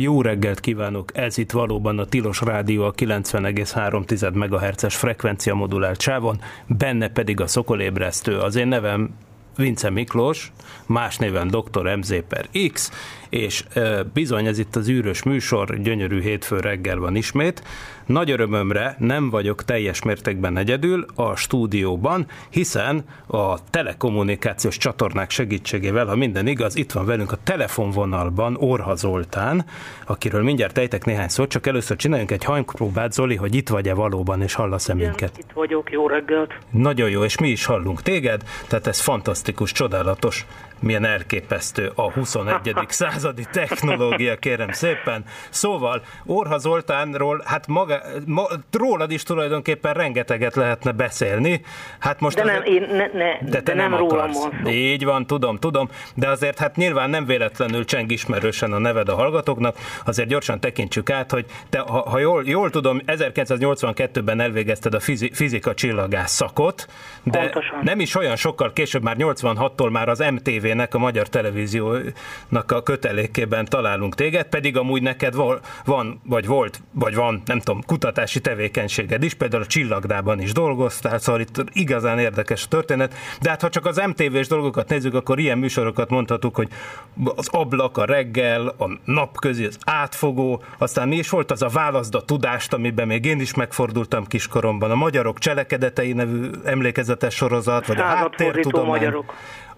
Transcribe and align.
Jó 0.00 0.22
reggelt 0.22 0.60
kívánok! 0.60 1.16
Ez 1.16 1.38
itt 1.38 1.50
valóban 1.50 1.98
a 1.98 2.04
Tilos 2.04 2.40
Rádió 2.40 2.84
a 2.84 2.92
90,3 2.92 4.32
MHz-es 4.32 4.96
frekvencia 4.96 5.54
modulált 5.54 6.00
sávon, 6.00 6.40
benne 6.66 7.08
pedig 7.08 7.40
a 7.40 7.46
szokolébresztő. 7.46 8.38
Az 8.38 8.56
én 8.56 8.68
nevem 8.68 9.10
Vince 9.56 9.90
Miklós, 9.90 10.52
más 10.86 11.16
néven 11.16 11.48
Dr. 11.48 11.96
MZ 11.96 12.14
per 12.28 12.48
X, 12.72 12.90
és 13.28 13.64
bizony 14.12 14.46
ez 14.46 14.58
itt 14.58 14.76
az 14.76 14.88
űrös 14.88 15.22
műsor, 15.22 15.80
gyönyörű 15.80 16.20
hétfő 16.20 16.60
reggel 16.60 16.98
van 16.98 17.16
ismét. 17.16 17.62
Nagy 18.10 18.30
örömömre 18.30 18.94
nem 18.98 19.30
vagyok 19.30 19.64
teljes 19.64 20.02
mértékben 20.02 20.56
egyedül 20.56 21.06
a 21.14 21.36
stúdióban, 21.36 22.26
hiszen 22.48 23.04
a 23.26 23.70
telekommunikációs 23.70 24.76
csatornák 24.76 25.30
segítségével, 25.30 26.06
ha 26.06 26.16
minden 26.16 26.46
igaz, 26.46 26.76
itt 26.76 26.92
van 26.92 27.06
velünk 27.06 27.32
a 27.32 27.38
telefonvonalban 27.44 28.56
Orha 28.56 28.94
Zoltán, 28.94 29.64
akiről 30.06 30.42
mindjárt 30.42 30.74
tejtek 30.74 31.04
néhány 31.04 31.28
szót, 31.28 31.48
csak 31.48 31.66
először 31.66 31.96
csináljunk 31.96 32.30
egy 32.30 32.44
hangpróbát, 32.44 33.12
Zoli, 33.12 33.36
hogy 33.36 33.54
itt 33.54 33.68
vagy-e 33.68 33.94
valóban, 33.94 34.42
és 34.42 34.54
hallasz-e 34.54 34.94
minket. 34.94 35.38
Itt 35.38 35.52
vagyok, 35.54 35.90
jó 35.90 36.08
reggelt. 36.08 36.52
Nagyon 36.70 37.10
jó, 37.10 37.24
és 37.24 37.38
mi 37.38 37.48
is 37.48 37.64
hallunk 37.64 38.02
téged, 38.02 38.42
tehát 38.68 38.86
ez 38.86 39.00
fantasztikus, 39.00 39.72
csodálatos 39.72 40.46
milyen 40.80 41.04
elképesztő 41.04 41.92
a 41.94 42.12
21. 42.12 42.74
századi 42.88 43.46
technológia, 43.52 44.36
kérem 44.36 44.72
szépen. 44.72 45.24
Szóval 45.50 46.02
Orha 46.26 46.58
Zoltánról, 46.58 47.42
hát 47.44 47.66
maga, 47.66 48.00
ma, 48.26 48.46
rólad 48.72 49.10
is 49.10 49.22
tulajdonképpen 49.22 49.92
rengeteget 49.92 50.54
lehetne 50.54 50.92
beszélni. 50.92 51.60
Hát 51.98 52.20
most 52.20 52.36
de 52.36 52.44
nem, 52.44 52.62
én, 52.62 52.86
ne, 52.90 53.06
ne, 53.06 53.38
de, 53.40 53.50
te 53.50 53.60
de 53.60 53.74
nem, 53.74 53.90
nem 53.90 53.98
rólam 53.98 54.30
akarsz. 54.30 54.48
Így 54.68 55.04
van, 55.04 55.26
tudom, 55.26 55.58
tudom, 55.58 55.88
de 56.14 56.28
azért 56.28 56.58
hát 56.58 56.76
nyilván 56.76 57.10
nem 57.10 57.26
véletlenül 57.26 57.84
cseng 57.84 58.10
ismerősen 58.10 58.72
a 58.72 58.78
neved 58.78 59.08
a 59.08 59.14
hallgatóknak, 59.14 59.76
azért 60.04 60.28
gyorsan 60.28 60.60
tekintsük 60.60 61.10
át, 61.10 61.30
hogy 61.30 61.46
te, 61.68 61.78
ha, 61.78 62.08
ha 62.10 62.18
jól, 62.18 62.42
jól 62.46 62.70
tudom, 62.70 63.00
1982-ben 63.06 64.40
elvégezted 64.40 64.94
a 64.94 65.00
fizi, 65.00 65.30
fizika 65.32 65.74
csillagász 65.74 66.32
szakot, 66.32 66.86
de 67.22 67.38
Pontosan. 67.38 67.78
nem 67.82 68.00
is 68.00 68.14
olyan 68.14 68.36
sokkal 68.36 68.72
később, 68.72 69.02
már 69.02 69.16
86-tól 69.18 69.90
már 69.90 70.08
az 70.08 70.18
MTV-nek, 70.18 70.94
a 70.94 70.98
Magyar 70.98 71.28
Televíziónak 71.28 72.70
a 72.70 72.82
kötelékében 72.82 73.64
találunk 73.64 74.14
téged, 74.14 74.46
pedig 74.46 74.76
amúgy 74.76 75.02
neked 75.02 75.34
van, 75.34 75.60
van, 75.84 76.20
vagy 76.24 76.46
volt, 76.46 76.80
vagy 76.92 77.14
van, 77.14 77.42
nem 77.44 77.58
tudom, 77.58 77.82
kutatási 77.86 78.40
tevékenységed 78.40 79.22
is, 79.22 79.34
például 79.34 79.62
a 79.62 79.66
Csillagdában 79.66 80.40
is 80.40 80.52
dolgoztál, 80.52 81.18
szóval 81.18 81.40
itt 81.40 81.64
igazán 81.72 82.18
érdekes 82.18 82.64
a 82.64 82.68
történet, 82.68 83.14
de 83.40 83.48
hát 83.48 83.60
ha 83.60 83.68
csak 83.68 83.86
az 83.86 84.02
MTV-s 84.06 84.46
dolgokat 84.46 84.88
nézzük, 84.88 85.14
akkor 85.14 85.38
ilyen 85.38 85.58
műsorokat 85.58 86.10
mondhatunk, 86.10 86.56
hogy 86.56 86.68
az 87.36 87.48
ablak, 87.48 87.96
a 87.96 88.04
reggel, 88.04 88.66
a 88.66 88.98
napközi, 89.04 89.64
az 89.64 89.78
átfogó, 89.84 90.62
aztán 90.78 91.08
mi 91.08 91.16
is 91.16 91.30
volt 91.30 91.50
az 91.50 91.62
a 91.62 91.68
válaszd 91.68 92.14
a 92.14 92.20
tudást, 92.20 92.72
amiben 92.72 93.06
még 93.06 93.24
én 93.24 93.40
is 93.40 93.54
megfordultam 93.54 94.26
kiskoromban, 94.26 94.90
a 94.90 94.94
Magyarok 94.94 95.38
Cselekedetei 95.38 96.12
nevű 96.12 96.50
emlékezetes 97.10 97.34
sorozat, 97.34 97.86
vagy 97.86 97.98
a 97.98 98.04
háttértudomány. 98.04 98.88
magyarok. 98.88 99.34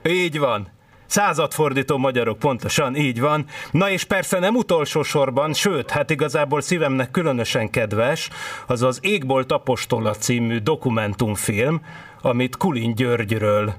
Így 0.07 0.39
van. 0.39 0.69
Századfordító 1.07 1.97
magyarok, 1.97 2.39
pontosan 2.39 2.97
így 2.97 3.21
van. 3.21 3.45
Na 3.71 3.91
és 3.91 4.05
persze 4.05 4.39
nem 4.39 4.55
utolsó 4.55 5.03
sorban, 5.03 5.53
sőt, 5.53 5.91
hát 5.91 6.11
igazából 6.11 6.61
szívemnek 6.61 7.11
különösen 7.11 7.71
kedves, 7.71 8.31
az 8.67 8.83
az 8.83 8.99
Égbolt 9.03 9.53
Apostola 9.53 10.11
című 10.15 10.59
dokumentumfilm, 10.59 11.81
amit 12.23 12.57
Kulin 12.57 12.95
Györgyről 12.95 13.75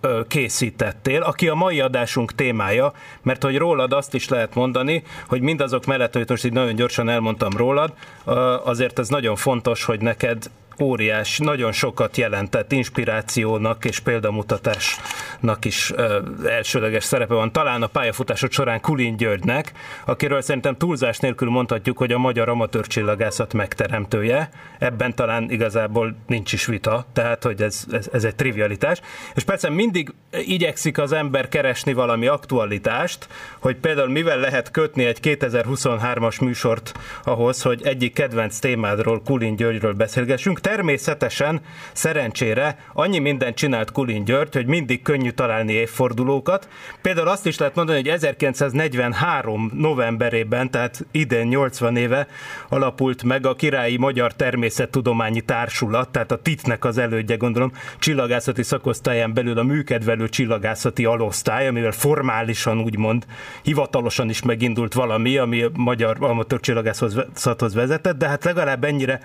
ö, 0.00 0.20
készítettél, 0.28 1.22
aki 1.22 1.48
a 1.48 1.54
mai 1.54 1.80
adásunk 1.80 2.34
témája, 2.34 2.92
mert 3.22 3.42
hogy 3.42 3.56
rólad 3.56 3.92
azt 3.92 4.14
is 4.14 4.28
lehet 4.28 4.54
mondani, 4.54 5.02
hogy 5.28 5.40
mindazok 5.40 5.84
mellett, 5.84 6.12
hogy 6.12 6.28
most 6.28 6.44
így 6.44 6.52
nagyon 6.52 6.74
gyorsan 6.74 7.08
elmondtam 7.08 7.56
rólad, 7.56 7.92
ö, 8.24 8.54
azért 8.64 8.98
ez 8.98 9.08
nagyon 9.08 9.36
fontos, 9.36 9.84
hogy 9.84 10.00
neked 10.00 10.50
óriás, 10.80 11.38
nagyon 11.38 11.72
sokat 11.72 12.16
jelentett 12.16 12.72
inspirációnak 12.72 13.84
és 13.84 13.98
példamutatásnak 13.98 15.64
is 15.64 15.92
ö, 15.96 16.18
elsőleges 16.46 17.04
szerepe 17.04 17.34
van. 17.34 17.52
Talán 17.52 17.82
a 17.82 17.86
pályafutásod 17.86 18.52
során 18.52 18.80
Kulin 18.80 19.16
Györgynek, 19.16 19.72
akiről 20.04 20.42
szerintem 20.42 20.76
túlzás 20.76 21.18
nélkül 21.18 21.50
mondhatjuk, 21.50 21.98
hogy 21.98 22.12
a 22.12 22.18
magyar 22.18 22.48
amatőr 22.48 22.86
csillagászat 22.86 23.52
megteremtője. 23.52 24.50
Ebben 24.78 25.14
talán 25.14 25.50
igazából 25.50 26.16
nincs 26.26 26.52
is 26.52 26.66
vita, 26.66 27.06
tehát 27.12 27.42
hogy 27.42 27.62
ez, 27.62 27.84
ez, 27.90 28.08
ez 28.12 28.24
egy 28.24 28.34
trivialitás. 28.34 29.00
És 29.34 29.42
persze 29.44 29.70
mindig 29.70 30.14
igyekszik 30.30 30.98
az 30.98 31.12
ember 31.12 31.48
keresni 31.48 31.92
valami 31.92 32.26
aktualitást, 32.26 33.28
hogy 33.58 33.76
például 33.76 34.08
mivel 34.08 34.38
lehet 34.38 34.70
kötni 34.70 35.04
egy 35.04 35.18
2023-as 35.22 36.40
műsort 36.40 36.98
ahhoz, 37.24 37.62
hogy 37.62 37.82
egyik 37.82 38.12
kedvenc 38.12 38.58
témádról, 38.58 39.22
Kulin 39.22 39.56
Györgyről 39.56 39.92
beszélgessünk. 39.92 40.60
Természetesen, 40.64 41.60
szerencsére 41.92 42.78
annyi 42.92 43.18
mindent 43.18 43.56
csinált 43.56 43.92
Kulin 43.92 44.24
György, 44.24 44.54
hogy 44.54 44.66
mindig 44.66 45.02
könnyű 45.02 45.30
találni 45.30 45.72
évfordulókat. 45.72 46.68
Például 47.02 47.28
azt 47.28 47.46
is 47.46 47.58
lehet 47.58 47.74
mondani, 47.74 47.98
hogy 47.98 48.08
1943 48.08 49.70
novemberében, 49.74 50.70
tehát 50.70 51.06
idén 51.10 51.46
80 51.46 51.96
éve 51.96 52.26
alapult 52.68 53.22
meg 53.22 53.46
a 53.46 53.54
Királyi 53.54 53.96
Magyar 53.96 54.34
Természettudományi 54.34 55.40
Társulat, 55.40 56.08
tehát 56.08 56.32
a 56.32 56.42
TIT-nek 56.42 56.84
az 56.84 56.98
elődje, 56.98 57.36
gondolom, 57.36 57.72
csillagászati 57.98 58.62
szakosztályán 58.62 59.34
belül 59.34 59.58
a 59.58 59.62
műkedvelő 59.62 60.28
csillagászati 60.28 61.04
alosztály, 61.04 61.68
amivel 61.68 61.92
formálisan 61.92 62.80
úgymond 62.80 63.26
hivatalosan 63.62 64.28
is 64.28 64.42
megindult 64.42 64.92
valami, 64.92 65.36
ami 65.36 65.62
a 65.62 65.70
magyar 65.74 66.16
amatőr 66.20 66.60
csillagászathoz 66.60 67.74
vezetett, 67.74 68.18
de 68.18 68.28
hát 68.28 68.44
legalább 68.44 68.84
ennyire 68.84 69.20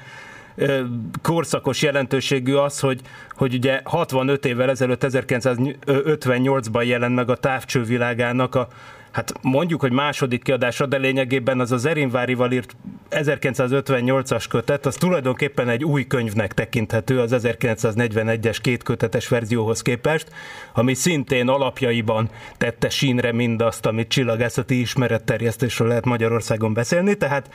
korszakos 1.22 1.82
jelentőségű 1.82 2.54
az, 2.54 2.80
hogy, 2.80 3.02
hogy 3.32 3.54
ugye 3.54 3.82
65 3.84 4.46
évvel 4.46 4.70
ezelőtt 4.70 5.04
1958-ban 5.08 6.86
jelent 6.86 7.16
meg 7.16 7.30
a 7.30 7.36
távcsővilágának 7.36 8.56
a 8.56 8.68
Hát 9.12 9.34
mondjuk, 9.42 9.82
hogy 9.82 9.92
második 9.92 10.44
kiadása, 10.44 10.86
de 10.86 10.98
lényegében 10.98 11.60
az 11.60 11.72
az 11.72 11.86
Erinvárival 11.86 12.52
írt 12.52 12.76
1958-as 13.12 14.46
kötet, 14.50 14.86
az 14.86 14.96
tulajdonképpen 14.96 15.70
egy 15.70 15.84
új 15.84 16.08
könyvnek 16.08 16.54
tekinthető 16.54 17.20
az 17.20 17.36
1941-es 17.36 18.58
kétkötetes 18.62 19.28
verzióhoz 19.28 19.82
képest, 19.82 20.32
ami 20.74 20.94
szintén 20.94 21.48
alapjaiban 21.48 22.30
tette 22.58 22.90
sínre 22.90 23.32
mindazt, 23.32 23.86
amit 23.86 24.08
csillagászati 24.08 24.80
ismeretterjesztésről 24.80 25.88
lehet 25.88 26.06
Magyarországon 26.06 26.74
beszélni, 26.74 27.16
tehát 27.16 27.50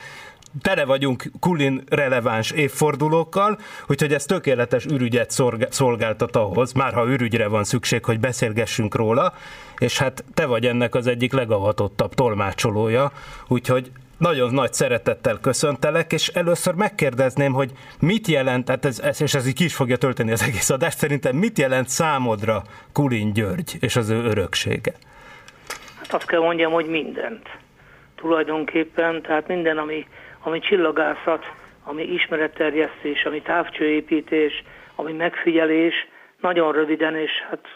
tele 0.61 0.85
vagyunk 0.85 1.23
Kulin 1.39 1.83
releváns 1.89 2.51
évfordulókkal, 2.51 3.57
úgyhogy 3.87 4.13
ez 4.13 4.25
tökéletes 4.25 4.85
ürügyet 4.85 5.31
szolgáltat 5.69 6.35
ahhoz, 6.35 6.73
már 6.73 6.93
ha 6.93 7.05
ürügyre 7.05 7.47
van 7.47 7.63
szükség, 7.63 8.05
hogy 8.05 8.19
beszélgessünk 8.19 8.95
róla, 8.95 9.33
és 9.77 9.97
hát 9.97 10.23
te 10.33 10.45
vagy 10.45 10.65
ennek 10.65 10.95
az 10.95 11.07
egyik 11.07 11.33
legavatottabb 11.33 12.13
tolmácsolója, 12.13 13.11
úgyhogy 13.47 13.91
nagyon 14.17 14.53
nagy 14.53 14.73
szeretettel 14.73 15.39
köszöntelek, 15.39 16.13
és 16.13 16.27
először 16.27 16.73
megkérdezném, 16.73 17.53
hogy 17.53 17.71
mit 17.99 18.27
jelent, 18.27 18.69
hát 18.69 18.85
ez, 18.85 18.99
ez, 18.99 19.21
és 19.21 19.33
ez 19.33 19.47
így 19.47 19.53
ki 19.53 19.63
is 19.63 19.75
fogja 19.75 19.97
tölteni 19.97 20.31
az 20.31 20.43
egész 20.43 20.69
adást, 20.69 20.97
szerintem 20.97 21.35
mit 21.35 21.57
jelent 21.57 21.87
számodra 21.87 22.63
Kulin 22.93 23.33
György 23.33 23.77
és 23.79 23.95
az 23.95 24.09
ő 24.09 24.23
öröksége? 24.23 24.93
Hát 25.97 26.13
azt 26.13 26.25
kell 26.25 26.39
mondjam, 26.39 26.71
hogy 26.71 26.85
mindent. 26.85 27.49
Tulajdonképpen, 28.15 29.21
tehát 29.21 29.47
minden, 29.47 29.77
ami, 29.77 30.05
ami 30.45 30.59
csillagászat, 30.59 31.51
ami 31.83 32.03
ismeretterjesztés, 32.03 33.25
ami 33.25 33.41
távcsőépítés, 33.41 34.63
ami 34.95 35.13
megfigyelés, 35.13 36.07
nagyon 36.41 36.71
röviden, 36.71 37.15
és 37.15 37.31
hát 37.49 37.67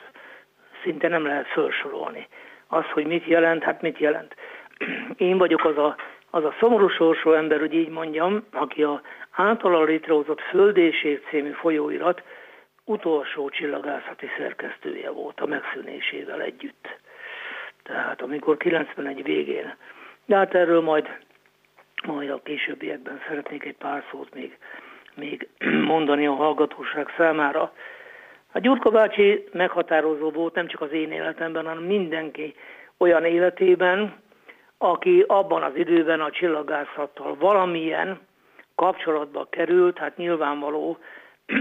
szinte 0.83 1.07
nem 1.07 1.25
lehet 1.25 1.48
felsorolni. 1.48 2.27
Az, 2.68 2.86
hogy 2.94 3.06
mit 3.06 3.25
jelent, 3.25 3.63
hát 3.63 3.81
mit 3.81 3.98
jelent. 3.98 4.36
Én 5.18 5.38
vagyok 5.38 5.66
az 5.66 5.77
a, 5.77 5.95
az 6.30 6.44
a 6.44 6.56
szomorú 6.60 6.88
sorsú 6.88 7.31
ember, 7.31 7.60
hogy 7.60 7.74
így 7.74 7.89
mondjam, 7.89 8.45
aki 8.51 8.83
a 8.83 9.01
általa 9.31 9.83
létrehozott 9.83 10.42
Föld 10.42 10.77
és 10.77 11.04
Ég 11.04 11.24
című 11.30 11.51
folyóirat 11.51 12.24
utolsó 12.86 13.50
csillagászati 13.50 14.27
szerkesztője 14.38 15.10
volt 15.10 15.39
a 15.39 15.45
megszűnésével 15.45 16.42
együtt. 16.42 17.00
tehát 17.83 18.22
amikor 18.22 18.57
91 18.57 19.24
végén. 19.24 19.75
De 20.25 20.36
hát 20.36 20.56
erről 20.56 20.81
majd, 20.81 21.10
majd 22.04 22.30
a 22.30 22.42
későbbiekben 22.44 23.22
szeretnék 23.28 23.63
egy 23.63 23.75
pár 23.75 24.04
szót 24.12 24.34
még, 24.34 24.57
még 25.13 25.48
mondani 25.94 26.28
a 26.28 26.34
hallgatóság 26.34 27.13
számára. 27.18 27.74
A 28.51 28.60
Gyurka 28.60 28.90
bácsi 28.90 29.48
meghatározó 29.51 30.30
volt 30.30 30.54
nem 30.54 30.68
csak 30.68 30.81
az 30.81 30.92
én 30.92 31.12
életemben, 31.12 31.66
hanem 31.66 31.84
mindenki 31.84 32.56
olyan 32.98 33.25
életében, 33.25 34.16
aki 34.78 35.24
abban 35.28 35.63
az 35.63 35.75
időben 35.75 36.22
a 36.22 36.31
csillagászattal 36.31 37.36
valamilyen 37.36 38.19
kapcsolatba 38.75 39.48
került, 39.50 39.98
hát 39.98 40.18
nyilvánvaló, 40.18 40.98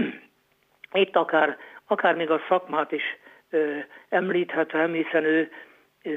itt 0.91 1.15
akár, 1.15 1.57
akár 1.87 2.15
még 2.15 2.29
a 2.29 2.41
szakmát 2.47 2.91
is 2.91 3.03
ö, 3.49 3.77
említhetem, 4.09 4.93
hiszen 4.93 5.23
ő 5.23 5.51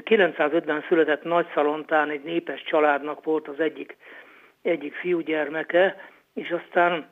905-ben 0.01 0.85
született 0.87 1.23
Nagyszalontán 1.23 2.09
egy 2.09 2.23
népes 2.23 2.63
családnak 2.63 3.23
volt 3.23 3.47
az 3.47 3.59
egyik, 3.59 3.97
egyik 4.61 4.93
fiúgyermeke, 4.93 5.95
és 6.33 6.49
aztán 6.51 7.09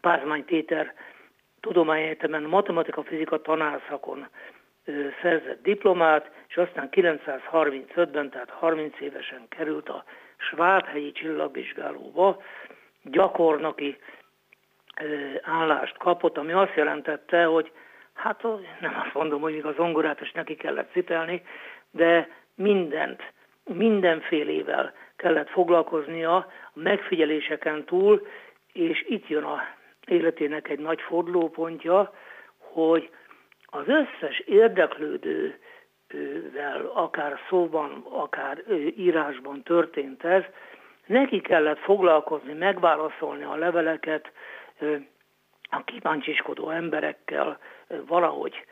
Pázmány 0.00 0.44
Péter 0.44 0.94
Tudományegyetemen 1.60 2.42
matematika-fizika 2.42 3.40
tanárszakon 3.40 4.28
szerzett 5.22 5.62
diplomát, 5.62 6.30
és 6.48 6.56
aztán 6.56 6.88
935-ben, 6.90 8.30
tehát 8.30 8.50
30 8.50 9.00
évesen 9.00 9.46
került 9.48 9.88
a 9.88 10.04
Svábhelyi 10.36 11.12
csillagvizsgálóba, 11.12 12.42
gyakornoki 13.02 13.98
állást 15.42 15.96
kapott, 15.96 16.38
ami 16.38 16.52
azt 16.52 16.74
jelentette, 16.74 17.44
hogy 17.44 17.72
hát 18.14 18.42
nem 18.80 19.02
azt 19.04 19.14
mondom, 19.14 19.40
hogy 19.40 19.52
még 19.52 19.64
az 19.64 19.74
zongorát 19.74 20.20
is 20.20 20.32
neki 20.32 20.54
kellett 20.54 20.92
cipelni, 20.92 21.42
de 21.90 22.28
mindent, 22.54 23.32
mindenfélével 23.64 24.94
kellett 25.16 25.48
foglalkoznia 25.48 26.36
a 26.36 26.46
megfigyeléseken 26.72 27.84
túl, 27.84 28.26
és 28.72 29.04
itt 29.08 29.28
jön 29.28 29.44
a 29.44 29.60
életének 30.06 30.68
egy 30.68 30.78
nagy 30.78 31.00
fordulópontja, 31.00 32.12
hogy 32.58 33.10
az 33.66 33.84
összes 33.86 34.38
érdeklődővel, 34.38 35.60
akár 36.94 37.38
szóban, 37.48 38.04
akár 38.10 38.62
írásban 38.96 39.62
történt 39.62 40.24
ez, 40.24 40.42
neki 41.06 41.40
kellett 41.40 41.78
foglalkozni, 41.78 42.52
megválaszolni 42.52 43.44
a 43.44 43.54
leveleket, 43.56 44.32
a 45.70 45.84
kíváncsiskodó 45.84 46.70
emberekkel 46.70 47.58
valahogy 48.06 48.64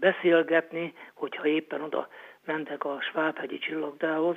beszélgetni, 0.00 0.92
hogyha 1.14 1.46
éppen 1.46 1.82
oda 1.82 2.08
mentek 2.44 2.84
a 2.84 2.98
Svábhegyi 3.00 3.58
csillagdához. 3.58 4.36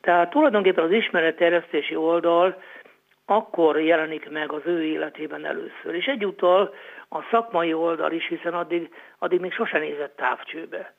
Tehát 0.00 0.30
tulajdonképpen 0.30 0.84
az 0.84 0.90
ismeretterjesztési 0.90 1.96
oldal 1.96 2.62
akkor 3.26 3.80
jelenik 3.80 4.30
meg 4.30 4.52
az 4.52 4.62
ő 4.64 4.84
életében 4.84 5.44
először. 5.44 5.94
És 5.94 6.06
egyúttal 6.06 6.74
a 7.08 7.22
szakmai 7.30 7.72
oldal 7.72 8.12
is, 8.12 8.26
hiszen 8.28 8.54
addig, 8.54 8.94
addig 9.18 9.40
még 9.40 9.52
sosem 9.52 9.80
nézett 9.80 10.16
távcsőbe. 10.16 10.94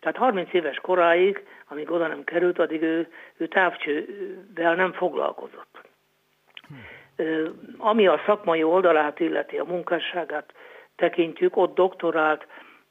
Tehát 0.00 0.16
30 0.16 0.52
éves 0.52 0.76
koráig, 0.76 1.46
amíg 1.68 1.90
oda 1.90 2.06
nem 2.06 2.24
került, 2.24 2.58
addig 2.58 2.82
ő, 2.82 3.08
ő 3.36 3.46
távcsővel 3.46 4.74
nem 4.74 4.92
foglalkozott. 4.92 5.80
Ami 7.78 8.06
a 8.06 8.22
szakmai 8.26 8.62
oldalát 8.62 9.20
illeti, 9.20 9.58
a 9.58 9.64
munkásságát 9.64 10.52
tekintjük, 10.96 11.56
ott 11.56 11.74
doktorált 11.74 12.46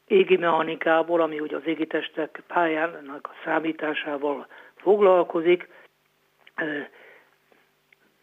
égi 0.06 0.36
mechanikából, 0.36 1.20
ami 1.20 1.40
ugye 1.40 1.56
az 1.56 1.66
égitestek 1.66 2.42
pályának 2.46 3.28
a 3.32 3.34
számításával 3.44 4.46
foglalkozik, 4.76 5.68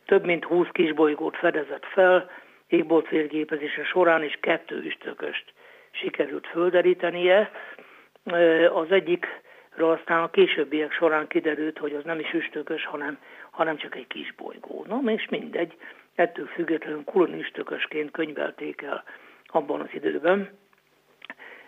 több 0.05 0.25
mint 0.25 0.43
20 0.43 0.67
kisbolygót 0.71 1.35
fedezett 1.35 1.85
fel, 1.85 2.29
égbolt 2.67 3.07
félgépezése 3.07 3.83
során 3.83 4.23
is 4.23 4.37
kettő 4.41 4.83
üstököst 4.83 5.53
sikerült 5.91 6.47
földerítenie. 6.47 7.51
Az 8.73 8.91
egyikről 8.91 9.91
aztán 9.91 10.23
a 10.23 10.29
későbbiek 10.29 10.91
során 10.91 11.27
kiderült, 11.27 11.77
hogy 11.77 11.93
az 11.93 12.03
nem 12.03 12.19
is 12.19 12.33
üstökös, 12.33 12.85
hanem, 12.85 13.17
hanem 13.51 13.77
csak 13.77 13.95
egy 13.95 14.07
kis 14.07 14.33
bolygó. 14.33 14.85
Na, 14.87 15.11
és 15.11 15.27
mindegy, 15.29 15.77
ettől 16.15 16.45
függetlenül 16.45 17.03
kulon 17.03 17.33
üstökösként 17.33 18.11
könyvelték 18.11 18.81
el 18.81 19.03
abban 19.45 19.81
az 19.81 19.89
időben. 19.93 20.49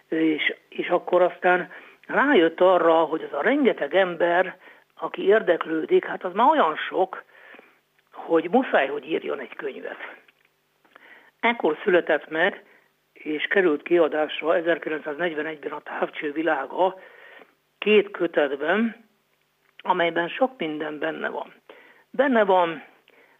És, 0.09 0.55
és 0.69 0.89
akkor 0.89 1.21
aztán 1.21 1.71
rájött 2.07 2.61
arra, 2.61 2.93
hogy 2.93 3.23
az 3.23 3.33
a 3.33 3.41
rengeteg 3.41 3.95
ember, 3.95 4.57
aki 4.99 5.25
érdeklődik, 5.25 6.05
hát 6.05 6.23
az 6.23 6.33
már 6.33 6.49
olyan 6.49 6.75
sok, 6.75 7.23
hogy 8.11 8.49
muszáj, 8.49 8.87
hogy 8.87 9.09
írjon 9.09 9.39
egy 9.39 9.55
könyvet. 9.55 9.97
Ekkor 11.39 11.77
született 11.83 12.29
meg, 12.29 12.63
és 13.13 13.43
került 13.43 13.83
kiadásra 13.83 14.55
1941-ben 14.55 15.71
a 15.71 15.81
távcső 15.81 16.31
világa 16.31 16.99
két 17.77 18.11
kötetben, 18.11 19.05
amelyben 19.77 20.27
sok 20.27 20.51
minden 20.57 20.99
benne 20.99 21.29
van. 21.29 21.53
Benne 22.09 22.43
van 22.43 22.83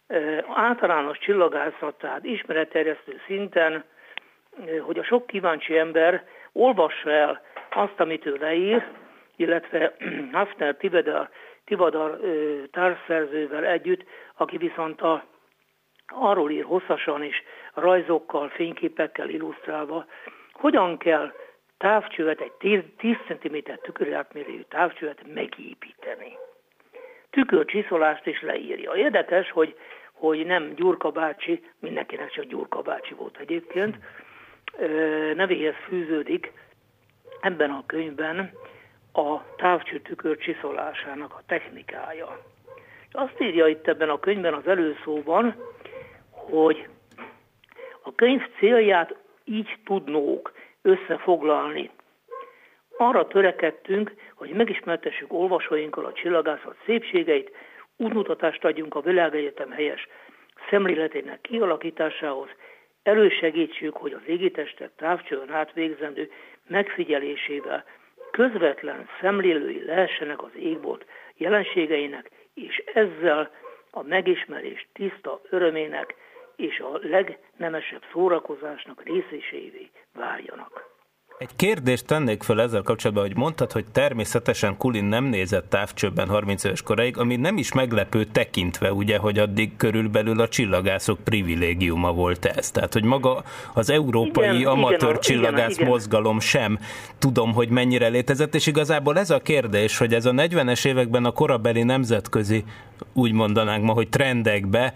e, 0.06 0.44
általános 0.54 1.18
csillagászat, 1.18 1.98
tehát 1.98 2.24
ismeretterjesztő 2.24 3.20
szinten, 3.26 3.72
e, 4.66 4.80
hogy 4.80 4.98
a 4.98 5.04
sok 5.04 5.26
kíváncsi 5.26 5.78
ember 5.78 6.28
olvassa 6.56 7.10
el 7.10 7.40
azt, 7.70 8.00
amit 8.00 8.26
ő 8.26 8.36
leír, 8.40 8.86
illetve 9.36 9.96
Hafner 10.32 10.76
Tivedel 10.76 11.30
Tivadar 11.64 12.20
társszerzővel 12.70 13.64
együtt, 13.64 14.04
aki 14.34 14.56
viszont 14.56 15.00
a, 15.00 15.24
arról 16.06 16.50
ír 16.50 16.64
hosszasan 16.64 17.22
is, 17.22 17.42
rajzokkal, 17.74 18.48
fényképekkel 18.48 19.28
illusztrálva, 19.28 20.06
hogyan 20.52 20.98
kell 20.98 21.32
távcsövet, 21.78 22.40
egy 22.40 22.52
10, 22.52 22.80
10 22.96 23.16
cm 23.26 23.56
tükörátmérőjű 23.82 24.62
távcsövet 24.68 25.22
megépíteni. 25.34 26.32
Tükörcsiszolást 27.30 28.26
is 28.26 28.42
leírja. 28.42 28.92
Érdekes, 28.92 29.50
hogy, 29.50 29.76
hogy 30.12 30.46
nem 30.46 30.74
Gyurka 30.74 31.10
bácsi, 31.10 31.64
mindenkinek 31.78 32.30
csak 32.30 32.44
Gyurka 32.44 32.82
bácsi 32.82 33.14
volt 33.14 33.36
egyébként, 33.38 33.96
nevéhez 35.34 35.74
fűződik 35.88 36.52
ebben 37.40 37.70
a 37.70 37.82
könyvben 37.86 38.52
a 39.12 39.54
távcsőtükör 39.56 40.36
csiszolásának 40.36 41.32
a 41.32 41.42
technikája. 41.46 42.42
Azt 43.12 43.40
írja 43.40 43.66
itt 43.66 43.88
ebben 43.88 44.08
a 44.08 44.20
könyvben 44.20 44.54
az 44.54 44.66
előszóban, 44.66 45.56
hogy 46.30 46.88
a 48.02 48.14
könyv 48.14 48.42
célját 48.58 49.14
így 49.44 49.76
tudnók 49.84 50.52
összefoglalni. 50.82 51.90
Arra 52.96 53.26
törekedtünk, 53.26 54.14
hogy 54.34 54.50
megismertessük 54.50 55.32
olvasóinkkal 55.32 56.04
a 56.04 56.12
csillagászat 56.12 56.76
szépségeit, 56.84 57.50
útmutatást 57.96 58.64
adjunk 58.64 58.94
a 58.94 59.00
világegyetem 59.00 59.70
helyes 59.70 60.08
szemléletének 60.70 61.40
kialakításához, 61.40 62.48
elősegítsük, 63.06 63.96
hogy 63.96 64.12
az 64.12 64.20
égitestek 64.26 64.90
távcsőn 64.96 65.50
átvégzendő 65.50 66.30
megfigyelésével 66.66 67.84
közvetlen 68.30 69.08
szemlélői 69.20 69.84
lehessenek 69.84 70.42
az 70.42 70.50
égbolt 70.58 71.06
jelenségeinek, 71.36 72.30
és 72.54 72.82
ezzel 72.94 73.50
a 73.90 74.02
megismerés 74.02 74.86
tiszta 74.92 75.40
örömének 75.50 76.14
és 76.56 76.80
a 76.80 76.98
legnemesebb 77.02 78.02
szórakozásnak 78.12 79.02
részésévé 79.02 79.90
váljanak. 80.14 80.95
Egy 81.38 81.56
kérdést 81.56 82.06
tennék 82.06 82.42
fel 82.42 82.60
ezzel 82.60 82.82
kapcsolatban, 82.82 83.26
hogy 83.26 83.36
mondtad, 83.36 83.72
hogy 83.72 83.84
természetesen 83.92 84.76
Kulin 84.76 85.04
nem 85.04 85.24
nézett 85.24 85.70
távcsőben 85.70 86.28
30 86.28 86.64
éves 86.64 86.82
koráig, 86.82 87.18
ami 87.18 87.36
nem 87.36 87.56
is 87.56 87.72
meglepő 87.72 88.24
tekintve, 88.24 88.92
ugye, 88.92 89.18
hogy 89.18 89.38
addig 89.38 89.76
körülbelül 89.76 90.40
a 90.40 90.48
csillagászok 90.48 91.18
privilégiuma 91.24 92.12
volt 92.12 92.44
ez. 92.44 92.70
Tehát, 92.70 92.92
hogy 92.92 93.04
maga 93.04 93.44
az 93.74 93.90
európai 93.90 94.56
igen, 94.56 94.70
amatőr 94.70 95.08
igen, 95.08 95.20
csillagász 95.20 95.76
igen, 95.76 95.88
mozgalom 95.88 96.40
sem 96.40 96.78
tudom, 97.18 97.52
hogy 97.52 97.68
mennyire 97.68 98.08
létezett, 98.08 98.54
és 98.54 98.66
igazából 98.66 99.18
ez 99.18 99.30
a 99.30 99.40
kérdés, 99.40 99.98
hogy 99.98 100.14
ez 100.14 100.26
a 100.26 100.32
40-es 100.32 100.86
években 100.86 101.24
a 101.24 101.30
korabeli 101.30 101.82
nemzetközi, 101.82 102.64
úgy 103.12 103.32
mondanánk 103.32 103.84
ma, 103.84 103.92
hogy 103.92 104.08
trendekbe 104.08 104.94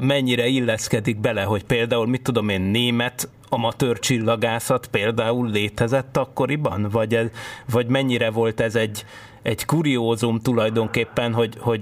mennyire 0.00 0.46
illeszkedik 0.46 1.20
bele, 1.20 1.42
hogy 1.42 1.64
például, 1.64 2.06
mit 2.06 2.22
tudom 2.22 2.48
én, 2.48 2.60
német 2.60 3.28
amatőr 3.54 3.98
csillagászat 3.98 4.86
például 4.86 5.50
létezett 5.50 6.16
akkoriban? 6.16 6.86
Vagy, 6.92 7.14
ez, 7.14 7.30
vagy 7.72 7.86
mennyire 7.86 8.30
volt 8.30 8.60
ez 8.60 8.74
egy, 8.74 9.04
egy 9.42 9.64
kuriózum 9.66 10.38
tulajdonképpen, 10.38 11.32
hogy, 11.32 11.54
hogy 11.60 11.80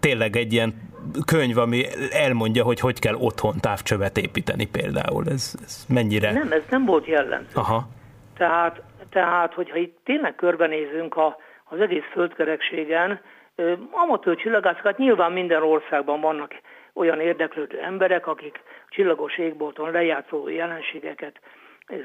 tényleg 0.00 0.36
egy 0.36 0.52
ilyen 0.52 0.72
könyv, 1.26 1.58
ami 1.58 1.84
elmondja, 2.10 2.64
hogy 2.64 2.80
hogy 2.80 2.98
kell 2.98 3.14
otthon 3.14 3.54
távcsövet 3.60 4.16
építeni 4.18 4.66
például. 4.66 5.24
Ez, 5.28 5.54
ez 5.64 5.84
mennyire? 5.88 6.32
Nem, 6.32 6.52
ez 6.52 6.62
nem 6.70 6.84
volt 6.84 7.06
jellemző. 7.06 7.54
Aha. 7.54 7.88
Tehát 8.36 8.82
Tehát, 9.10 9.54
hogyha 9.54 9.76
itt 9.76 9.98
tényleg 10.04 10.34
körbenézünk 10.34 11.16
a, 11.16 11.36
az 11.64 11.80
egész 11.80 12.08
földkerekségen, 12.12 13.20
amatőr 13.90 14.36
csillagászokat 14.36 14.98
nyilván 14.98 15.32
minden 15.32 15.62
országban 15.62 16.20
vannak 16.20 16.54
olyan 16.94 17.20
érdeklődő 17.20 17.80
emberek, 17.80 18.26
akik 18.26 18.60
csillagos 18.94 19.38
égbolton 19.38 19.90
lejátszó 19.90 20.48
jelenségeket 20.48 21.40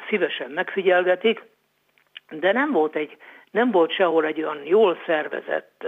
szívesen 0.09 0.51
megfigyelgetik, 0.51 1.41
de 2.29 2.51
nem 2.51 2.71
volt, 2.71 2.95
egy, 2.95 3.17
nem 3.51 3.71
volt 3.71 3.91
sehol 3.91 4.25
egy 4.25 4.41
olyan 4.41 4.63
jól 4.65 4.97
szervezett 5.05 5.87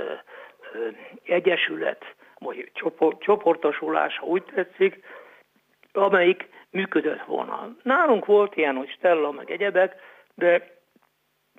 egyesület, 1.24 2.16
vagy 2.38 2.72
csoport, 2.74 3.22
csoportosulás, 3.22 4.18
ha 4.18 4.26
úgy 4.26 4.44
tetszik, 4.44 5.06
amelyik 5.94 6.50
működött 6.70 7.24
volna. 7.24 7.76
Nálunk 7.84 8.26
volt 8.26 8.56
ilyen, 8.56 8.76
hogy 8.76 8.90
Stella, 8.90 9.32
meg 9.32 9.52
egyebek, 9.52 9.96
de 10.36 10.80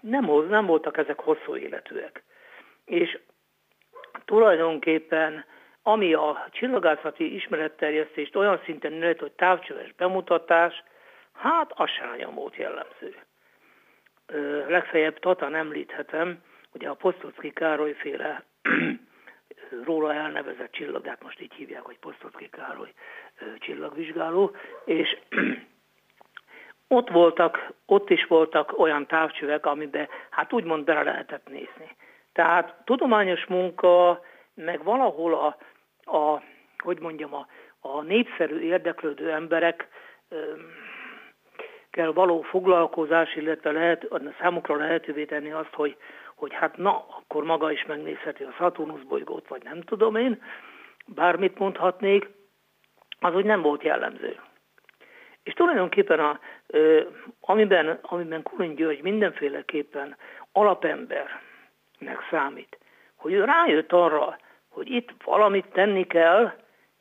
nem, 0.00 0.30
nem 0.48 0.66
voltak 0.66 0.96
ezek 0.96 1.20
hosszú 1.20 1.56
életűek. 1.56 2.22
És 2.84 3.18
tulajdonképpen 4.24 5.44
ami 5.82 6.14
a 6.14 6.48
csillagászati 6.50 7.34
ismeretterjesztést 7.34 8.36
olyan 8.36 8.60
szinten 8.64 8.92
illet, 8.92 9.20
hogy 9.20 9.32
távcsöves 9.32 9.92
bemutatás, 9.92 10.82
hát 11.32 11.72
az 11.74 11.90
sem 11.90 12.08
nagyon 12.08 12.52
jellemző. 12.56 13.16
Ö, 14.26 14.68
legfeljebb 14.70 15.18
Tatán 15.18 15.54
említhetem, 15.54 16.42
ugye 16.72 16.88
a 16.88 16.94
Posztocki 16.94 17.52
Károly 17.52 17.92
féle 17.92 18.44
róla 19.84 20.14
elnevezett 20.14 20.72
csillagát, 20.72 21.22
most 21.22 21.40
így 21.40 21.52
hívják, 21.52 21.82
hogy 21.82 21.98
Posztocki 21.98 22.48
Károly 22.48 22.92
ö, 23.38 23.44
csillagvizsgáló, 23.58 24.56
és 24.84 25.16
ott 26.88 27.08
voltak, 27.08 27.72
ott 27.86 28.10
is 28.10 28.26
voltak 28.26 28.78
olyan 28.78 29.06
távcsövek, 29.06 29.66
amiben 29.66 30.08
hát 30.30 30.52
úgymond 30.52 30.84
bele 30.84 31.02
lehetett 31.02 31.48
nézni. 31.48 31.96
Tehát 32.32 32.74
tudományos 32.84 33.46
munka, 33.46 34.20
meg 34.54 34.84
valahol 34.84 35.34
a, 35.34 35.56
a 36.04 36.42
hogy 36.78 37.00
mondjam, 37.00 37.34
a, 37.34 37.46
a 37.80 38.02
népszerű 38.02 38.58
érdeklődő 38.60 39.30
emberek 39.30 39.88
kell 41.90 42.12
való 42.12 42.40
foglalkozás, 42.42 43.36
illetve 43.36 43.70
lehet, 43.70 44.08
számukra 44.40 44.76
lehetővé 44.76 45.24
tenni 45.24 45.50
azt, 45.50 45.74
hogy, 45.74 45.96
hogy 46.34 46.52
hát 46.52 46.76
na, 46.76 47.06
akkor 47.08 47.44
maga 47.44 47.72
is 47.72 47.84
megnézheti 47.84 48.42
a 48.42 48.54
Saturnus 48.58 49.02
bolygót, 49.02 49.48
vagy 49.48 49.62
nem 49.62 49.80
tudom 49.80 50.16
én, 50.16 50.42
bármit 51.06 51.58
mondhatnék, 51.58 52.28
az 53.20 53.34
úgy 53.34 53.44
nem 53.44 53.62
volt 53.62 53.82
jellemző. 53.82 54.40
És 55.42 55.52
tulajdonképpen 55.52 56.20
a, 56.20 56.40
amiben, 57.40 57.98
amiben 58.02 58.42
Kulin 58.42 58.74
György 58.74 59.02
mindenféleképpen 59.02 60.16
alapembernek 60.52 62.26
számít, 62.30 62.78
hogy 63.16 63.32
ő 63.32 63.44
rájött 63.44 63.92
arra, 63.92 64.38
hogy 64.72 64.90
itt 64.90 65.10
valamit 65.24 65.66
tenni 65.72 66.06
kell, 66.06 66.52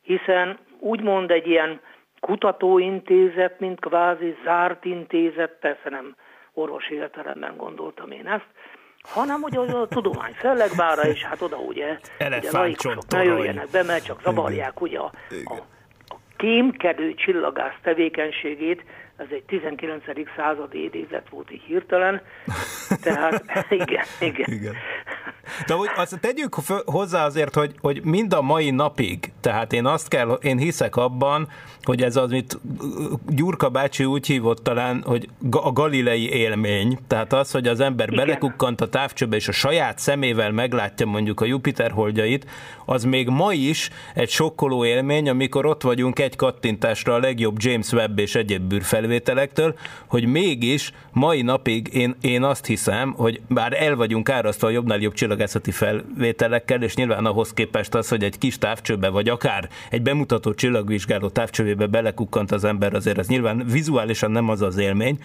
hiszen 0.01 0.59
úgymond 0.79 1.31
egy 1.31 1.47
ilyen 1.47 1.81
kutatóintézet, 2.19 3.59
mint 3.59 3.79
kvázi 3.79 4.35
zárt 4.43 4.85
intézet, 4.85 5.57
persze 5.59 5.89
nem 5.89 6.15
orvosi 6.53 6.93
értelemben 6.93 7.57
gondoltam 7.57 8.11
én 8.11 8.27
ezt, 8.27 8.47
hanem 9.01 9.41
hogy 9.41 9.57
a 9.57 9.87
tudomány 9.87 10.33
fellegvára, 10.33 11.01
és 11.01 11.23
hát 11.23 11.41
oda 11.41 11.57
ugye, 11.57 11.97
ugye 12.19 12.51
laikusok 12.51 13.07
ne 13.09 13.23
jöjjenek 13.23 13.67
be, 13.71 13.83
mert 13.83 14.05
csak 14.05 14.21
zavarják 14.21 14.81
ugye 14.81 14.99
a, 14.99 15.11
a, 15.43 15.53
a 16.05 16.15
kémkedő 16.37 17.13
csillagász 17.13 17.77
tevékenységét, 17.81 18.83
ez 19.17 19.27
egy 19.29 19.43
19. 19.43 20.03
századi 20.35 20.83
idézet 20.83 21.29
volt 21.29 21.51
így 21.51 21.61
hirtelen, 21.61 22.21
tehát 23.01 23.43
igen, 23.69 24.05
igen. 24.19 24.51
igen. 24.51 24.75
De 25.67 25.73
hogy 25.73 25.89
azt 25.95 26.19
tegyük 26.19 26.55
hozzá 26.85 27.25
azért, 27.25 27.55
hogy, 27.55 27.75
hogy 27.81 28.01
mind 28.03 28.33
a 28.33 28.41
mai 28.41 28.71
napig, 28.71 29.31
tehát 29.41 29.73
én 29.73 29.85
azt 29.85 30.07
kell, 30.07 30.39
én 30.41 30.57
hiszek 30.57 30.95
abban, 30.95 31.47
hogy 31.83 32.01
ez 32.01 32.15
az, 32.15 32.23
amit 32.23 32.59
Gyurka 33.27 33.69
bácsi 33.69 34.05
úgy 34.05 34.27
hívott 34.27 34.63
talán, 34.63 35.03
hogy 35.05 35.29
a 35.51 35.71
galilei 35.71 36.29
élmény, 36.29 36.97
tehát 37.07 37.33
az, 37.33 37.51
hogy 37.51 37.67
az 37.67 37.79
ember 37.79 38.11
Igen. 38.11 38.25
belekukkant 38.25 38.81
a 38.81 38.89
távcsőbe, 38.89 39.35
és 39.35 39.47
a 39.47 39.51
saját 39.51 39.99
szemével 39.99 40.51
meglátja 40.51 41.05
mondjuk 41.05 41.41
a 41.41 41.45
Jupiter 41.45 41.91
holdjait, 41.91 42.45
az 42.85 43.03
még 43.03 43.27
ma 43.27 43.53
is 43.53 43.89
egy 44.13 44.29
sokkoló 44.29 44.85
élmény, 44.85 45.29
amikor 45.29 45.65
ott 45.65 45.81
vagyunk 45.81 46.19
egy 46.19 46.35
kattintásra 46.35 47.13
a 47.13 47.19
legjobb 47.19 47.55
James 47.59 47.91
Webb 47.91 48.19
és 48.19 48.35
egyéb 48.35 48.61
bűrfelvételektől, 48.61 49.75
hogy 50.07 50.25
mégis 50.25 50.93
mai 51.11 51.41
napig 51.41 51.93
én, 51.93 52.15
én 52.21 52.43
azt 52.43 52.65
hiszem, 52.65 53.13
hogy 53.13 53.41
bár 53.47 53.83
el 53.83 53.95
vagyunk 53.95 54.29
árasztva 54.29 54.67
a 54.67 54.71
jobbnál 54.71 54.99
jobb 54.99 55.13
csillagászati 55.41 55.71
felvételekkel, 55.71 56.83
és 56.83 56.95
nyilván 56.95 57.25
ahhoz 57.25 57.53
képest 57.53 57.95
az, 57.95 58.09
hogy 58.09 58.23
egy 58.23 58.37
kis 58.37 58.57
távcsőbe, 58.57 59.09
vagy 59.09 59.29
akár 59.29 59.69
egy 59.89 60.01
bemutató 60.01 60.53
csillagvizsgáló 60.53 61.29
távcsővébe 61.29 61.87
belekukkant 61.87 62.51
az 62.51 62.63
ember, 62.63 62.93
azért 62.93 63.17
ez 63.17 63.27
nyilván 63.27 63.65
vizuálisan 63.65 64.31
nem 64.31 64.49
az 64.49 64.61
az 64.61 64.77
élmény, 64.77 65.19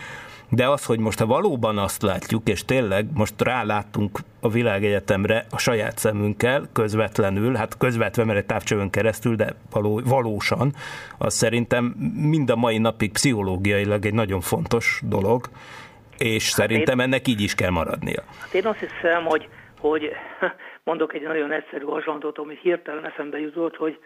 de 0.49 0.69
az, 0.69 0.85
hogy 0.85 0.99
most 0.99 1.19
ha 1.19 1.27
valóban 1.27 1.79
azt 1.79 2.03
látjuk, 2.03 2.49
és 2.49 2.65
tényleg 2.65 3.07
most 3.15 3.43
ráláttunk 3.43 4.19
a 4.41 4.49
világegyetemre 4.49 5.47
a 5.51 5.59
saját 5.59 5.99
szemünkkel, 5.99 6.69
közvetlenül, 6.73 7.55
hát 7.55 7.77
közvetve, 7.77 8.25
mert 8.25 8.39
egy 8.39 8.47
távcsövön 8.47 8.91
keresztül, 8.91 9.37
de 9.37 9.55
való, 9.71 10.01
valósan, 10.05 10.75
az 11.19 11.35
szerintem 11.35 11.85
mind 12.15 12.51
a 12.51 12.57
mai 12.57 12.79
napig 12.79 13.13
pszichológiailag 13.13 14.07
egy 14.07 14.15
nagyon 14.15 14.41
fontos 14.41 15.01
dolog, 15.05 15.49
és 16.19 16.45
hát 16.45 16.55
szerintem 16.55 16.99
én, 16.99 17.05
ennek 17.05 17.29
így 17.29 17.41
is 17.41 17.55
kell 17.55 17.71
maradnia. 17.71 18.23
Hát 18.41 18.55
én 18.55 18.67
azt 18.67 18.79
hiszem, 18.79 19.25
hogy, 19.25 19.49
hogy 19.89 20.17
mondok 20.85 21.15
egy 21.15 21.23
nagyon 21.23 21.53
egyszerű 21.53 21.85
hasonlatot, 21.85 22.39
ami 22.39 22.59
hirtelen 22.63 23.05
eszembe 23.05 23.39
jutott, 23.41 23.77
hogy 23.77 23.99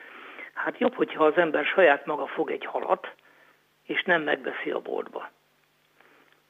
hát 0.55 0.79
jobb, 0.79 0.95
hogyha 0.95 1.25
az 1.25 1.37
ember 1.37 1.65
saját 1.65 2.07
maga 2.07 2.27
fog 2.27 2.51
egy 2.51 2.65
halat, 2.65 3.15
és 3.87 4.03
nem 4.03 4.23
megveszi 4.23 4.71
a 4.71 4.79
boltba. 4.81 5.31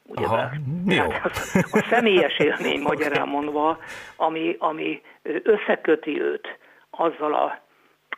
Ugye 0.07 0.25
Aha, 0.25 0.51
jó. 0.87 1.11
A, 1.11 1.31
a 1.71 1.87
személyes 1.91 2.39
élmény 2.39 2.81
magyarán 2.91 3.29
mondva, 3.29 3.79
ami, 4.17 4.57
ami 4.59 5.03
összeköti 5.43 6.21
őt 6.21 6.59
azzal 6.91 7.35
a, 7.35 7.61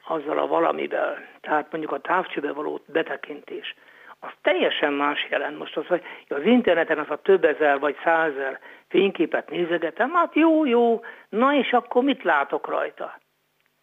azzal 0.07 0.39
a 0.39 0.47
valamivel, 0.47 1.27
tehát 1.41 1.67
mondjuk 1.71 1.93
a 1.93 2.01
távcsőbe 2.01 2.53
való 2.53 2.81
betekintés, 2.87 3.75
az 4.21 4.31
teljesen 4.43 4.93
más 4.93 5.27
jelent. 5.31 5.59
Most 5.59 5.77
az, 5.77 5.87
hogy 5.87 6.03
az 6.29 6.45
interneten 6.45 6.99
az 6.99 7.11
a 7.11 7.21
több 7.23 7.45
ezer 7.45 7.79
vagy 7.79 7.97
százezer 8.05 8.61
fényképet 8.93 9.51
nézegetem, 9.51 10.11
hát 10.11 10.35
jó, 10.35 10.65
jó, 10.65 11.01
na 11.29 11.55
és 11.55 11.73
akkor 11.73 12.03
mit 12.03 12.23
látok 12.23 12.69
rajta? 12.69 13.19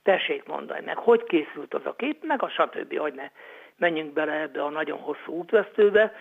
Tessék 0.03 0.45
mondani 0.45 0.85
meg, 0.85 0.97
hogy 0.97 1.23
készült 1.23 1.73
az 1.73 1.85
a 1.85 1.95
kép, 1.95 2.23
meg 2.23 2.43
a 2.43 2.49
stb., 2.49 2.97
hogy 2.97 3.13
ne 3.13 3.29
menjünk 3.77 4.13
bele 4.13 4.33
ebbe 4.33 4.63
a 4.63 4.69
nagyon 4.69 4.99
hosszú 4.99 5.33
útvesztőbe. 5.33 6.13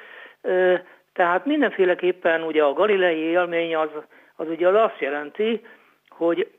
Tehát 1.12 1.44
mindenféleképpen 1.44 2.42
ugye 2.42 2.64
a 2.64 2.72
galilei 2.72 3.18
élmény 3.18 3.76
az, 3.76 3.90
az 4.36 4.48
ugye 4.48 4.68
az 4.68 4.74
azt 4.74 5.00
jelenti, 5.00 5.66
hogy 6.08 6.50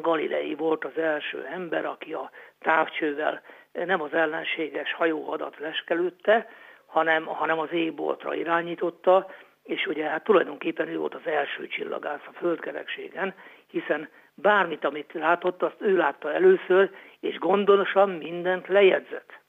Galilei 0.00 0.54
volt 0.54 0.84
az 0.84 0.98
első 0.98 1.46
ember, 1.52 1.84
aki 1.84 2.12
a 2.12 2.30
távcsővel 2.58 3.42
nem 3.72 4.02
az 4.02 4.14
ellenséges 4.14 4.94
hajóhadat 4.94 5.58
leskelődte, 5.58 6.48
hanem, 6.86 7.24
hanem 7.24 7.58
az 7.58 7.72
égboltra 7.72 8.34
irányította, 8.34 9.30
és 9.62 9.86
ugye 9.86 10.04
hát 10.04 10.24
tulajdonképpen 10.24 10.88
ő 10.88 10.96
volt 10.96 11.14
az 11.14 11.26
első 11.26 11.66
csillagász 11.66 12.26
a 12.26 12.32
földkerekségen, 12.32 13.34
hiszen 13.66 14.08
bármit, 14.34 14.84
amit 14.84 15.12
látott, 15.12 15.62
azt 15.62 15.80
ő 15.80 15.96
látta 15.96 16.32
először, 16.32 16.90
és 17.20 17.38
gondosan 17.38 18.10
mindent 18.10 18.68
lejegyzett. 18.68 19.40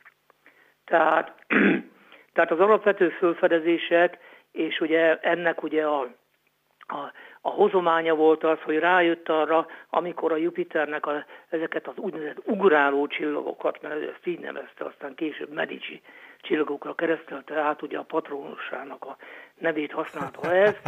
Tehát, 0.85 1.45
tehát 2.33 2.51
az 2.51 2.59
alapvető 2.59 3.09
fölfedezések, 3.09 4.17
és 4.51 4.79
ugye 4.79 5.17
ennek 5.19 5.63
ugye 5.63 5.85
a, 5.85 5.99
a, 6.87 7.11
a 7.41 7.49
hozománya 7.49 8.15
volt 8.15 8.43
az, 8.43 8.57
hogy 8.61 8.79
rájött 8.79 9.29
arra, 9.29 9.67
amikor 9.89 10.31
a 10.31 10.35
Jupiternek 10.37 11.05
a, 11.05 11.25
ezeket 11.49 11.87
az 11.87 11.97
úgynevezett 11.97 12.47
ugráló 12.47 13.07
csillagokat, 13.07 13.81
mert 13.81 14.01
ezt 14.01 14.27
így 14.27 14.39
nevezte, 14.39 14.85
aztán 14.85 15.15
később 15.15 15.49
Medici 15.49 16.01
csillagokra 16.41 16.95
keresztelte 16.95 17.59
át 17.59 17.81
ugye 17.81 17.97
a 17.97 18.03
patronusának 18.03 19.05
a 19.05 19.17
nevét 19.63 19.91
használta 19.91 20.53
ez. 20.53 20.75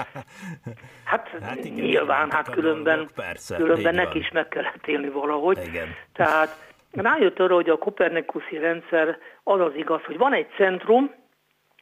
Hát, 1.05 1.29
hát 1.41 1.65
igen, 1.65 1.86
nyilván, 1.86 2.32
hát 2.32 2.50
különben, 2.50 3.10
persze, 3.15 3.55
különben 3.55 3.96
neki 3.96 4.20
is 4.20 4.32
meg 4.32 4.48
kellett 4.48 4.88
élni 4.88 5.10
valahogy. 5.10 5.58
Igen. 5.67 5.88
Tehát 6.13 6.74
rájött 6.91 7.39
arra, 7.39 7.55
hogy 7.55 7.70
a 7.70 7.77
kopernikuszi 7.77 8.58
rendszer 8.58 9.17
az 9.44 9.60
az 9.60 9.75
igaz, 9.75 10.03
hogy 10.03 10.17
van 10.17 10.34
egy 10.34 10.48
centrum, 10.55 11.13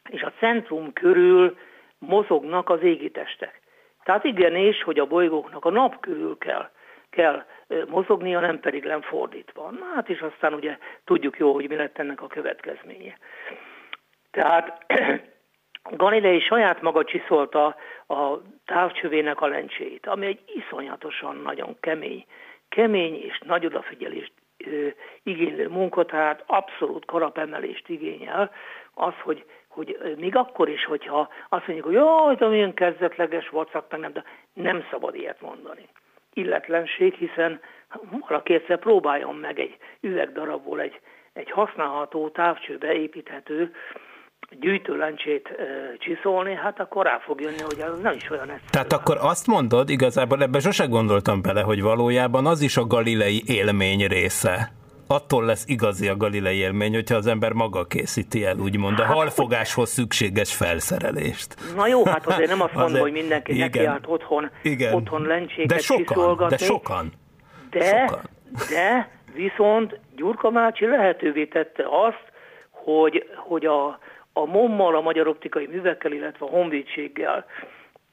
és 0.08 0.22
a 0.22 0.32
centrum 0.38 0.92
körül 0.92 1.56
mozognak 1.98 2.70
az 2.70 2.82
égitestek. 2.82 3.60
Tehát 4.04 4.24
igenis, 4.24 4.82
hogy 4.82 4.98
a 4.98 5.06
bolygóknak 5.06 5.64
a 5.64 5.70
nap 5.70 6.00
körül 6.00 6.38
kell, 6.38 6.70
kell 7.10 7.44
mozognia, 7.88 8.40
nem 8.40 8.60
pedig 8.60 8.84
nem 8.84 9.00
fordítva. 9.00 9.70
Na 9.70 9.84
hát 9.94 10.08
és 10.08 10.20
aztán 10.20 10.54
ugye 10.54 10.78
tudjuk 11.04 11.38
jó, 11.38 11.52
hogy 11.52 11.68
mi 11.68 11.76
lett 11.76 11.98
ennek 11.98 12.22
a 12.22 12.26
következménye. 12.26 13.18
Tehát 14.30 14.86
Galilei 15.90 16.40
saját 16.40 16.82
maga 16.82 17.04
csiszolta 17.04 17.76
a 18.06 18.38
távcsövének 18.64 19.40
a 19.40 19.46
lencséit, 19.46 20.06
ami 20.06 20.26
egy 20.26 20.40
iszonyatosan 20.46 21.36
nagyon 21.36 21.76
kemény, 21.80 22.24
kemény 22.68 23.22
és 23.22 23.38
nagy 23.38 23.66
odafigyelést 23.66 24.32
ö, 24.66 24.86
igénylő 25.22 25.68
munka, 25.68 26.04
tehát 26.04 26.42
abszolút 26.46 27.04
karapemelést 27.04 27.88
igényel, 27.88 28.50
az, 28.94 29.12
hogy, 29.22 29.44
hogy 29.68 30.14
még 30.16 30.36
akkor 30.36 30.68
is, 30.68 30.84
hogyha 30.84 31.28
azt 31.48 31.66
mondjuk, 31.66 31.86
hogy 31.86 31.96
jaj, 31.96 32.34
de 32.34 32.46
milyen 32.46 32.74
kezdetleges 32.74 33.50
meg 33.50 34.00
nem, 34.00 34.12
de 34.12 34.24
nem 34.52 34.86
szabad 34.90 35.14
ilyet 35.14 35.40
mondani. 35.40 35.88
Illetlenség, 36.32 37.14
hiszen 37.14 37.60
valaki 38.28 38.54
egyszer 38.54 38.78
próbáljon 38.78 39.34
meg 39.34 39.58
egy 39.58 39.76
üvegdarabból 40.00 40.80
egy, 40.80 41.00
egy 41.32 41.50
használható 41.50 42.28
távcsőbe 42.28 42.92
építhető 42.92 43.74
gyűjtőlencsét 44.60 45.48
e, 45.48 45.64
csiszolni, 45.98 46.54
hát 46.54 46.80
akkor 46.80 47.04
rá 47.04 47.18
fog 47.18 47.40
jönni, 47.40 47.60
hogy 47.60 47.80
az 47.80 48.00
nem 48.00 48.12
is 48.12 48.30
olyan 48.30 48.50
egyszerű. 48.50 48.70
Tehát 48.70 48.92
akkor 48.92 49.16
azt 49.20 49.46
mondod, 49.46 49.88
igazából 49.88 50.42
ebbe 50.42 50.60
sose 50.60 50.86
gondoltam 50.86 51.42
bele, 51.42 51.60
hogy 51.60 51.82
valójában 51.82 52.46
az 52.46 52.60
is 52.60 52.76
a 52.76 52.86
galilei 52.86 53.42
élmény 53.46 54.06
része. 54.06 54.72
Attól 55.06 55.44
lesz 55.44 55.64
igazi 55.66 56.08
a 56.08 56.16
galilei 56.16 56.56
élmény, 56.56 56.94
hogyha 56.94 57.16
az 57.16 57.26
ember 57.26 57.52
maga 57.52 57.84
készíti 57.84 58.44
el, 58.44 58.58
úgymond, 58.58 58.98
a 58.98 59.02
hát, 59.02 59.14
halfogáshoz 59.14 59.90
szükséges 59.90 60.54
felszerelést. 60.54 61.54
Na 61.76 61.86
jó, 61.86 62.04
hát 62.04 62.26
azért 62.26 62.48
nem 62.48 62.60
azt 62.60 62.72
mondom, 62.78 62.90
azért, 62.90 63.02
hogy 63.02 63.12
mindenki 63.12 63.52
igen, 63.52 63.64
nekiállt 63.64 64.04
otthon, 64.06 64.50
igen, 64.62 64.94
otthon 64.94 65.22
lencséket 65.22 65.66
de 65.66 65.78
sokan, 65.78 66.48
De 66.48 66.56
sokan. 66.56 67.12
De, 67.70 67.84
sokan. 67.84 68.20
de 68.70 69.08
viszont 69.34 70.00
Gyurka 70.16 70.50
Mácsi 70.50 70.86
lehetővé 70.86 71.46
tette 71.46 71.84
azt, 72.06 72.32
hogy, 72.70 73.28
hogy 73.36 73.66
a, 73.66 73.98
a 74.36 74.44
MOM-mal, 74.44 74.96
a 74.96 75.00
Magyar 75.00 75.26
Optikai 75.28 75.66
Művekkel, 75.66 76.12
illetve 76.12 76.46
a 76.46 76.48
Honvédséggel 76.48 77.46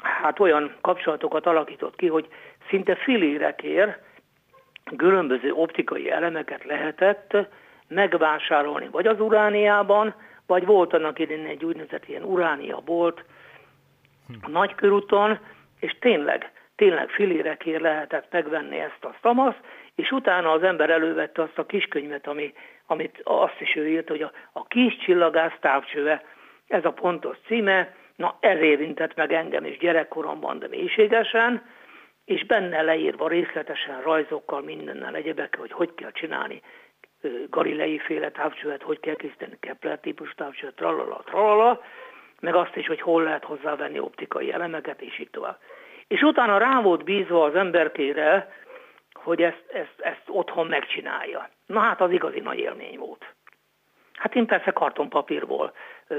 hát 0.03 0.39
olyan 0.39 0.75
kapcsolatokat 0.81 1.45
alakított 1.45 1.95
ki, 1.95 2.07
hogy 2.07 2.27
szinte 2.69 2.95
filérekért 2.95 3.99
különböző 4.97 5.51
optikai 5.51 6.11
elemeket 6.11 6.63
lehetett 6.63 7.37
megvásárolni, 7.87 8.87
vagy 8.91 9.07
az 9.07 9.19
Urániában, 9.19 10.15
vagy 10.45 10.65
volt 10.65 10.93
annak 10.93 11.19
idén 11.19 11.45
egy 11.45 11.65
úgynevezett 11.65 12.07
ilyen 12.07 12.23
Uránia 12.23 12.79
bolt 12.85 13.23
a 14.41 14.49
Nagykörúton, 14.49 15.39
és 15.79 15.95
tényleg, 15.99 16.51
tényleg 16.75 17.09
filérekért 17.09 17.81
lehetett 17.81 18.31
megvenni 18.31 18.79
ezt 18.79 19.03
a 19.05 19.15
szamasz, 19.21 19.55
és 19.95 20.11
utána 20.11 20.51
az 20.51 20.63
ember 20.63 20.89
elővette 20.89 21.41
azt 21.41 21.57
a 21.57 21.65
kiskönyvet, 21.65 22.27
ami 22.27 22.53
amit 22.91 23.21
azt 23.23 23.59
is 23.61 23.75
ő 23.75 23.87
írt, 23.87 24.09
hogy 24.09 24.21
a, 24.21 24.31
a 24.51 24.67
kis 24.67 24.97
csillagász 24.97 25.57
távcsöve, 25.59 26.23
ez 26.67 26.85
a 26.85 26.91
pontos 26.91 27.37
címe, 27.45 27.95
na 28.15 28.37
ez 28.39 28.59
érintett 28.59 29.15
meg 29.15 29.33
engem 29.33 29.65
is 29.65 29.77
gyerekkoromban, 29.77 30.59
de 30.59 30.67
mélységesen, 30.67 31.65
és 32.25 32.45
benne 32.45 32.81
leírva 32.81 33.27
részletesen 33.27 34.01
rajzokkal, 34.01 34.61
mindennel 34.61 35.15
egyebekkel, 35.15 35.59
hogy 35.59 35.71
hogy 35.71 35.93
kell 35.95 36.11
csinálni 36.11 36.61
Galilei 37.49 37.97
féle 37.97 38.31
távcsövet, 38.31 38.81
hogy 38.81 38.99
kell 38.99 39.15
készíteni 39.15 39.57
Kepler 39.59 39.99
típus 39.99 40.33
távcsövet, 40.33 40.75
tralala, 40.75 41.21
tralala, 41.25 41.81
meg 42.39 42.55
azt 42.55 42.75
is, 42.75 42.87
hogy 42.87 43.01
hol 43.01 43.23
lehet 43.23 43.43
hozzávenni 43.43 43.99
optikai 43.99 44.51
elemeket, 44.51 45.01
és 45.01 45.19
így 45.19 45.29
tovább. 45.29 45.57
És 46.07 46.21
utána 46.21 46.57
rá 46.57 46.81
volt 46.81 47.03
bízva 47.03 47.43
az 47.43 47.55
emberkére, 47.55 48.51
hogy 49.23 49.41
ezt, 49.41 49.63
ezt, 49.73 49.99
ezt 49.99 50.23
otthon 50.27 50.67
megcsinálja. 50.67 51.49
Na 51.65 51.79
hát 51.79 52.01
az 52.01 52.11
igazi 52.11 52.39
nagy 52.39 52.59
élmény 52.59 52.97
volt. 52.97 53.25
Hát 54.13 54.35
én 54.35 54.45
persze 54.45 54.71
kartonpapírból 54.71 55.73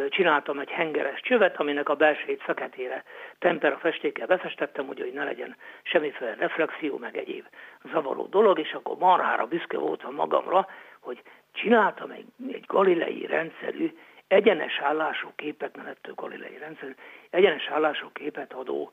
csináltam 0.09 0.59
egy 0.59 0.71
hengeres 0.71 1.21
csövet, 1.21 1.57
aminek 1.57 1.89
a 1.89 1.95
belsejét 1.95 2.43
feketére 2.43 3.05
tempera 3.39 3.77
festékkel 3.77 4.27
befestettem, 4.27 4.89
ugye, 4.89 5.05
hogy 5.05 5.13
ne 5.13 5.25
legyen 5.25 5.57
semmiféle 5.83 6.35
reflexió, 6.35 6.99
meg 6.99 7.17
egyéb 7.17 7.45
zavaró 7.93 8.27
dolog, 8.27 8.59
és 8.59 8.73
akkor 8.73 8.97
marhára 8.97 9.47
büszke 9.47 9.79
voltam 9.79 10.15
magamra, 10.15 10.67
hogy 11.01 11.23
csináltam 11.53 12.11
egy, 12.11 12.27
egy 12.53 12.65
galilei 12.67 13.27
rendszerű, 13.27 13.93
egyenes 14.29 14.79
állású 14.79 15.29
képet, 15.37 15.77
mert 15.77 15.89
ettől 15.89 16.15
galilei 16.15 16.59
rendszerű, 16.59 16.95
egyenes 17.31 17.69
állású 17.69 18.11
képet 18.13 18.53
adó 18.53 18.91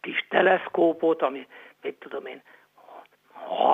kis 0.00 0.26
teleszkópot, 0.28 1.22
ami, 1.22 1.46
mit 1.82 1.94
tudom 1.94 2.26
én, 2.26 2.42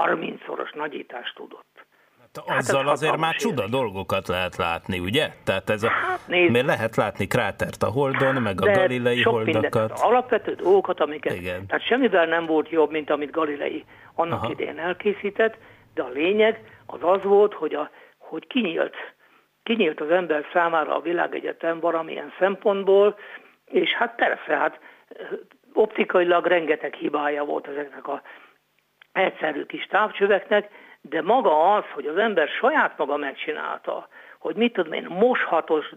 30-szoros 0.06 0.72
nagyítást 0.72 1.34
tudott. 1.34 1.86
Hát, 2.20 2.48
hát 2.48 2.58
azzal 2.58 2.88
azért 2.88 3.16
már 3.16 3.34
csuda 3.34 3.66
dolgokat 3.68 4.28
lehet 4.28 4.56
látni, 4.56 4.98
ugye? 4.98 5.28
Tehát 5.44 5.70
ez 5.70 5.82
a, 5.82 5.88
hát 5.88 6.20
nézd, 6.26 6.50
miért 6.50 6.66
lehet 6.66 6.96
látni 6.96 7.26
krátert 7.26 7.82
a 7.82 7.86
Holdon, 7.90 8.34
meg 8.34 8.60
a 8.60 8.72
Galilei 8.72 9.20
sok 9.20 9.32
holdakat. 9.32 9.62
Mindent, 9.72 10.00
alapvető 10.00 10.54
dolgokat, 10.54 11.00
amiket, 11.00 11.34
Igen. 11.34 11.66
tehát 11.66 11.86
semmivel 11.86 12.26
nem 12.26 12.46
volt 12.46 12.68
jobb, 12.68 12.90
mint 12.90 13.10
amit 13.10 13.30
Galilei 13.30 13.84
annak 14.14 14.42
Aha. 14.42 14.50
idén 14.50 14.78
elkészített, 14.78 15.56
de 15.94 16.02
a 16.02 16.08
lényeg 16.08 16.60
az 16.86 16.98
az 17.02 17.22
volt, 17.22 17.54
hogy, 17.54 17.74
a, 17.74 17.90
hogy 18.18 18.46
kinyílt, 18.46 18.94
kinyílt 19.62 20.00
az 20.00 20.10
ember 20.10 20.44
számára 20.52 20.96
a 20.96 21.00
világegyetem 21.00 21.80
valamilyen 21.80 22.32
szempontból, 22.38 23.18
és 23.64 23.90
hát 23.90 24.14
persze, 24.14 24.56
hát 24.56 24.78
optikailag 25.72 26.46
rengeteg 26.46 26.94
hibája 26.94 27.44
volt 27.44 27.66
ezeknek 27.66 28.08
a 28.08 28.22
egyszerű 29.14 29.64
kis 29.64 29.86
távcsöveknek, 29.86 30.70
de 31.00 31.22
maga 31.22 31.74
az, 31.74 31.84
hogy 31.94 32.06
az 32.06 32.16
ember 32.16 32.48
saját 32.48 32.98
maga 32.98 33.16
megcsinálta, 33.16 34.08
hogy 34.38 34.56
mit 34.56 34.72
tudom 34.72 34.92
én, 34.92 35.06
moshatos, 35.08 35.92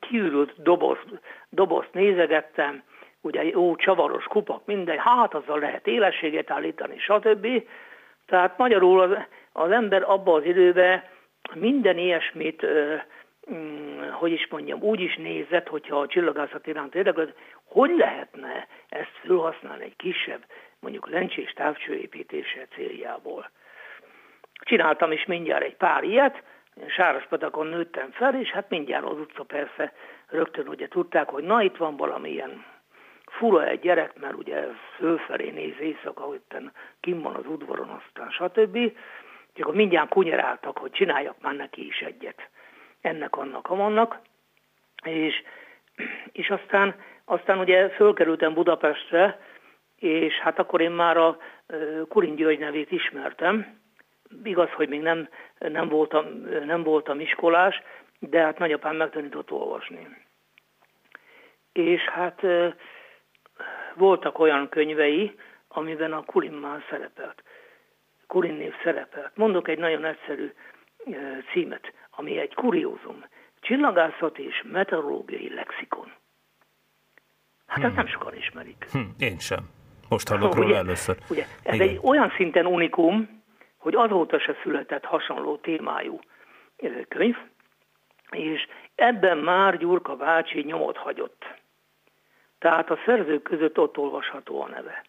kiürült 0.00 0.62
doboz, 0.62 0.98
dobozt 1.48 1.92
nézegettem, 1.92 2.82
ugye 3.20 3.44
jó 3.44 3.76
csavaros 3.76 4.24
kupak, 4.24 4.66
mindegy, 4.66 4.98
hát 4.98 5.34
azzal 5.34 5.58
lehet 5.58 5.86
élességet 5.86 6.50
állítani, 6.50 6.98
stb. 6.98 7.46
Tehát 8.26 8.58
magyarul 8.58 9.00
az, 9.00 9.10
az 9.52 9.70
ember 9.70 10.02
abban 10.02 10.40
az 10.40 10.44
időben 10.44 11.02
minden 11.54 11.98
ilyesmit, 11.98 12.66
mm, 13.52 14.10
hogy 14.10 14.32
is 14.32 14.46
mondjam, 14.50 14.82
úgy 14.82 15.00
is 15.00 15.16
nézett, 15.16 15.68
hogyha 15.68 16.00
a 16.00 16.06
csillagászat 16.06 16.66
iránt 16.66 16.94
érdeklőd, 16.94 17.34
hogy 17.64 17.90
lehetne 17.96 18.66
ezt 18.88 19.20
felhasználni 19.24 19.84
egy 19.84 19.96
kisebb 19.96 20.44
mondjuk 20.80 21.08
lencsés 21.08 21.52
távcsőépítése 21.52 22.66
céljából. 22.74 23.50
Csináltam 24.52 25.12
is 25.12 25.24
mindjárt 25.24 25.64
egy 25.64 25.76
pár 25.76 26.04
ilyet, 26.04 26.42
Sárospatakon 26.88 27.66
nőttem 27.66 28.10
fel, 28.10 28.34
és 28.34 28.50
hát 28.50 28.68
mindjárt 28.68 29.04
az 29.04 29.18
utca 29.18 29.42
persze 29.42 29.92
rögtön 30.28 30.68
ugye 30.68 30.88
tudták, 30.88 31.28
hogy 31.28 31.44
na 31.44 31.62
itt 31.62 31.76
van 31.76 31.96
valamilyen 31.96 32.64
fura 33.26 33.66
egy 33.66 33.80
gyerek, 33.80 34.18
mert 34.20 34.34
ugye 34.34 34.64
fölfelé 34.96 35.50
néz 35.50 35.74
éjszaka, 35.80 36.22
hogy 36.22 36.40
kim 37.00 37.22
van 37.22 37.34
az 37.34 37.46
udvaron, 37.46 37.88
aztán 37.88 38.30
stb. 38.30 38.76
És 39.54 39.60
akkor 39.60 39.74
mindjárt 39.74 40.08
kunyeráltak, 40.08 40.78
hogy 40.78 40.90
csináljak 40.90 41.40
már 41.40 41.54
neki 41.54 41.86
is 41.86 42.00
egyet. 42.00 42.48
Ennek, 43.00 43.36
annak, 43.36 43.70
amannak. 43.70 44.18
És, 45.04 45.42
és 46.32 46.50
aztán, 46.50 46.94
aztán 47.24 47.58
ugye 47.58 47.88
fölkerültem 47.88 48.54
Budapestre, 48.54 49.40
és 50.00 50.34
hát 50.34 50.58
akkor 50.58 50.80
én 50.80 50.90
már 50.90 51.16
a 51.16 51.38
Kurin 52.08 52.34
György 52.34 52.58
nevét 52.58 52.90
ismertem. 52.90 53.78
Igaz, 54.44 54.70
hogy 54.70 54.88
még 54.88 55.00
nem, 55.00 55.28
nem, 55.58 55.88
voltam, 55.88 56.26
nem 56.64 56.82
voltam 56.82 57.20
iskolás, 57.20 57.82
de 58.18 58.42
hát 58.42 58.58
nagyapám 58.58 58.96
megtanított 58.96 59.50
olvasni. 59.50 60.08
És 61.72 62.00
hát 62.00 62.40
voltak 63.94 64.38
olyan 64.38 64.68
könyvei, 64.68 65.34
amiben 65.68 66.12
a 66.12 66.24
Kurin 66.24 66.52
már 66.52 66.82
szerepelt. 66.90 67.42
Kurin 68.26 68.54
név 68.54 68.74
szerepelt. 68.82 69.36
Mondok 69.36 69.68
egy 69.68 69.78
nagyon 69.78 70.04
egyszerű 70.04 70.52
címet, 71.52 71.92
ami 72.10 72.38
egy 72.38 72.54
kuriózum. 72.54 73.24
Csillagászat 73.60 74.38
és 74.38 74.62
meteorológiai 74.72 75.54
lexikon. 75.54 76.12
Hát 77.66 77.78
hmm. 77.78 77.86
ezt 77.86 77.96
nem 77.96 78.06
sokan 78.06 78.36
ismerik. 78.36 78.86
Hmm. 78.90 79.14
Én 79.18 79.38
sem. 79.38 79.78
Most 80.10 80.28
hallok 80.32 80.54
róla 80.54 80.66
ugye, 80.66 80.76
először. 80.76 81.16
Ugye, 81.30 81.44
ez 81.62 81.74
Igen. 81.74 81.88
egy 81.88 81.98
olyan 82.02 82.32
szinten 82.36 82.66
unikum, 82.66 83.42
hogy 83.78 83.94
azóta 83.94 84.38
se 84.38 84.56
született 84.62 85.04
hasonló 85.04 85.56
témájú 85.56 86.20
könyv, 87.08 87.36
és 88.30 88.66
ebben 88.94 89.38
már 89.38 89.76
Gyurka 89.76 90.16
bácsi 90.16 90.60
nyomot 90.60 90.96
hagyott. 90.96 91.44
Tehát 92.58 92.90
a 92.90 92.98
szerzők 93.04 93.42
között 93.42 93.78
ott 93.78 93.98
olvasható 93.98 94.62
a 94.62 94.68
neve. 94.68 95.04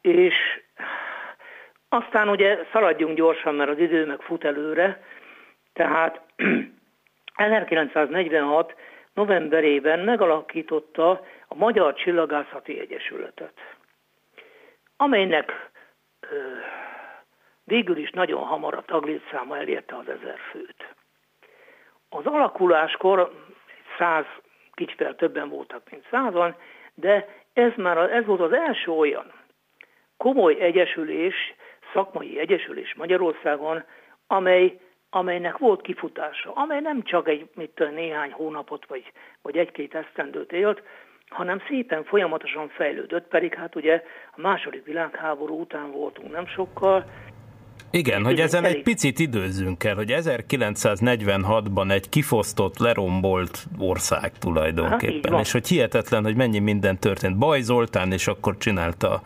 És 0.00 0.34
aztán 1.88 2.28
ugye 2.28 2.58
szaladjunk 2.72 3.16
gyorsan, 3.16 3.54
mert 3.54 3.70
az 3.70 3.78
idő 3.78 4.06
meg 4.06 4.20
fut 4.20 4.44
előre, 4.44 5.02
tehát 5.72 6.20
1946 7.34 8.74
novemberében 9.14 9.98
megalakította 9.98 11.10
a 11.48 11.54
Magyar 11.54 11.94
Csillagászati 11.94 12.80
Egyesületet, 12.80 13.52
amelynek 14.96 15.70
ö, 16.20 16.36
végül 17.64 17.96
is 17.96 18.10
nagyon 18.10 18.42
hamar 18.42 18.74
a 18.74 18.82
taglétszáma 18.82 19.56
elérte 19.56 19.96
az 19.96 20.08
ezer 20.08 20.38
főt. 20.50 20.94
Az 22.08 22.26
alakuláskor 22.26 23.32
száz, 23.98 24.24
kicsivel 24.74 25.14
többen 25.14 25.48
voltak, 25.48 25.90
mint 25.90 26.06
százan, 26.10 26.56
de 26.94 27.28
ez 27.52 27.72
már 27.76 27.96
ez 27.96 28.24
volt 28.24 28.40
az 28.40 28.52
első 28.52 28.90
olyan 28.90 29.32
komoly 30.16 30.60
egyesülés, 30.60 31.34
szakmai 31.92 32.38
egyesülés 32.38 32.94
Magyarországon, 32.94 33.84
amely, 34.26 34.78
amelynek 35.14 35.58
volt 35.58 35.80
kifutása, 35.80 36.52
amely 36.52 36.80
nem 36.80 37.02
csak 37.02 37.28
egy 37.28 37.48
mit 37.54 37.70
tudom, 37.70 37.94
néhány 37.94 38.32
hónapot 38.32 38.86
vagy, 38.86 39.12
vagy 39.42 39.56
egy-két 39.56 39.94
esztendőt 39.94 40.52
élt, 40.52 40.82
hanem 41.28 41.62
szépen 41.68 42.04
folyamatosan 42.04 42.68
fejlődött, 42.68 43.28
pedig 43.28 43.54
hát 43.54 43.76
ugye 43.76 44.02
a 44.36 44.40
második 44.40 44.84
világháború 44.84 45.60
után 45.60 45.90
voltunk 45.90 46.32
nem 46.32 46.46
sokkal, 46.46 47.04
igen, 47.92 48.24
hogy 48.24 48.40
ezen 48.40 48.64
egy 48.64 48.82
picit 48.82 49.18
időzzünk 49.18 49.84
el, 49.84 49.94
hogy 49.94 50.14
1946-ban 50.16 51.90
egy 51.90 52.08
kifosztott, 52.08 52.78
lerombolt 52.78 53.66
ország 53.78 54.32
tulajdonképpen, 54.38 55.38
és 55.38 55.52
hogy 55.52 55.68
hihetetlen, 55.68 56.22
hogy 56.22 56.36
mennyi 56.36 56.58
minden 56.58 56.98
történt. 56.98 57.38
Baj 57.38 57.60
Zoltán, 57.60 58.12
és 58.12 58.26
akkor 58.26 58.56
csinálta 58.58 59.22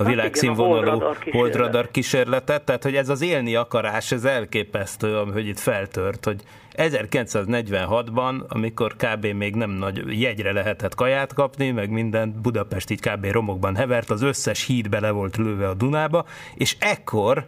a 0.00 0.02
hát 0.02 0.12
világszínvonalú 0.12 1.02
holdradar 1.30 1.90
kísérletet, 1.90 2.62
tehát 2.62 2.82
hogy 2.82 2.94
ez 2.94 3.08
az 3.08 3.22
élni 3.22 3.54
akarás, 3.54 4.12
ez 4.12 4.24
elképesztő, 4.24 5.24
hogy 5.32 5.46
itt 5.46 5.58
feltört, 5.58 6.24
hogy 6.24 6.42
1946-ban, 6.76 8.46
amikor 8.48 8.96
kb. 8.96 9.26
még 9.26 9.54
nem 9.54 9.70
nagy 9.70 10.20
jegyre 10.20 10.52
lehetett 10.52 10.94
kaját 10.94 11.34
kapni, 11.34 11.70
meg 11.70 11.90
minden 11.90 12.38
Budapest 12.42 12.90
így 12.90 13.00
kb. 13.00 13.26
romokban 13.26 13.76
hevert, 13.76 14.10
az 14.10 14.22
összes 14.22 14.66
híd 14.66 14.88
bele 14.88 15.10
volt 15.10 15.36
lőve 15.36 15.68
a 15.68 15.74
Dunába, 15.74 16.24
és 16.54 16.76
ekkor 16.78 17.46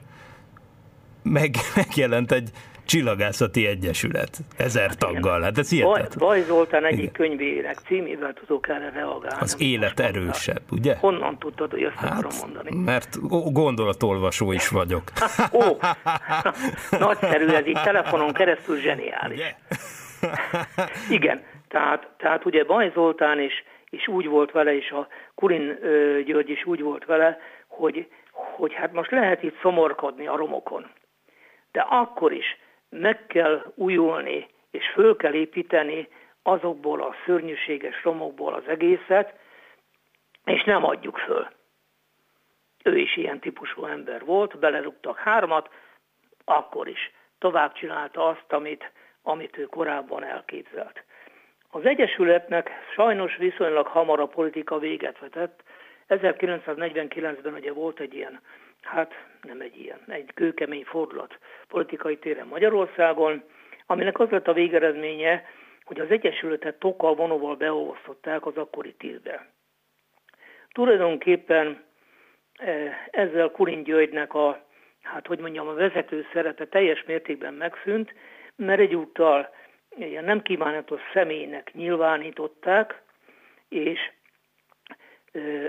meg, 1.22 1.54
megjelent 1.76 2.32
egy 2.32 2.50
csillagászati 2.84 3.66
egyesület, 3.66 4.38
ezer 4.56 4.88
hát 4.88 4.98
taggal. 4.98 5.42
Hát 5.42 5.58
ez 5.58 5.70
hihetetlen. 5.70 6.18
Baj, 6.18 6.42
Zoltán 6.42 6.84
egyik 6.84 6.98
Igen. 6.98 7.12
könyvének 7.12 7.74
címével 7.74 8.32
tudok 8.32 8.68
erre 8.68 8.90
reagálni. 8.90 9.40
Az 9.40 9.56
élet 9.58 10.00
erősebb, 10.00 10.62
ugye? 10.70 10.96
Honnan 10.96 11.38
tudtad, 11.38 11.70
hogy 11.70 11.82
ezt 11.82 11.96
hát, 11.96 12.10
akarom 12.10 12.32
mondani? 12.40 12.76
Mert 12.84 13.18
gondolatolvasó 13.52 14.52
is 14.52 14.68
vagyok. 14.68 15.02
Ó, 15.60 15.62
nagyszerű, 17.06 17.46
ez 17.46 17.66
így 17.66 17.80
telefonon 17.82 18.32
keresztül 18.32 18.80
zseniális. 18.80 19.38
Ugye? 19.38 19.54
Igen, 21.10 21.42
tehát, 21.68 22.08
tehát 22.18 22.44
ugye 22.44 22.64
Baj 22.64 22.90
Zoltán 22.94 23.40
is, 23.40 23.52
is 23.90 24.08
úgy 24.08 24.26
volt 24.26 24.50
vele, 24.50 24.76
és 24.76 24.90
a 24.90 25.08
Kurin 25.34 25.78
György 26.24 26.50
is 26.50 26.66
úgy 26.66 26.80
volt 26.80 27.04
vele, 27.04 27.38
hogy, 27.68 28.08
hogy 28.32 28.72
hát 28.74 28.92
most 28.92 29.10
lehet 29.10 29.42
itt 29.42 29.58
szomorkodni 29.62 30.26
a 30.26 30.36
romokon. 30.36 30.90
De 31.72 31.80
akkor 31.80 32.32
is 32.32 32.56
meg 32.88 33.26
kell 33.26 33.72
újulni, 33.74 34.48
és 34.70 34.90
föl 34.92 35.16
kell 35.16 35.32
építeni 35.32 36.08
azokból 36.42 37.02
a 37.02 37.14
szörnyűséges 37.24 38.02
romokból 38.02 38.54
az 38.54 38.66
egészet, 38.66 39.38
és 40.44 40.64
nem 40.64 40.84
adjuk 40.84 41.18
föl. 41.18 41.48
Ő 42.84 42.98
is 42.98 43.16
ilyen 43.16 43.40
típusú 43.40 43.84
ember 43.84 44.24
volt, 44.24 44.58
belerúgtak 44.58 45.18
hármat, 45.18 45.70
akkor 46.44 46.88
is 46.88 47.12
tovább 47.38 47.72
csinálta 47.72 48.28
azt, 48.28 48.52
amit, 48.52 48.92
amit 49.22 49.58
ő 49.58 49.64
korábban 49.64 50.24
elképzelt. 50.24 51.02
Az 51.70 51.84
Egyesületnek 51.84 52.70
sajnos 52.94 53.36
viszonylag 53.36 53.86
hamar 53.86 54.20
a 54.20 54.26
politika 54.26 54.78
véget 54.78 55.18
vetett. 55.18 55.62
1949-ben 56.08 57.54
ugye 57.54 57.72
volt 57.72 58.00
egy 58.00 58.14
ilyen 58.14 58.40
hát 58.82 59.14
nem 59.42 59.60
egy 59.60 59.80
ilyen, 59.80 60.00
egy 60.06 60.30
kőkemény 60.34 60.84
fordulat 60.84 61.38
politikai 61.68 62.18
téren 62.18 62.46
Magyarországon, 62.46 63.42
aminek 63.86 64.18
az 64.18 64.30
lett 64.30 64.48
a 64.48 64.52
végeredménye, 64.52 65.44
hogy 65.84 66.00
az 66.00 66.10
Egyesületet 66.10 66.78
tokkal 66.78 67.14
vonóval 67.14 67.56
beolvasztották 67.56 68.46
az 68.46 68.56
akkori 68.56 68.94
tízbe. 68.94 69.50
Tulajdonképpen 70.72 71.84
eh, 72.56 72.96
ezzel 73.10 73.50
Kurin 73.50 73.82
Györgynek 73.82 74.34
a, 74.34 74.66
hát 75.02 75.26
hogy 75.26 75.38
mondjam, 75.38 75.68
a 75.68 75.74
vezető 75.74 76.26
szerepe 76.32 76.66
teljes 76.66 77.04
mértékben 77.04 77.54
megszűnt, 77.54 78.14
mert 78.56 78.80
egyúttal 78.80 79.54
ilyen 79.96 80.24
nem 80.24 80.42
kívánatos 80.42 81.00
személynek 81.12 81.72
nyilvánították, 81.74 83.02
és 83.68 84.10
eh, 85.32 85.66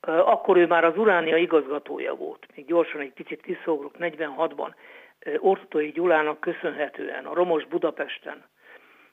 akkor 0.00 0.56
ő 0.56 0.66
már 0.66 0.84
az 0.84 0.96
Uránia 0.96 1.36
igazgatója 1.36 2.14
volt. 2.14 2.46
Még 2.54 2.66
gyorsan 2.66 3.00
egy 3.00 3.12
picit 3.12 3.40
kiszógrok, 3.40 3.94
46-ban 3.98 4.74
Ortotói 5.38 5.90
Gyulának 5.90 6.40
köszönhetően 6.40 7.26
a 7.26 7.34
Romos 7.34 7.64
Budapesten 7.64 8.44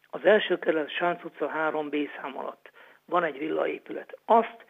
az 0.10 0.26
első 0.26 0.60
kerület 0.60 0.89
Sánc 0.89 1.23
utca 1.23 1.52
3B 1.56 2.10
szám 2.21 2.38
alatt 2.38 2.71
van 3.06 3.23
egy 3.23 3.38
villaépület. 3.38 4.17
Azt 4.26 4.65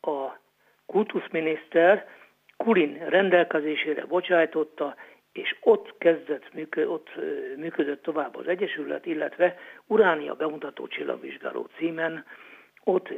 a 0.00 0.38
kultuszminiszter 0.86 2.08
Kulin 2.56 3.08
rendelkezésére 3.08 4.04
bocsájtotta, 4.04 4.96
és 5.32 5.56
ott 5.60 5.94
kezdett, 5.98 6.50
ott 6.86 7.10
működött 7.56 8.02
tovább 8.02 8.36
az 8.36 8.48
Egyesület, 8.48 9.06
illetve 9.06 9.58
Uránia 9.86 10.34
bemutató 10.34 10.86
csillagvizsgáló 10.86 11.68
címen 11.76 12.24
ott 12.84 13.08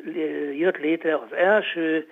jött 0.52 0.76
létre 0.76 1.14
az 1.16 1.32
első 1.32 2.09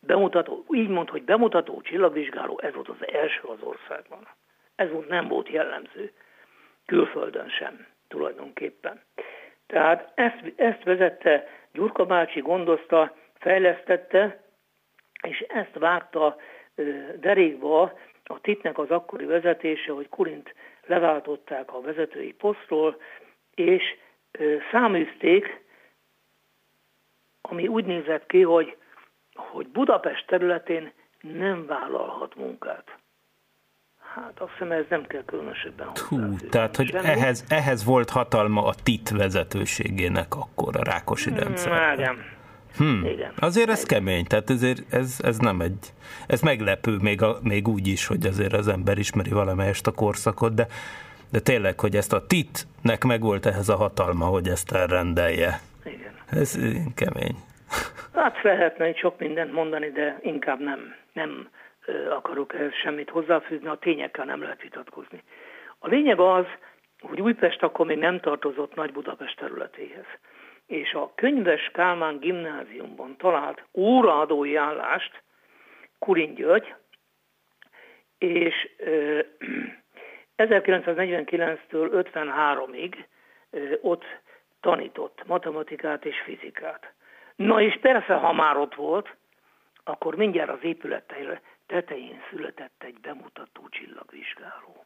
bemutató, 0.00 0.64
így 0.70 0.88
mond, 0.88 1.08
hogy 1.08 1.22
bemutató 1.22 1.80
csillagvizsgáló, 1.80 2.60
ez 2.62 2.74
volt 2.74 2.88
az 2.88 3.06
első 3.12 3.40
az 3.42 3.62
országban. 3.62 4.28
Ez 4.74 4.90
volt, 4.90 5.08
nem 5.08 5.28
volt 5.28 5.48
jellemző, 5.48 6.12
külföldön 6.86 7.48
sem 7.48 7.86
tulajdonképpen. 8.08 9.00
Tehát 9.66 10.12
ezt, 10.14 10.52
ezt 10.56 10.82
vezette 10.82 11.48
Gyurka 11.72 12.04
bácsi, 12.04 12.40
gondozta, 12.40 13.16
fejlesztette, 13.34 14.42
és 15.22 15.38
ezt 15.48 15.78
vágta 15.78 16.36
derékba 17.16 17.98
a 18.24 18.40
titnek 18.40 18.78
az 18.78 18.90
akkori 18.90 19.24
vezetése, 19.24 19.92
hogy 19.92 20.08
Kurint 20.08 20.54
leváltották 20.86 21.72
a 21.72 21.80
vezetői 21.80 22.32
posztról, 22.32 23.00
és 23.54 23.82
száműzték 24.70 25.66
ami 27.48 27.66
úgy 27.66 27.84
nézett 27.84 28.26
ki, 28.26 28.42
hogy, 28.42 28.76
hogy 29.34 29.68
Budapest 29.68 30.26
területén 30.26 30.92
nem 31.20 31.66
vállalhat 31.66 32.36
munkát. 32.36 32.98
Hát 34.14 34.40
azt 34.40 34.52
hiszem 34.52 34.72
ez 34.72 34.84
nem 34.88 35.06
kell 35.06 35.24
különösebben 35.24 35.88
Hú, 36.08 36.36
tehát, 36.50 36.76
hogy 36.76 36.94
ehhez, 36.94 37.44
ehhez 37.48 37.84
volt 37.84 38.10
hatalma 38.10 38.64
a 38.64 38.74
TIT 38.82 39.10
vezetőségének 39.10 40.34
akkor 40.34 40.76
a 40.76 40.82
Rákosi 40.82 41.30
hmm, 41.30 41.38
rendszer. 41.38 41.98
Igen. 41.98 42.16
Hmm. 42.76 43.04
Igen. 43.04 43.32
Azért 43.38 43.68
ez 43.68 43.82
kemény, 43.82 44.24
tehát 44.24 44.50
ezért 44.50 44.94
ez, 44.94 45.16
ez 45.22 45.38
nem 45.38 45.60
egy, 45.60 45.92
ez 46.26 46.40
meglepő 46.40 46.96
még, 47.00 47.22
a, 47.22 47.38
még 47.42 47.68
úgy 47.68 47.86
is, 47.86 48.06
hogy 48.06 48.26
azért 48.26 48.52
az 48.52 48.68
ember 48.68 48.98
ismeri 48.98 49.30
valamelyest 49.30 49.86
a 49.86 49.90
korszakot, 49.92 50.54
de, 50.54 50.66
de 51.30 51.40
tényleg, 51.40 51.80
hogy 51.80 51.96
ezt 51.96 52.12
a 52.12 52.26
titnek 52.26 53.04
megvolt 53.04 53.46
ehhez 53.46 53.68
a 53.68 53.76
hatalma, 53.76 54.24
hogy 54.24 54.48
ezt 54.48 54.72
elrendelje. 54.72 55.60
Ez 56.30 56.58
kemény. 56.94 57.36
Hát 58.14 58.42
lehetne 58.42 58.84
egy 58.84 58.96
sok 58.96 59.18
mindent 59.18 59.52
mondani, 59.52 59.90
de 59.90 60.18
inkább 60.22 60.60
nem, 60.60 60.94
nem 61.12 61.48
akarok 62.10 62.54
ehhez 62.54 62.74
semmit 62.74 63.10
hozzáfűzni, 63.10 63.68
a 63.68 63.78
tényekkel 63.80 64.24
nem 64.24 64.42
lehet 64.42 64.62
vitatkozni. 64.62 65.22
A 65.78 65.88
lényeg 65.88 66.20
az, 66.20 66.46
hogy 67.00 67.20
Újpest 67.20 67.62
akkor 67.62 67.86
még 67.86 67.98
nem 67.98 68.20
tartozott 68.20 68.74
Nagy 68.74 68.92
Budapest 68.92 69.38
területéhez. 69.38 70.04
És 70.66 70.92
a 70.92 71.12
Könyves 71.14 71.70
Kálmán 71.72 72.18
gimnáziumban 72.18 73.16
talált 73.16 73.64
óraadói 73.74 74.56
állást 74.56 75.22
Kurin 75.98 76.34
György, 76.34 76.74
és 78.18 78.68
1949-től 80.36 81.90
53-ig 82.12 82.94
ott 83.80 84.04
tanított 84.60 85.26
matematikát 85.26 86.04
és 86.04 86.20
fizikát. 86.20 86.92
Na 87.36 87.60
és 87.60 87.78
persze, 87.80 88.14
ha 88.14 88.32
már 88.32 88.56
ott 88.56 88.74
volt, 88.74 89.16
akkor 89.84 90.14
mindjárt 90.14 90.50
az 90.50 90.62
épület 90.62 91.14
tetején 91.66 92.22
született 92.30 92.82
egy 92.82 93.00
bemutató 93.00 93.68
csillagvizsgáló, 93.68 94.84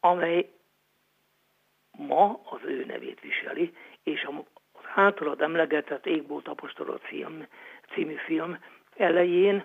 amely 0.00 0.50
ma 1.90 2.40
az 2.44 2.60
ő 2.64 2.84
nevét 2.84 3.20
viseli, 3.20 3.76
és 4.02 4.24
az 4.24 4.84
általad 4.94 5.40
emlegetett 5.40 6.06
Égbolt 6.06 6.48
Apostolat 6.48 7.02
film, 7.02 7.46
című 7.92 8.14
film 8.14 8.58
elején 8.96 9.64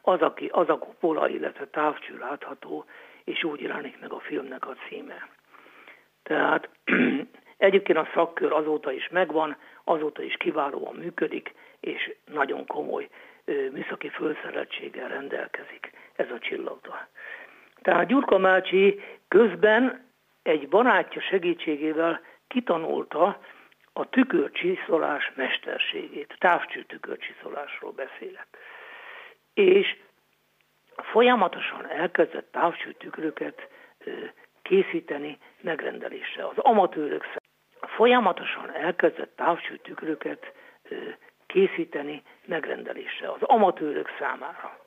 az, 0.00 0.20
aki, 0.20 0.46
az 0.46 0.68
a 0.68 0.78
kupola, 0.78 1.28
illetve 1.28 1.66
távcső 1.66 2.18
látható, 2.18 2.84
és 3.24 3.44
úgy 3.44 3.60
jelenik 3.60 4.00
meg 4.00 4.12
a 4.12 4.20
filmnek 4.20 4.66
a 4.66 4.76
címe. 4.88 5.28
Tehát 6.22 6.68
Egyébként 7.56 7.98
a 7.98 8.08
szakkör 8.14 8.52
azóta 8.52 8.92
is 8.92 9.08
megvan, 9.08 9.56
azóta 9.84 10.22
is 10.22 10.36
kiválóan 10.36 10.94
működik, 10.94 11.54
és 11.80 12.14
nagyon 12.24 12.66
komoly 12.66 13.08
műszaki 13.72 14.08
felszereltséggel 14.08 15.08
rendelkezik 15.08 15.90
ez 16.16 16.30
a 16.30 16.38
csillagda. 16.38 17.08
Tehát 17.82 18.06
Gyurka 18.06 18.38
Mácsi 18.38 19.00
közben 19.28 20.10
egy 20.42 20.68
barátja 20.68 21.20
segítségével 21.20 22.20
kitanulta 22.48 23.40
a 23.92 24.08
tükörcsiszolás 24.08 25.32
mesterségét. 25.34 26.36
Távcső 26.38 26.82
tükörcsiszolásról 26.82 27.92
beszélek. 27.92 28.46
És 29.54 29.96
folyamatosan 30.96 31.90
elkezdett 31.90 32.52
távcső 32.52 32.92
tükröket 32.92 33.68
készíteni 34.62 35.38
megrendelésre. 35.60 36.46
Az 36.46 36.58
amatőrök 36.58 37.24
folyamatosan 37.80 38.74
elkezdett 38.74 39.36
távcső 39.36 39.76
tükröket 39.76 40.52
készíteni 41.46 42.22
megrendelésre 42.44 43.30
az 43.30 43.42
amatőrök 43.42 44.08
számára. 44.18 44.78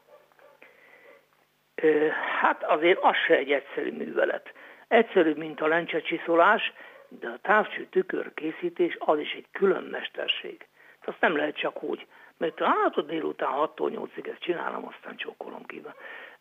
Hát 2.41 2.63
azért 2.63 2.99
az 3.01 3.15
se 3.15 3.35
egy 3.35 3.51
egyszerű 3.51 3.91
művelet. 3.91 4.53
Egyszerűbb, 4.87 5.37
mint 5.37 5.61
a 5.61 5.67
lencsecsiszolás, 5.67 6.73
de 7.07 7.27
a 7.27 7.37
távcső 7.41 7.85
tükör 7.85 8.33
készítés 8.33 8.95
az 8.99 9.19
is 9.19 9.33
egy 9.33 9.45
külön 9.51 9.83
mesterség. 9.83 10.67
Azt 11.05 11.21
nem 11.21 11.35
lehet 11.35 11.55
csak 11.55 11.83
úgy, 11.83 12.07
mert 12.37 12.59
hát 12.59 12.97
a 12.97 13.01
délután 13.01 13.53
6-tól 13.55 14.07
8-ig 14.15 14.27
ezt 14.27 14.39
csinálom, 14.41 14.87
aztán 14.87 15.15
csókolom 15.15 15.65
ki. 15.65 15.81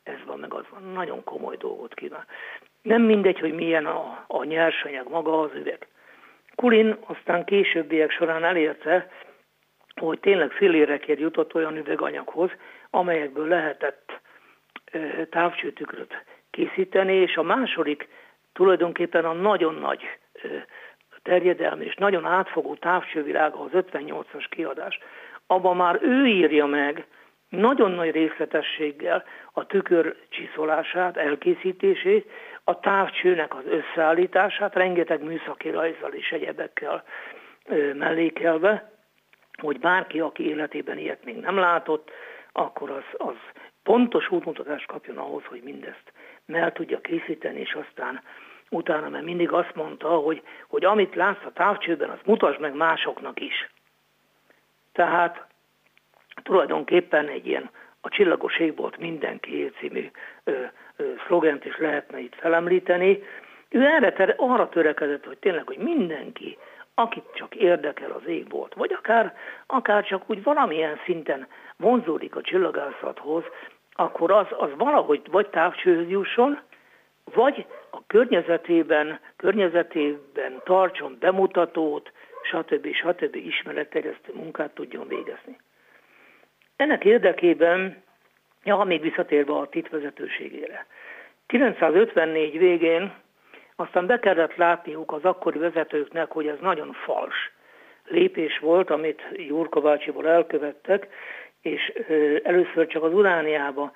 Ez 0.03 0.25
van, 0.27 0.39
meg 0.39 0.55
az 0.55 0.65
van. 0.71 0.83
Nagyon 0.83 1.25
komoly 1.25 1.57
dolgot 1.57 1.95
kíván. 1.95 2.27
Nem 2.83 3.03
mindegy, 3.03 3.39
hogy 3.39 3.53
milyen 3.53 3.87
a, 3.87 4.25
a 4.27 4.45
nyersanyag, 4.45 5.09
maga 5.09 5.41
az 5.41 5.51
üveg. 5.55 5.89
Kulin 6.59 6.97
aztán 7.07 7.45
későbbiek 7.45 8.11
során 8.11 8.45
elérte, 8.45 9.11
hogy 10.01 10.21
tényleg 10.21 10.51
félérekért 10.51 11.19
jutott 11.21 11.55
olyan 11.55 11.77
üveganyaghoz, 11.77 12.51
amelyekből 12.91 13.49
lehetett 13.49 14.21
távcsőtükröt 15.31 16.25
készíteni, 16.51 17.15
és 17.15 17.37
a 17.37 17.43
második 17.43 18.09
tulajdonképpen 18.53 19.25
a 19.25 19.33
nagyon 19.33 19.75
nagy 19.75 20.03
terjedelmi 21.23 21.85
és 21.85 21.95
nagyon 21.95 22.25
átfogó 22.25 22.75
távcsővilága 22.75 23.61
az 23.61 23.71
58-as 23.73 24.47
kiadás. 24.49 24.99
Abban 25.47 25.77
már 25.77 25.99
ő 26.03 26.27
írja 26.27 26.67
meg 26.67 27.07
nagyon 27.49 27.91
nagy 27.91 28.11
részletességgel 28.11 29.25
a 29.53 29.67
tükör 29.67 30.17
csiszolását, 30.29 31.17
elkészítését, 31.17 32.31
a 32.69 32.81
távcsőnek 32.81 33.55
az 33.55 33.65
összeállítását, 33.67 34.75
rengeteg 34.75 35.23
műszaki 35.23 35.71
rajzzal 35.71 36.13
és 36.13 36.31
egyebekkel 36.31 37.05
mellékelve, 37.95 38.93
hogy 39.61 39.79
bárki, 39.79 40.21
aki 40.21 40.49
életében 40.49 40.99
ilyet 40.99 41.25
még 41.25 41.37
nem 41.37 41.57
látott, 41.57 42.11
akkor 42.53 42.91
az, 42.91 43.05
az 43.17 43.35
pontos 43.83 44.31
útmutatást 44.31 44.87
kapjon 44.87 45.17
ahhoz, 45.17 45.45
hogy 45.45 45.63
mindezt 45.63 46.13
el 46.47 46.73
tudja 46.73 47.01
készíteni, 47.01 47.61
és 47.61 47.73
aztán 47.73 48.23
utána, 48.71 49.09
mert 49.09 49.25
mindig 49.25 49.53
azt 49.53 49.75
mondta, 49.75 50.09
hogy, 50.09 50.43
hogy 50.67 50.85
amit 50.85 51.15
látsz 51.15 51.45
a 51.45 51.53
távcsőben, 51.53 52.11
azt 52.11 52.27
mutasd 52.27 52.61
meg 52.61 52.75
másoknak 52.75 53.41
is. 53.41 53.71
Tehát 54.93 55.47
tulajdonképpen 56.43 57.29
egy 57.29 57.47
ilyen 57.47 57.71
a 58.01 58.09
csillagos 58.09 58.59
égbolt 58.59 58.99
mindenki 58.99 59.73
című 59.79 60.11
ö, 60.45 60.65
szlogent 61.27 61.65
is 61.65 61.79
lehetne 61.79 62.19
itt 62.19 62.35
felemlíteni. 62.35 63.23
Ő 63.69 63.85
erre, 63.85 64.35
arra 64.37 64.69
törekedett, 64.69 65.25
hogy 65.25 65.39
tényleg, 65.39 65.67
hogy 65.67 65.79
mindenki 65.79 66.59
akit 66.99 67.25
csak 67.35 67.55
érdekel 67.55 68.11
az 68.11 68.27
égbolt, 68.27 68.75
vagy 68.75 68.93
akár, 68.93 69.37
akár 69.67 70.05
csak 70.05 70.23
úgy 70.31 70.43
valamilyen 70.43 71.01
szinten 71.05 71.47
vonzódik 71.77 72.37
a 72.37 72.41
csillagászathoz, 72.41 73.45
akkor 73.93 74.31
az, 74.33 74.47
az 74.51 74.71
valahogy 74.77 75.23
vagy 75.31 75.49
távcsőhöz 75.49 76.09
jusson, 76.09 76.61
vagy 77.35 77.67
a 77.91 78.07
környezetében, 78.07 79.21
környezetében 79.37 80.61
tartson 80.65 81.17
bemutatót, 81.21 82.13
stb. 82.43 82.95
stb. 82.95 83.35
ismeretterjesztő 83.35 84.33
munkát 84.35 84.75
tudjon 84.75 85.09
végezni. 85.09 85.59
Ennek 86.77 87.05
érdekében, 87.05 88.03
ja, 88.65 88.77
még 88.77 89.01
visszatérve 89.01 89.53
a 89.53 89.69
titvezetőségére, 89.69 90.87
954 91.47 92.59
végén 92.59 93.13
aztán 93.77 94.07
be 94.07 94.19
kellett 94.19 94.57
látniuk 94.57 95.13
az 95.13 95.25
akkori 95.25 95.59
vezetőknek, 95.59 96.31
hogy 96.31 96.47
ez 96.47 96.59
nagyon 96.61 96.93
fals 96.93 97.53
lépés 98.09 98.59
volt, 98.59 98.91
amit 98.91 99.23
Jurka 99.33 99.81
bácsiból 99.81 100.29
elkövettek, 100.29 101.09
és 101.63 101.93
először 102.43 102.87
csak 102.87 103.03
az 103.03 103.15
Urániába 103.15 103.93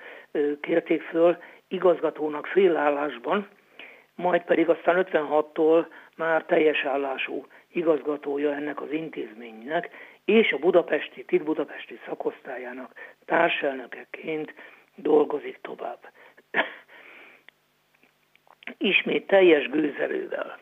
kérték 0.61 1.01
föl 1.01 1.37
igazgatónak 1.67 2.45
félállásban, 2.45 3.47
majd 4.15 4.43
pedig 4.43 4.69
aztán 4.69 5.05
56-tól 5.11 5.85
már 6.17 6.43
teljes 6.43 6.83
állású 6.83 7.45
igazgatója 7.71 8.53
ennek 8.53 8.81
az 8.81 8.91
intézménynek, 8.91 9.89
és 10.25 10.51
a 10.51 10.57
budapesti, 10.57 11.25
TIT 11.25 11.43
budapesti 11.43 11.99
szakosztályának 12.05 12.91
társelnökeként 13.25 14.53
dolgozik 14.95 15.59
tovább 15.61 16.11
ismét 18.77 19.27
teljes 19.27 19.69
gőzerővel 19.69 20.59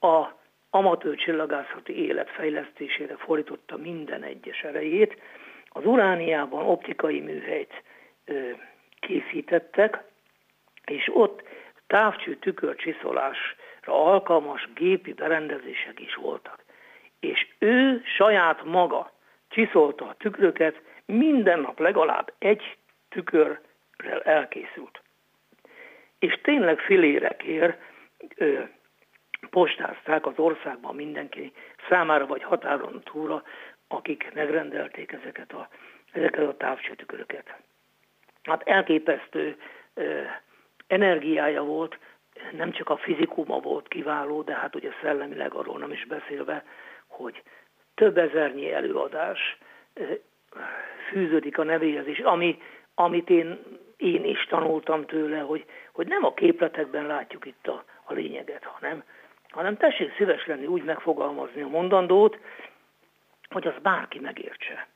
a 0.00 0.42
amatőr 0.70 1.16
csillagászati 1.16 2.06
élet 2.06 2.30
fejlesztésére 2.30 3.16
fordította 3.16 3.76
minden 3.76 4.22
egyes 4.22 4.62
erejét. 4.62 5.20
Az 5.68 5.86
Urániában 5.86 6.66
optikai 6.66 7.20
műhelyt 7.20 7.82
ö, 8.24 8.50
készítettek, 9.00 10.02
és 10.84 11.10
ott 11.12 11.42
távcső 11.86 12.36
tükörcsiszolásra 12.36 14.04
alkalmas 14.04 14.68
gépi 14.74 15.12
berendezések 15.12 16.00
is 16.00 16.14
voltak. 16.14 16.63
És 17.24 17.46
ő 17.58 18.02
saját 18.16 18.64
maga 18.64 19.12
csiszolta 19.48 20.08
a 20.08 20.14
tükröket, 20.18 20.80
minden 21.04 21.60
nap 21.60 21.78
legalább 21.78 22.32
egy 22.38 22.76
tükörrel 23.08 24.22
elkészült 24.22 25.02
és 26.24 26.40
tényleg 26.42 26.78
filérekért 26.78 27.80
ö, 28.36 28.62
postázták 29.50 30.26
az 30.26 30.32
országban 30.36 30.94
mindenki 30.94 31.52
számára, 31.88 32.26
vagy 32.26 32.42
határon 32.42 33.00
túra, 33.04 33.42
akik 33.88 34.30
megrendelték 34.34 35.12
ezeket 35.12 35.52
a, 35.52 35.68
ezeket 36.12 36.48
a 36.48 36.56
távcsötüköröket. 36.56 37.56
Hát 38.42 38.62
elképesztő 38.68 39.56
ö, 39.94 40.22
energiája 40.86 41.62
volt, 41.62 41.98
nem 42.52 42.72
csak 42.72 42.88
a 42.88 42.96
fizikuma 42.96 43.58
volt 43.58 43.88
kiváló, 43.88 44.42
de 44.42 44.54
hát 44.54 44.74
ugye 44.74 44.90
szellemileg 45.02 45.54
arról 45.54 45.78
nem 45.78 45.92
is 45.92 46.06
beszélve, 46.06 46.64
hogy 47.06 47.42
több 47.94 48.18
ezernyi 48.18 48.72
előadás 48.72 49.58
fűződik 51.08 51.58
a 51.58 51.62
nevéhez 51.62 52.06
is, 52.06 52.18
ami, 52.18 52.62
amit 52.94 53.30
én 53.30 53.58
én 53.96 54.24
is 54.24 54.44
tanultam 54.44 55.06
tőle, 55.06 55.38
hogy, 55.38 55.64
hogy 55.92 56.06
nem 56.06 56.24
a 56.24 56.34
képletekben 56.34 57.06
látjuk 57.06 57.46
itt 57.46 57.66
a, 57.66 57.84
a 58.04 58.12
lényeget, 58.12 58.64
hanem, 58.64 59.04
hanem 59.48 59.76
tessék 59.76 60.14
szíves 60.16 60.46
lenni 60.46 60.66
úgy 60.66 60.84
megfogalmazni 60.84 61.62
a 61.62 61.68
mondandót, 61.68 62.38
hogy 63.48 63.66
az 63.66 63.74
bárki 63.82 64.18
megértse. 64.18 64.86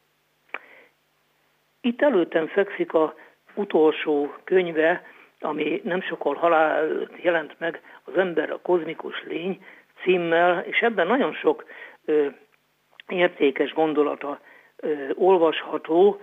Itt 1.81 2.03
előttem 2.03 2.47
fekszik 2.47 2.93
a 2.93 3.15
utolsó 3.55 4.35
könyve, 4.45 5.07
ami 5.41 5.81
nem 5.85 6.01
sokkal 6.01 6.35
halál 6.35 7.09
jelent 7.17 7.59
meg, 7.59 7.83
az 8.05 8.17
ember 8.17 8.51
a 8.51 8.61
kozmikus 8.61 9.25
lény 9.25 9.65
címmel, 10.03 10.61
és 10.61 10.81
ebben 10.81 11.07
nagyon 11.07 11.33
sok 11.33 11.65
ö, 12.05 12.27
értékes 13.09 13.73
gondolata 13.73 14.41
ö, 14.77 15.11
olvasható, 15.15 16.21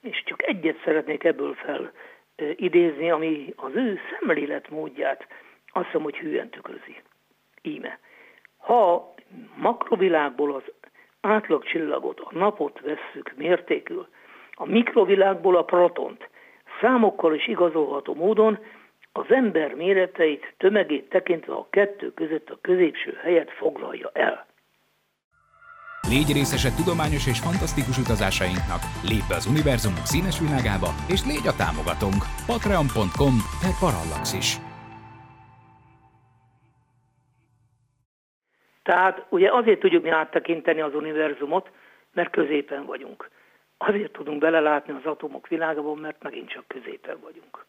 és 0.00 0.22
csak 0.24 0.42
egyet 0.46 0.80
szeretnék 0.84 1.24
ebből 1.24 1.54
fel 1.54 1.92
idézni, 2.56 3.10
ami 3.10 3.52
az 3.56 3.74
ő 3.74 3.98
szemléletmódját 4.18 5.26
azt 5.72 5.86
hiszem, 5.86 6.02
hogy 6.02 6.16
hűen 6.16 6.48
tükrözi. 6.48 7.02
Íme. 7.62 7.98
Ha 8.58 9.14
makrovilágból 9.56 10.54
az 10.54 10.62
átlagcsillagot, 11.20 12.20
a 12.20 12.28
napot 12.30 12.80
vesszük 12.80 13.32
mértékül, 13.36 14.08
a 14.52 14.66
mikrovilágból 14.66 15.56
a 15.56 15.64
protont, 15.64 16.28
számokkal 16.80 17.34
is 17.34 17.48
igazolható 17.48 18.14
módon 18.14 18.58
az 19.12 19.24
ember 19.28 19.74
méreteit, 19.74 20.54
tömegét 20.56 21.08
tekintve 21.08 21.52
a 21.52 21.66
kettő 21.70 22.12
között 22.12 22.50
a 22.50 22.58
középső 22.60 23.18
helyet 23.22 23.50
foglalja 23.50 24.10
el. 24.12 24.46
Légy 26.08 26.32
részese 26.32 26.70
tudományos 26.70 27.26
és 27.26 27.38
fantasztikus 27.46 27.98
utazásainknak, 27.98 28.82
lépj 29.10 29.28
be 29.28 29.34
az 29.34 29.46
univerzumunk 29.46 30.06
színes 30.12 30.38
világába, 30.40 30.90
és 31.14 31.20
légy 31.30 31.46
a 31.52 31.58
támogatónk. 31.62 32.22
patreon.com 32.50 33.34
per 33.62 33.74
parallaxis. 33.82 34.48
Tehát 38.82 39.26
ugye 39.28 39.48
azért 39.52 39.80
tudjuk 39.80 40.02
mi 40.02 40.10
áttekinteni 40.10 40.80
az 40.80 40.94
univerzumot, 40.94 41.70
mert 42.12 42.30
középen 42.30 42.86
vagyunk. 42.86 43.30
Azért 43.86 44.12
tudunk 44.12 44.40
belelátni 44.40 44.92
az 44.92 45.10
atomok 45.12 45.48
világában, 45.48 45.98
mert 45.98 46.22
megint 46.22 46.48
csak 46.48 46.64
középen 46.66 47.16
vagyunk. 47.22 47.66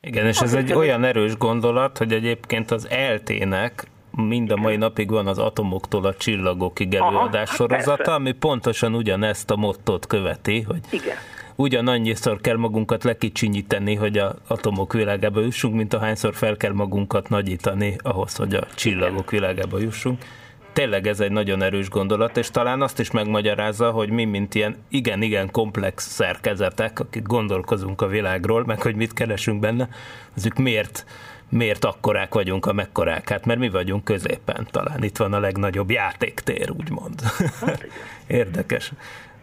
Igen, 0.00 0.26
és 0.26 0.40
ez 0.40 0.54
egy 0.54 0.72
olyan 0.72 1.04
erős 1.04 1.36
gondolat, 1.36 1.98
hogy 1.98 2.12
egyébként 2.12 2.70
az 2.70 2.88
eltének 2.90 3.84
mind 4.16 4.50
a 4.50 4.56
mai 4.56 4.76
napig 4.76 5.10
van 5.10 5.26
az 5.26 5.38
atomoktól 5.38 6.04
a 6.04 6.14
csillagokig 6.14 6.94
előadás 6.94 7.48
Aha, 7.48 7.56
sorozata, 7.56 8.14
ami 8.14 8.32
pontosan 8.32 8.94
ugyanezt 8.94 9.50
a 9.50 9.56
mottot 9.56 10.06
követi, 10.06 10.60
hogy 10.60 10.80
Igen. 10.90 11.16
ugyanannyiszor 11.56 12.40
kell 12.40 12.56
magunkat 12.56 13.04
lekicsinyíteni, 13.04 13.94
hogy 13.94 14.18
a 14.18 14.34
atomok 14.48 14.92
világába 14.92 15.40
jussunk, 15.40 15.74
mint 15.74 15.94
ahányszor 15.94 16.34
fel 16.34 16.56
kell 16.56 16.72
magunkat 16.72 17.28
nagyítani 17.28 17.96
ahhoz, 17.98 18.36
hogy 18.36 18.54
a 18.54 18.66
csillagok 18.74 19.32
Igen. 19.32 19.40
világába 19.40 19.78
jussunk. 19.78 20.22
Tényleg 20.72 21.06
ez 21.06 21.20
egy 21.20 21.32
nagyon 21.32 21.62
erős 21.62 21.88
gondolat, 21.88 22.36
és 22.36 22.50
talán 22.50 22.82
azt 22.82 22.98
is 22.98 23.10
megmagyarázza, 23.10 23.90
hogy 23.90 24.10
mi, 24.10 24.24
mint 24.24 24.54
ilyen 24.54 24.76
igen-igen 24.88 25.50
komplex 25.50 26.04
szerkezetek, 26.04 26.98
akik 26.98 27.22
gondolkozunk 27.22 28.00
a 28.00 28.06
világról, 28.06 28.64
meg 28.64 28.82
hogy 28.82 28.94
mit 28.94 29.12
keresünk 29.12 29.60
benne, 29.60 29.88
azok 30.36 30.54
miért 30.54 31.04
miért 31.48 31.84
akkorák 31.84 32.34
vagyunk, 32.34 32.66
amekkorák? 32.66 33.28
Hát 33.28 33.46
mert 33.46 33.58
mi 33.58 33.68
vagyunk 33.68 34.04
középen, 34.04 34.66
talán 34.70 35.02
itt 35.02 35.16
van 35.16 35.32
a 35.32 35.40
legnagyobb 35.40 35.90
játéktér, 35.90 36.70
úgymond. 36.70 37.20
Hát, 37.66 37.86
Érdekes. 38.26 38.92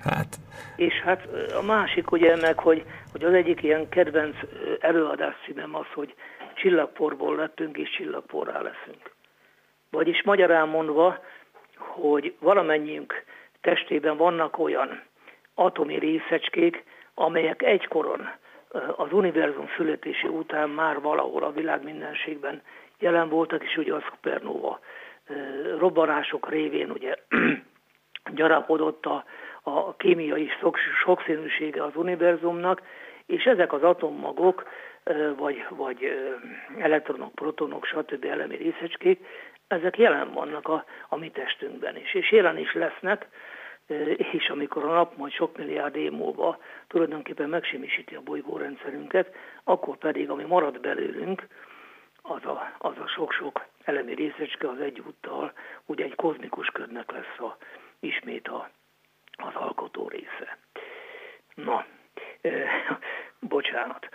Hát. 0.01 0.35
És 0.75 0.93
hát 0.93 1.27
a 1.59 1.61
másik 1.61 2.11
ugye 2.11 2.35
meg, 2.35 2.59
hogy, 2.59 2.85
hogy 3.11 3.23
az 3.23 3.33
egyik 3.33 3.63
ilyen 3.63 3.89
kedvenc 3.89 4.35
előadás 4.79 5.35
színem 5.45 5.75
az, 5.75 5.85
hogy 5.93 6.13
csillagporból 6.55 7.35
lettünk 7.35 7.77
és 7.77 7.89
csillagporrá 7.97 8.61
leszünk. 8.61 9.17
Vagyis 9.91 10.23
magyarán 10.23 10.67
mondva, 10.67 11.19
hogy 11.77 12.35
valamennyiünk 12.39 13.23
testében 13.61 14.17
vannak 14.17 14.57
olyan 14.57 15.01
atomi 15.53 15.99
részecskék, 15.99 16.83
amelyek 17.13 17.61
egykoron 17.61 18.29
az 18.95 19.11
univerzum 19.11 19.67
születési 19.75 20.27
után 20.27 20.69
már 20.69 21.01
valahol 21.01 21.43
a 21.43 21.51
világ 21.51 21.83
mindenségben 21.83 22.61
jelen 22.99 23.29
voltak, 23.29 23.63
és 23.63 23.77
ugye 23.77 23.93
a 23.93 24.03
szupernova 24.09 24.79
robbanások 25.77 26.49
révén 26.49 26.89
ugye 26.91 27.15
gyarapodott 28.35 29.05
a, 29.05 29.23
a 29.63 29.95
kémiai 29.95 30.49
sokszínűsége 31.03 31.83
az 31.83 31.95
univerzumnak, 31.95 32.81
és 33.25 33.43
ezek 33.43 33.73
az 33.73 33.83
atommagok, 33.83 34.67
vagy, 35.37 35.65
vagy 35.69 36.11
elektronok, 36.79 37.35
protonok, 37.35 37.85
stb. 37.85 38.25
elemi 38.25 38.55
részecskék, 38.55 39.25
ezek 39.69 39.97
jelen 39.97 40.33
vannak 40.33 40.67
a, 40.67 40.85
a 41.07 41.15
mi 41.15 41.31
testünkben 41.31 41.97
is, 41.97 42.13
és 42.13 42.31
jelen 42.31 42.57
is 42.57 42.73
lesznek, 42.73 43.27
és 44.31 44.49
amikor 44.49 44.83
a 44.83 44.93
nap 44.93 45.17
majd 45.17 45.33
sok 45.33 45.57
milliárd 45.57 45.95
év 45.95 46.11
múlva 46.11 46.59
tulajdonképpen 46.87 47.49
megsemmisíti 47.49 48.15
a 48.15 48.21
bolygórendszerünket, 48.21 49.35
akkor 49.63 49.97
pedig, 49.97 50.29
ami 50.29 50.43
marad 50.43 50.79
belőlünk, 50.79 51.47
az 52.21 52.45
a, 52.45 52.75
az 52.77 52.97
a 52.97 53.07
sok-sok 53.07 53.65
elemi 53.83 54.13
részecske 54.13 54.69
az 54.69 54.79
egyúttal 54.79 55.53
ugye 55.85 56.03
egy 56.03 56.15
kozmikus 56.15 56.67
ködnek 56.67 57.11
lesz 57.11 57.39
a, 57.39 57.57
ismét 57.99 58.47
a, 58.47 58.69
az 59.31 59.55
alkotó 59.55 60.07
része. 60.07 60.57
Na, 61.55 61.85
e, 62.41 62.69
bocsánat 63.39 64.09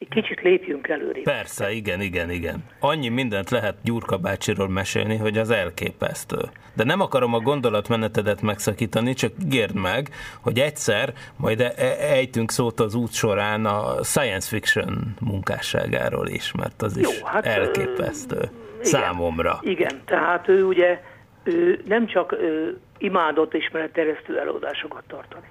egy 0.00 0.08
kicsit 0.08 0.40
lépjünk 0.40 0.88
előre. 0.88 1.20
Persze, 1.22 1.70
igen, 1.72 2.00
igen, 2.00 2.30
igen. 2.30 2.64
Annyi 2.78 3.08
mindent 3.08 3.50
lehet 3.50 3.74
Gyurka 3.82 4.16
bácsiról 4.16 4.68
mesélni, 4.68 5.16
hogy 5.16 5.38
az 5.38 5.50
elképesztő. 5.50 6.38
De 6.74 6.84
nem 6.84 7.00
akarom 7.00 7.34
a 7.34 7.40
gondolatmenetedet 7.40 8.42
megszakítani, 8.42 9.14
csak 9.14 9.32
ígérd 9.44 9.74
meg, 9.74 10.08
hogy 10.42 10.58
egyszer 10.58 11.12
majd 11.36 11.60
e- 11.60 11.72
e- 11.76 11.96
ejtünk 12.00 12.50
szót 12.50 12.80
az 12.80 12.94
út 12.94 13.12
során 13.12 13.64
a 13.64 14.02
science 14.02 14.48
fiction 14.48 15.14
munkásságáról 15.20 16.28
is, 16.28 16.52
mert 16.52 16.82
az 16.82 16.96
is 16.96 17.20
Jó, 17.20 17.26
hát, 17.26 17.46
elképesztő 17.46 18.38
igen, 18.38 18.84
számomra. 18.84 19.58
Igen, 19.62 20.00
tehát 20.04 20.48
ő 20.48 20.64
ugye 20.64 21.00
ő 21.44 21.82
nem 21.84 22.06
csak 22.06 22.32
ő, 22.32 22.78
imádott 22.98 23.54
ismeretterjesztő 23.54 24.38
előadásokat 24.38 25.04
tartani. 25.08 25.46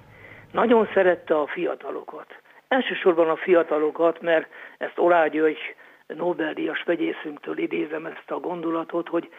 Nagyon 0.52 0.88
szerette 0.94 1.34
a 1.34 1.46
fiatalokat 1.46 2.26
Elsősorban 2.70 3.28
a 3.28 3.36
fiatalokat, 3.36 4.20
mert 4.20 4.50
ezt 4.78 4.98
Olá 4.98 5.26
György 5.26 5.74
Nobel-díjas 6.06 6.82
vegyészünktől 6.82 7.58
idézem 7.58 8.06
ezt 8.06 8.30
a 8.30 8.40
gondolatot, 8.40 9.08
hogy 9.08 9.32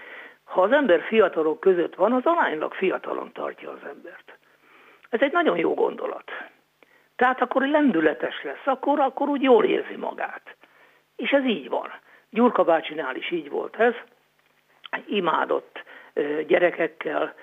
ha 0.43 0.61
az 0.61 0.71
ember 0.71 1.01
fiatalok 1.01 1.59
között 1.59 1.95
van, 1.95 2.11
az 2.13 2.21
aránylag 2.25 2.73
fiatalon 2.73 3.31
tartja 3.33 3.71
az 3.71 3.89
embert. 3.89 4.37
Ez 5.09 5.21
egy 5.21 5.31
nagyon 5.31 5.57
jó 5.57 5.73
gondolat. 5.73 6.31
Tehát 7.15 7.41
akkor 7.41 7.67
lendületes 7.67 8.43
lesz, 8.43 8.65
akkor, 8.65 8.99
akkor 8.99 9.27
úgy 9.27 9.41
jól 9.41 9.65
érzi 9.65 9.95
magát. 9.95 10.55
És 11.15 11.31
ez 11.31 11.45
így 11.45 11.69
van. 11.69 11.91
Gyurka 12.29 12.63
bácsinál 12.63 13.15
is 13.15 13.31
így 13.31 13.49
volt 13.49 13.75
ez. 13.75 13.93
Imádott 15.05 15.83
gyerekekkel 16.47 17.33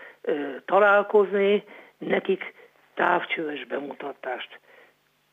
találkozni, 0.64 1.64
nekik 1.98 2.54
távcsöves 2.94 3.64
bemutatást 3.64 4.60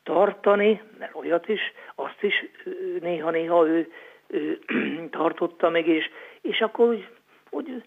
tartani, 0.06 0.82
mert 1.00 1.16
olyat 1.16 1.48
is, 1.48 1.62
azt 1.96 2.24
is 2.24 2.34
néha-néha 3.00 3.68
ő, 3.68 3.92
ő 4.28 4.60
tartotta 5.10 5.70
meg, 5.70 5.88
és, 5.88 6.10
és 6.42 6.62
akkor 6.62 6.88
úgy, 6.88 7.08
úgy 7.50 7.84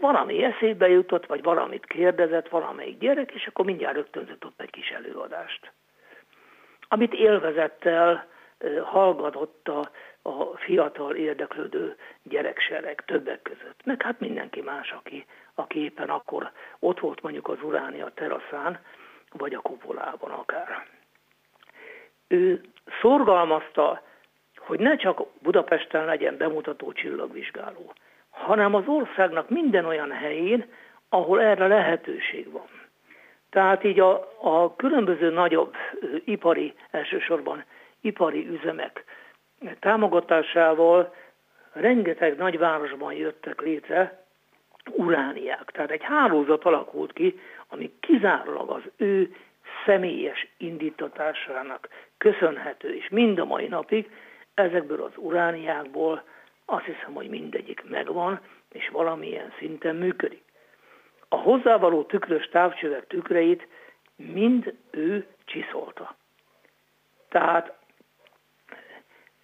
valami 0.00 0.44
eszébe 0.44 0.88
jutott, 0.88 1.26
vagy 1.26 1.42
valamit 1.42 1.86
kérdezett 1.86 2.48
valamelyik 2.48 2.98
gyerek, 2.98 3.30
és 3.32 3.46
akkor 3.46 3.64
mindjárt 3.64 3.94
rögtönzött 3.94 4.44
ott 4.44 4.60
egy 4.60 4.70
kis 4.70 4.88
előadást. 4.90 5.72
Amit 6.88 7.14
élvezettel 7.14 8.26
hallgatott 8.82 9.68
a, 9.68 9.90
a 10.22 10.56
fiatal 10.56 11.14
érdeklődő 11.14 11.96
gyereksereg 12.22 13.04
többek 13.06 13.42
között. 13.42 13.80
Meg 13.84 14.02
hát 14.02 14.20
mindenki 14.20 14.60
más, 14.60 14.90
aki, 14.90 15.26
aki 15.54 15.82
éppen 15.82 16.08
akkor 16.10 16.50
ott 16.78 17.00
volt 17.00 17.22
mondjuk 17.22 17.48
az 17.48 17.62
Uránia 17.62 18.10
teraszán, 18.14 18.80
vagy 19.32 19.54
a 19.54 19.60
kupolában 19.60 20.30
akár 20.30 20.86
ő 22.32 22.60
szorgalmazta, 23.00 24.02
hogy 24.56 24.80
ne 24.80 24.96
csak 24.96 25.22
Budapesten 25.42 26.04
legyen 26.04 26.36
bemutató 26.36 26.92
csillagvizsgáló, 26.92 27.92
hanem 28.30 28.74
az 28.74 28.84
országnak 28.86 29.50
minden 29.50 29.84
olyan 29.84 30.10
helyén, 30.10 30.66
ahol 31.08 31.40
erre 31.40 31.66
lehetőség 31.66 32.50
van. 32.52 32.68
Tehát 33.50 33.84
így 33.84 34.00
a, 34.00 34.32
a 34.40 34.76
különböző 34.76 35.30
nagyobb 35.30 35.74
ipari, 36.24 36.74
elsősorban 36.90 37.64
ipari 38.00 38.48
üzemek 38.48 39.04
támogatásával 39.80 41.14
rengeteg 41.72 42.36
nagyvárosban 42.36 43.12
jöttek 43.12 43.60
létre 43.60 44.24
urániák. 44.90 45.70
Tehát 45.72 45.90
egy 45.90 46.02
hálózat 46.02 46.64
alakult 46.64 47.12
ki, 47.12 47.40
ami 47.68 47.92
kizárólag 48.00 48.70
az 48.70 48.82
ő 48.96 49.34
személyes 49.86 50.48
indítatásának 50.56 51.88
köszönhető, 52.22 52.94
és 52.94 53.08
mind 53.08 53.38
a 53.38 53.44
mai 53.44 53.66
napig 53.66 54.10
ezekből 54.54 55.02
az 55.02 55.12
urániákból 55.16 56.22
azt 56.64 56.84
hiszem, 56.84 57.14
hogy 57.14 57.28
mindegyik 57.28 57.82
megvan, 57.88 58.40
és 58.72 58.88
valamilyen 58.88 59.52
szinten 59.58 59.96
működik. 59.96 60.42
A 61.28 61.36
hozzávaló 61.36 62.02
tükrös 62.02 62.48
távcsövek 62.48 63.06
tükreit 63.06 63.66
mind 64.16 64.74
ő 64.90 65.26
csiszolta. 65.44 66.16
Tehát 67.28 67.72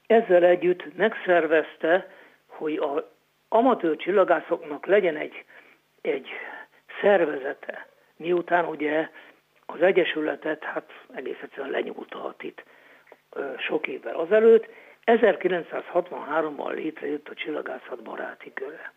Ezzel 0.07 0.43
együtt 0.43 0.95
megszervezte, 0.95 2.07
hogy 2.47 2.77
a 2.77 3.11
amatőr 3.49 3.95
csillagászoknak 3.95 4.85
legyen 4.85 5.15
egy, 5.15 5.45
egy 6.01 6.27
szervezete, 7.01 7.87
miután 8.17 8.65
ugye 8.65 9.09
az 9.65 9.81
Egyesületet 9.81 10.63
hát 10.63 10.91
egész 11.13 11.41
egyszerűen 11.41 11.69
lenyúltat 11.69 12.43
itt 12.43 12.63
sok 13.57 13.87
évvel 13.87 14.15
azelőtt, 14.15 14.67
1963-ban 15.05 16.73
létrejött 16.73 17.29
a 17.29 17.33
csillagászat 17.33 18.03
baráti 18.03 18.53
köre. 18.53 18.93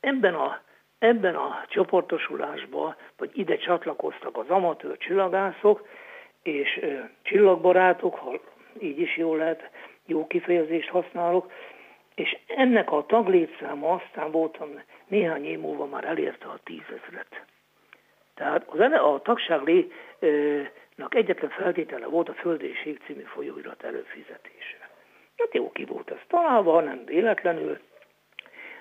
Ebben 0.00 0.34
a, 0.34 0.60
ebben 1.02 1.34
a 1.34 1.64
csoportosulásban, 1.68 2.96
vagy 3.16 3.30
ide 3.34 3.56
csatlakoztak 3.56 4.36
az 4.36 4.48
amatőr 4.48 4.96
csillagászok, 4.96 5.88
és 6.42 6.78
ö, 6.82 6.98
csillagbarátok, 7.22 8.14
ha 8.14 8.40
így 8.78 9.00
is 9.00 9.16
jól 9.16 9.36
lehet, 9.36 9.70
jó 10.06 10.26
kifejezést 10.26 10.88
használok, 10.88 11.52
és 12.14 12.38
ennek 12.46 12.92
a 12.92 13.06
taglétszáma 13.06 13.92
aztán 13.92 14.30
voltam 14.30 14.68
néhány 15.06 15.44
év 15.44 15.58
múlva 15.58 15.86
már 15.86 16.04
elérte 16.04 16.46
a 16.46 16.58
tízezret. 16.64 17.44
Tehát 18.34 18.68
az, 18.68 18.80
a 18.80 19.20
tagságnak 19.22 21.14
egyetlen 21.14 21.50
feltétele 21.50 22.06
volt 22.06 22.28
a 22.28 22.34
Földéség 22.34 23.00
című 23.06 23.22
folyóirat 23.22 23.82
előfizetése. 23.82 24.90
Hát 25.36 25.54
jó, 25.54 25.70
ki 25.72 25.84
volt 25.84 26.10
ez 26.10 26.20
találva, 26.28 26.80
nem 26.80 27.04
véletlenül, 27.04 27.78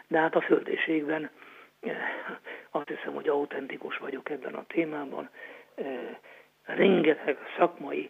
de 0.07 0.19
hát 0.19 0.35
a 0.35 0.41
Földéségben 0.41 1.29
azt 2.69 2.87
hiszem, 2.87 3.13
hogy 3.13 3.27
autentikus 3.27 3.97
vagyok 3.97 4.29
ebben 4.29 4.53
a 4.53 4.65
témában. 4.67 5.29
Rengeteg 6.63 7.37
szakmai 7.57 8.09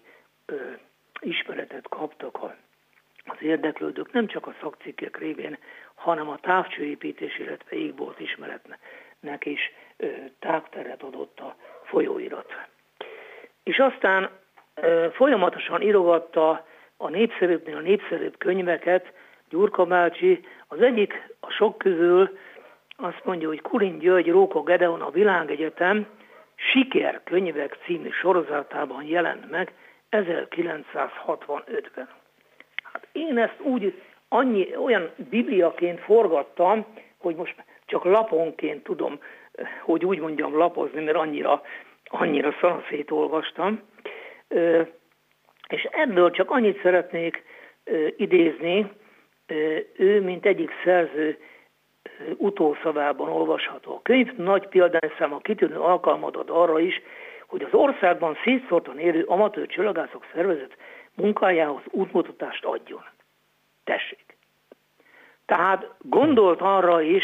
ismeretet 1.19 1.87
kaptak 1.89 2.43
az 3.25 3.37
érdeklődők, 3.39 4.11
nem 4.11 4.27
csak 4.27 4.47
a 4.47 4.55
szakcikkek 4.61 5.17
révén, 5.17 5.57
hanem 5.93 6.29
a 6.29 6.39
távcsőépítés, 6.39 7.39
illetve 7.39 7.75
égbolt 7.75 8.19
ismeretnek 8.19 9.45
is 9.45 9.71
tágteret 10.39 11.03
adott 11.03 11.39
a 11.39 11.55
folyóirat. 11.83 12.55
És 13.63 13.77
aztán 13.77 14.29
folyamatosan 15.11 15.81
írogatta 15.81 16.67
a 16.97 17.09
népszerűbbnél 17.09 17.75
a 17.75 17.79
népszerűbb 17.79 18.37
könyveket, 18.37 19.13
Gyurka 19.49 19.85
bácsi, 19.85 20.45
az 20.67 20.81
egyik 20.81 21.35
a 21.39 21.49
sok 21.49 21.77
közül 21.77 22.37
azt 23.01 23.25
mondja, 23.25 23.47
hogy 23.47 23.61
Kulin 23.61 23.99
György 23.99 24.29
Róka 24.29 24.61
Gedeon 24.63 25.01
a 25.01 25.09
Világegyetem 25.09 26.07
Sikerkönyvek 26.55 27.77
című 27.85 28.09
sorozatában 28.09 29.03
jelent 29.03 29.49
meg 29.49 29.73
1965-ben. 30.11 32.09
Hát 32.83 33.07
én 33.11 33.37
ezt 33.37 33.59
úgy 33.59 34.01
annyi, 34.27 34.75
olyan 34.75 35.09
bibliaként 35.29 35.99
forgattam, 35.99 36.85
hogy 37.17 37.35
most 37.35 37.55
csak 37.85 38.03
laponként 38.03 38.83
tudom, 38.83 39.19
hogy 39.81 40.05
úgy 40.05 40.19
mondjam, 40.19 40.57
lapozni, 40.57 41.03
mert 41.03 41.17
annyira, 41.17 41.61
annyira 42.05 42.55
szanaszét 42.61 43.11
olvastam. 43.11 43.81
És 45.67 45.87
ebből 45.91 46.31
csak 46.31 46.51
annyit 46.51 46.81
szeretnék 46.81 47.43
idézni, 48.17 48.91
ő, 49.97 50.21
mint 50.21 50.45
egyik 50.45 50.71
szerző 50.83 51.37
utószavában 52.37 53.29
olvasható. 53.29 53.95
A 53.95 54.01
könyv 54.01 54.35
nagy 54.35 54.67
példányszáma 54.67 55.37
kitűnő 55.37 55.79
alkalmat 55.79 56.35
ad 56.35 56.49
arra 56.49 56.79
is, 56.79 57.01
hogy 57.47 57.61
az 57.63 57.73
országban 57.73 58.37
szétszórtan 58.43 58.99
érő 58.99 59.23
amatőr 59.23 59.67
csillagászok 59.67 60.25
szervezet 60.33 60.77
munkájához 61.15 61.81
útmutatást 61.89 62.65
adjon. 62.65 63.03
Tessék. 63.83 64.37
Tehát 65.45 65.93
gondolt 65.99 66.61
arra 66.61 67.01
is, 67.01 67.23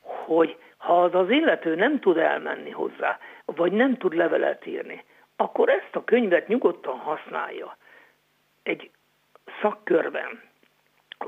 hogy 0.00 0.56
ha 0.76 1.02
az 1.02 1.14
az 1.14 1.30
illető 1.30 1.74
nem 1.74 2.00
tud 2.00 2.16
elmenni 2.16 2.70
hozzá, 2.70 3.18
vagy 3.44 3.72
nem 3.72 3.96
tud 3.96 4.14
levelet 4.14 4.66
írni, 4.66 5.04
akkor 5.36 5.68
ezt 5.68 5.96
a 5.96 6.04
könyvet 6.04 6.48
nyugodtan 6.48 6.98
használja 6.98 7.76
egy 8.62 8.90
szakkörben, 9.60 10.47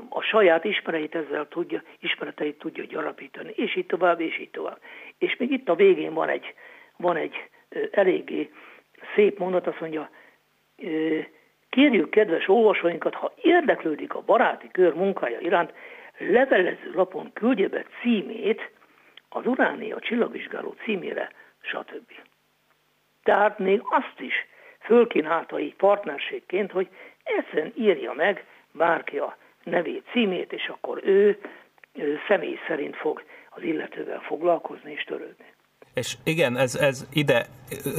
a 0.09 0.21
saját 0.21 0.63
ismereteit 0.63 1.15
ezzel 1.15 1.47
tudja, 1.47 1.83
ismereteit 1.99 2.57
tudja 2.57 2.83
gyarapítani, 2.83 3.53
és 3.55 3.75
így 3.75 3.85
tovább, 3.85 4.19
és 4.19 4.39
így 4.39 4.49
tovább. 4.49 4.79
És 5.17 5.35
még 5.37 5.51
itt 5.51 5.69
a 5.69 5.75
végén 5.75 6.13
van 6.13 6.29
egy, 6.29 6.53
van 6.97 7.15
egy 7.15 7.49
eléggé 7.91 8.51
szép 9.15 9.37
mondat, 9.37 9.67
azt 9.67 9.79
mondja, 9.79 10.09
kérjük 11.69 12.09
kedves 12.09 12.47
olvasóinkat, 12.47 13.13
ha 13.13 13.33
érdeklődik 13.41 14.13
a 14.13 14.21
baráti 14.21 14.69
kör 14.71 14.93
munkája 14.93 15.39
iránt, 15.39 15.73
levelező 16.17 16.91
lapon 16.93 17.33
küldje 17.33 17.67
be 17.67 17.85
címét 18.01 18.71
az 19.29 19.45
Uránia 19.45 19.99
csillagvizsgáló 19.99 20.75
címére, 20.83 21.31
stb. 21.61 22.11
Tehát 23.23 23.59
még 23.59 23.81
azt 23.83 24.19
is 24.19 24.33
fölkínálta 24.79 25.59
így 25.59 25.75
partnerségként, 25.75 26.71
hogy 26.71 26.87
egyszerűen 27.23 27.73
írja 27.75 28.13
meg 28.13 28.45
bárki 28.71 29.17
a 29.17 29.37
nevét, 29.63 30.03
címét, 30.11 30.53
és 30.53 30.67
akkor 30.67 31.01
ő, 31.03 31.39
ő 31.93 32.19
személy 32.27 32.59
szerint 32.67 32.95
fog 32.95 33.23
az 33.49 33.63
illetővel 33.63 34.19
foglalkozni 34.19 34.91
és 34.91 35.03
törődni. 35.03 35.45
És 35.93 36.17
igen, 36.23 36.57
ez, 36.57 36.75
ez 36.75 37.05
ide 37.09 37.47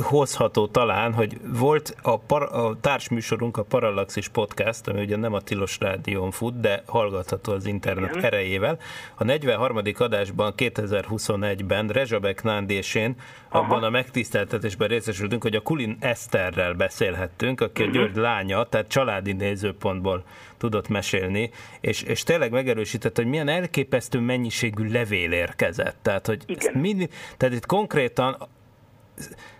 hozható 0.02 0.66
talán, 0.66 1.12
hogy 1.12 1.40
volt 1.58 1.96
a, 2.02 2.18
par, 2.18 2.42
a 2.42 2.76
társműsorunk, 2.80 3.56
a 3.56 3.62
Parallaxis 3.62 4.28
Podcast, 4.28 4.88
ami 4.88 5.00
ugye 5.00 5.16
nem 5.16 5.32
a 5.32 5.40
Tilos 5.40 5.78
Rádión 5.80 6.30
fut, 6.30 6.60
de 6.60 6.82
hallgatható 6.86 7.52
az 7.52 7.66
internet 7.66 8.10
igen. 8.10 8.24
erejével. 8.24 8.78
A 9.14 9.24
43. 9.24 9.80
adásban 9.98 10.52
2021-ben 10.56 11.88
Rezsabek 11.88 12.42
Nándi 12.42 12.74
és 12.74 12.94
én 12.94 13.14
Aha. 13.48 13.64
abban 13.64 13.82
a 13.82 13.90
megtiszteltetésben 13.90 14.88
részesültünk, 14.88 15.42
hogy 15.42 15.54
a 15.54 15.60
Kulin 15.60 15.96
Eszterrel 16.00 16.74
beszélhettünk, 16.74 17.60
aki 17.60 17.82
uh-huh. 17.82 17.96
a 17.96 17.98
mhm. 17.98 18.12
György 18.12 18.22
lánya, 18.22 18.64
tehát 18.64 18.88
családi 18.88 19.32
nézőpontból 19.32 20.24
tudott 20.58 20.88
mesélni, 20.88 21.50
és, 21.80 22.02
és 22.02 22.22
tényleg 22.22 22.50
megerősített, 22.50 23.16
hogy 23.16 23.26
milyen 23.26 23.48
elképesztő 23.48 24.18
mennyiségű 24.18 24.90
levél 24.90 25.32
érkezett. 25.32 25.96
Tehát, 26.02 26.26
hogy 26.26 26.44
mind, 26.72 27.08
tehát 27.36 27.54
itt 27.54 27.66
konkrétan 27.82 28.36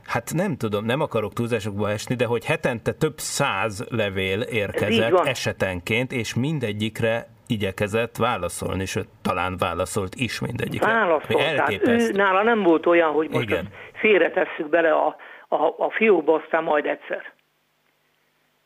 hát 0.07 0.33
nem 0.35 0.57
tudom, 0.57 0.85
nem 0.85 1.01
akarok 1.01 1.33
túlzásokba 1.33 1.91
esni, 1.91 2.15
de 2.15 2.27
hogy 2.27 2.45
hetente 2.45 2.93
több 2.93 3.19
száz 3.19 3.87
levél 3.91 4.41
érkezett 4.41 5.27
esetenként, 5.27 6.13
és 6.13 6.35
mindegyikre 6.35 7.27
igyekezett 7.47 8.17
válaszolni, 8.17 8.83
és 8.83 8.99
talán 9.23 9.57
válaszolt 9.59 10.15
is 10.15 10.41
mindegyikre. 10.41 10.87
Válaszolt, 10.87 11.55
tehát 11.57 11.89
ő, 11.89 12.11
nála 12.13 12.43
nem 12.43 12.63
volt 12.63 12.87
olyan, 12.87 13.11
hogy 13.13 13.29
most 13.31 13.45
Igen. 13.45 13.69
félretesszük 13.93 14.69
bele 14.69 14.93
a, 14.93 15.17
a, 15.49 15.57
a 15.79 15.91
fiókba, 15.91 16.35
aztán 16.35 16.63
majd 16.63 16.87
egyszer. 16.87 17.33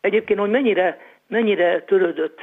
Egyébként, 0.01 0.39
hogy 0.39 0.51
mennyire 0.51 0.99
mennyire 1.29 1.83
törődött 1.83 2.39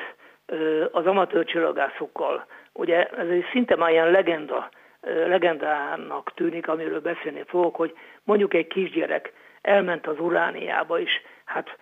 az 0.92 1.06
amatőr 1.06 1.46
csillagászokkal. 1.46 2.46
Ugye 2.74 3.06
ez 3.06 3.28
egy 3.28 3.46
szinte 3.52 3.76
már 3.76 3.92
ilyen 3.92 4.12
legenda, 4.12 4.70
legendának 5.04 6.34
tűnik, 6.34 6.68
amiről 6.68 7.02
beszélni 7.02 7.44
fogok, 7.48 7.76
hogy 7.76 7.98
mondjuk 8.24 8.54
egy 8.54 8.68
kisgyerek 8.68 9.34
elment 9.62 10.08
az 10.08 10.20
Urániába, 10.20 11.00
és 11.00 11.22
hát 11.46 11.78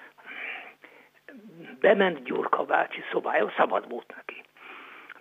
bement 1.80 2.24
Gyurka 2.24 2.64
bácsi 2.64 3.04
szobája, 3.12 3.54
szabad 3.58 3.90
volt 3.90 4.14
neki. 4.16 4.44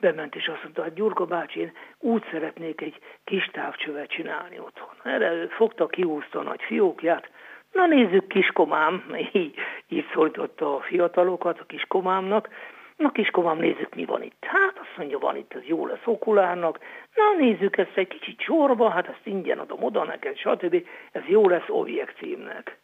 Bement, 0.01 0.35
és 0.35 0.49
azt 0.49 0.63
mondta, 0.63 0.83
hogy 0.83 0.93
Gyurka 0.93 1.25
bácsi, 1.25 1.61
én 1.61 1.73
úgy 1.99 2.25
szeretnék 2.31 2.81
egy 2.81 2.99
kis 3.25 3.47
távcsövet 3.47 4.11
csinálni 4.11 4.59
otthon. 4.59 5.13
Erre 5.13 5.33
ő 5.33 5.47
fogta, 5.47 5.87
kihúzta 5.87 6.39
a 6.39 6.43
nagy 6.43 6.63
fiókját, 6.63 7.31
Na 7.73 7.87
nézzük 7.87 8.27
kiskomám, 8.27 9.05
így, 9.33 9.55
így 9.89 10.07
szólította 10.13 10.75
a 10.75 10.81
fiatalokat 10.81 11.61
a 11.61 11.65
kiskomámnak, 11.65 12.49
Na 13.01 13.11
kiskomám, 13.11 13.59
nézzük 13.59 13.95
mi 13.95 14.05
van 14.05 14.23
itt. 14.23 14.45
Hát 14.45 14.79
azt 14.79 14.97
mondja, 14.97 15.19
van 15.19 15.37
itt, 15.37 15.55
ez 15.55 15.65
jó 15.65 15.87
lesz 15.87 16.05
okulárnak. 16.05 16.79
Na 17.15 17.45
nézzük 17.45 17.77
ezt 17.77 17.97
egy 17.97 18.09
kicsit 18.09 18.41
sorba, 18.41 18.89
hát 18.89 19.09
ezt 19.09 19.21
ingyen 19.27 19.59
adom 19.59 19.83
oda 19.83 20.05
neked, 20.05 20.37
stb. 20.37 20.87
Ez 21.13 21.23
jó 21.27 21.49
lesz 21.49 21.69
objekt 21.69 22.17
címnek. 22.17 22.79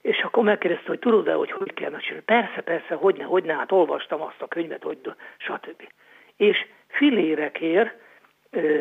És 0.00 0.22
akkor 0.22 0.44
megkérdezte, 0.44 0.86
hogy 0.86 0.98
tudod-e, 0.98 1.32
hogy 1.32 1.50
hogy 1.50 1.74
kell 1.74 1.90
megcsinálni. 1.90 2.24
Persze, 2.24 2.60
persze, 2.60 2.94
hogyne, 2.94 3.24
hogyne, 3.24 3.54
hát 3.54 3.72
olvastam 3.72 4.20
azt 4.20 4.42
a 4.42 4.48
könyvet, 4.48 4.82
hogy 4.82 4.98
stb. 5.38 5.88
És 6.36 6.66
filérekért 6.88 7.96
ö, 8.50 8.80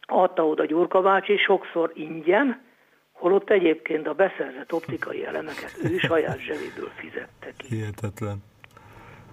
adta 0.00 0.46
oda 0.46 0.64
Gyurka 0.64 1.00
bácsi, 1.00 1.36
sokszor 1.36 1.90
ingyen, 1.94 2.62
holott 3.12 3.50
egyébként 3.50 4.06
a 4.06 4.14
beszerzett 4.14 4.72
optikai 4.72 5.24
elemeket 5.24 5.72
ő 5.84 5.98
saját 5.98 6.38
zsebéből 6.38 6.90
fizette 6.94 7.52
ki. 7.56 7.66
Hihetetlen. 7.66 8.42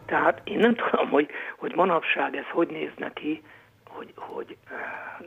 Tehát 0.05 0.41
én 0.43 0.57
nem 0.57 0.75
tudom, 0.89 1.09
hogy, 1.09 1.29
hogy 1.57 1.75
manapság 1.75 2.35
ez 2.35 2.45
hogy 2.51 2.67
néz 2.67 2.91
neki, 2.97 3.41
hogy, 3.87 4.13
hogy 4.15 4.57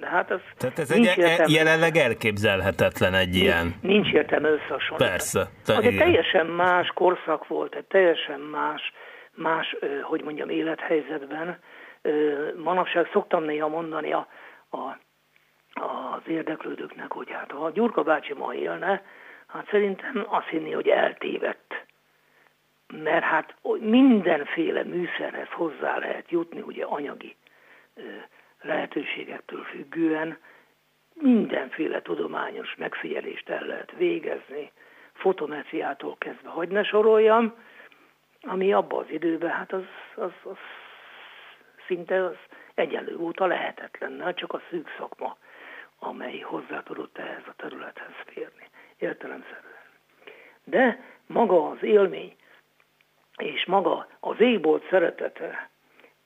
de 0.00 0.06
hát 0.06 0.30
ez 0.30 0.40
Tehát 0.56 0.78
ez 0.78 0.90
egy 0.90 1.06
e- 1.06 1.44
jelenleg 1.46 1.96
elképzelhetetlen 1.96 3.14
egy 3.14 3.34
ilyen. 3.34 3.74
Nincs 3.80 4.12
értelme 4.12 4.48
összehasonlítani. 4.48 5.10
Persze. 5.10 5.48
Te, 5.64 5.76
az 5.76 5.84
egy 5.84 5.96
teljesen 5.96 6.46
más 6.46 6.88
korszak 6.94 7.46
volt, 7.46 7.74
egy 7.74 7.84
teljesen 7.84 8.40
más, 8.40 8.92
más, 9.34 9.76
hogy 10.02 10.22
mondjam, 10.22 10.48
élethelyzetben. 10.48 11.58
Manapság 12.56 13.08
szoktam 13.12 13.44
néha 13.44 13.68
mondani 13.68 14.12
a, 14.12 14.28
a 14.70 14.98
az 15.80 16.22
érdeklődőknek, 16.26 17.12
hogy 17.12 17.30
hát 17.30 17.50
ha 17.50 17.64
a 17.64 17.70
Gyurka 17.70 18.02
bácsi 18.02 18.32
ma 18.32 18.54
élne, 18.54 19.02
hát 19.46 19.68
szerintem 19.70 20.26
azt 20.28 20.46
hinni, 20.46 20.72
hogy 20.72 20.88
eltévedt. 20.88 21.86
Mert 22.92 23.24
hát 23.24 23.54
mindenféle 23.80 24.82
műszerhez 24.82 25.48
hozzá 25.48 25.98
lehet 25.98 26.30
jutni, 26.30 26.60
ugye 26.60 26.84
anyagi 26.84 27.36
lehetőségektől 28.60 29.62
függően, 29.62 30.38
mindenféle 31.14 32.02
tudományos 32.02 32.74
megfigyelést 32.76 33.48
el 33.48 33.64
lehet 33.64 33.92
végezni, 33.96 34.72
fotometriától 35.12 36.16
kezdve, 36.18 36.48
hogy 36.48 36.68
ne 36.68 36.82
soroljam, 36.82 37.54
ami 38.40 38.72
abban 38.72 39.04
az 39.04 39.10
időben, 39.10 39.50
hát 39.50 39.72
az, 39.72 39.84
az, 40.14 40.32
az 40.42 40.56
szinte 41.86 42.24
az 42.24 42.36
egyenlő 42.74 43.16
óta 43.16 43.46
lehetetlen, 43.46 44.34
csak 44.34 44.52
a 44.52 44.62
szűk 44.70 44.88
szakma 44.98 45.36
amely 45.98 46.38
hozzá 46.38 46.82
tudott 46.82 47.18
ehhez 47.18 47.46
a 47.46 47.54
területhez 47.56 48.14
férni, 48.26 48.68
értelemszerűen. 48.96 49.86
De 50.64 51.02
maga 51.26 51.68
az 51.68 51.82
élmény 51.82 52.36
és 53.38 53.66
maga 53.66 54.06
az 54.20 54.36
égbolt 54.40 54.86
szeretete 54.90 55.70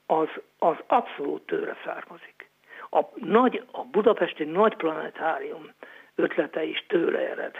az, 0.05 0.27
az 0.59 0.75
abszolút 0.87 1.45
tőle 1.45 1.75
származik. 1.85 2.49
A, 2.89 3.01
nagy, 3.15 3.63
a 3.71 3.83
budapesti 3.83 4.43
nagy 4.43 4.75
planetárium 4.75 5.71
ötlete 6.15 6.63
is 6.63 6.85
tőle 6.87 7.19
ered. 7.19 7.55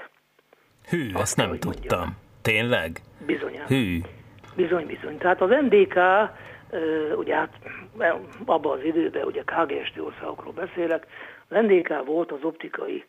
Hű, 0.89 1.09
Azt 1.13 1.21
ezt 1.21 1.37
nem 1.37 1.59
tudtam. 1.59 1.99
Mondjam. 1.99 2.17
Tényleg? 2.41 3.01
Bizony. 3.25 3.59
Hű. 3.67 3.99
Bizony, 4.55 4.85
bizony. 4.85 5.17
Tehát 5.17 5.41
az 5.41 5.49
MDK, 5.49 5.95
ugye 7.15 7.35
hát 7.35 7.53
abban 8.45 8.77
az 8.77 8.83
időben, 8.83 9.23
ugye 9.25 9.43
KGST 9.43 9.99
országokról 9.99 10.53
beszélek, 10.53 11.07
az 11.47 11.57
NDK 11.61 12.05
volt 12.05 12.31
az 12.31 12.43
optikai 12.43 13.03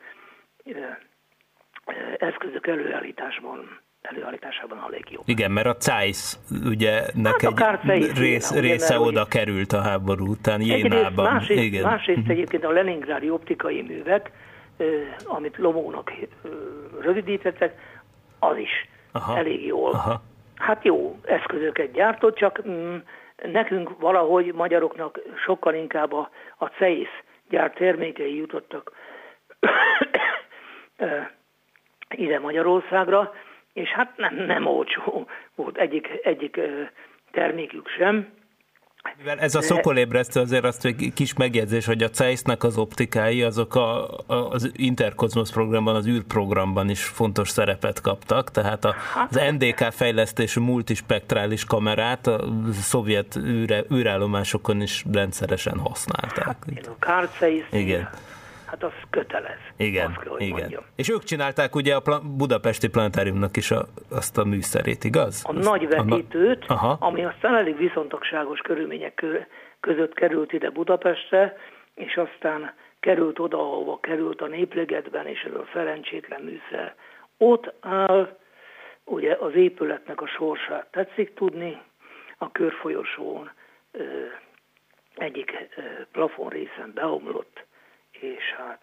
eszközök 2.19 2.67
előállításban 2.67 3.81
előállításában 4.05 4.79
a 4.79 4.89
legjobb. 4.91 5.23
Igen, 5.27 5.51
mert 5.51 5.67
a 5.67 5.77
Zeiss 5.79 6.37
ugye 6.65 7.03
nek 7.15 7.41
hát 7.57 7.89
egy 7.89 8.19
rész, 8.19 8.49
kéne, 8.49 8.61
része 8.61 8.99
ugye, 8.99 9.09
oda 9.09 9.25
került 9.25 9.73
a 9.73 9.81
háború 9.81 10.27
után 10.27 10.61
Jénában. 10.61 11.33
Másrészt, 11.33 11.63
Igen. 11.63 11.83
másrészt 11.83 12.21
mhm. 12.21 12.31
egyébként 12.31 12.65
a 12.65 12.71
Leningrádi 12.71 13.31
optikai 13.31 13.83
művek, 13.83 14.31
amit 15.25 15.57
Lomónak 15.57 16.13
rövidítettek, 17.01 17.79
az 18.39 18.57
is 18.57 18.89
Aha. 19.13 19.37
elég 19.37 19.67
jól. 19.67 19.93
Aha. 19.93 20.23
Hát 20.55 20.85
jó 20.85 21.19
eszközöket 21.25 21.93
gyártott, 21.93 22.37
csak 22.37 22.69
mm, 22.69 22.97
nekünk 23.53 24.01
valahogy 24.01 24.53
magyaroknak 24.55 25.21
sokkal 25.45 25.75
inkább 25.75 26.13
a, 26.13 26.31
a 26.59 26.71
Zeiss 26.79 27.09
gyárt 27.49 27.75
termékei 27.75 28.37
jutottak 28.37 28.93
ide 32.25 32.39
Magyarországra, 32.39 33.33
és 33.75 33.89
hát 33.89 34.16
nem, 34.16 34.35
nem 34.35 34.66
olcsó 34.66 35.27
volt 35.55 35.77
egyik, 35.79 36.09
egyik 36.22 36.61
termékük 37.33 37.89
sem. 37.89 38.29
Mivel 39.18 39.39
ez 39.39 39.55
a 39.55 39.62
szokolébresztő 39.62 40.41
azért 40.41 40.64
azt 40.64 40.85
egy 40.85 41.12
kis 41.14 41.35
megjegyzés, 41.35 41.87
hogy 41.87 42.03
a 42.03 42.09
Zeiss-nek 42.12 42.62
az 42.62 42.79
optikái 42.79 43.43
azok 43.43 43.75
a, 43.75 44.18
a, 44.27 44.35
az 44.35 44.72
Interkozmos 44.77 45.51
programban, 45.51 45.95
az 45.95 46.07
űrprogramban 46.07 46.89
is 46.89 47.05
fontos 47.05 47.49
szerepet 47.49 48.01
kaptak, 48.01 48.51
tehát 48.51 48.85
a, 48.85 48.95
hát- 49.14 49.29
az 49.31 49.53
NDK 49.53 49.93
fejlesztésű 49.93 50.61
multispektrális 50.61 51.64
kamerát 51.64 52.27
a 52.27 52.45
szovjet 52.72 53.37
űre, 53.37 53.85
űrállomásokon 53.93 54.81
is 54.81 55.05
rendszeresen 55.12 55.79
használták. 55.79 56.45
Hát, 56.45 56.87
a 56.87 57.05
Carl 57.05 57.27
Zeiss 57.39 57.64
Igen 57.70 58.09
hát 58.81 58.93
az 58.93 59.09
kötelez. 59.11 59.59
Igen, 59.77 60.07
azt 60.07 60.22
kell, 60.22 60.39
igen. 60.39 60.59
Mondjam. 60.59 60.83
És 60.97 61.11
ők 61.11 61.22
csinálták 61.22 61.75
ugye 61.75 61.95
a 61.95 62.20
budapesti 62.37 62.89
planetáriumnak 62.89 63.57
is 63.57 63.70
a, 63.70 63.85
azt 64.11 64.39
a 64.39 64.45
műszerét, 64.45 65.05
igaz? 65.05 65.45
A 65.47 65.53
nagy 65.53 65.89
vetítőt, 65.89 66.64
a 66.66 66.75
na... 66.75 66.97
ami 67.01 67.25
aztán 67.25 67.55
elég 67.55 67.77
viszontagságos 67.77 68.61
körülmények 68.61 69.25
között 69.81 70.14
került 70.14 70.53
ide 70.53 70.70
Budapestre, 70.70 71.57
és 71.95 72.16
aztán 72.16 72.75
került 73.01 73.39
oda, 73.39 73.59
ahova 73.59 73.99
került 74.01 74.41
a 74.41 74.47
Néplegetben, 74.47 75.27
és 75.27 75.45
a 75.45 75.64
szerencsétlen 75.72 76.43
műszer. 76.43 76.95
Ott 77.39 77.72
áll, 77.81 78.37
ugye 79.05 79.37
az 79.41 79.55
épületnek 79.55 80.20
a 80.20 80.27
sorsát 80.27 80.87
tetszik 80.91 81.35
tudni, 81.35 81.81
a 82.39 82.53
körfolyosón 82.53 83.51
egyik 85.14 85.53
plafon 86.12 86.49
részen 86.49 86.93
beomlott 86.95 87.64
és 88.21 88.55
hát 88.57 88.83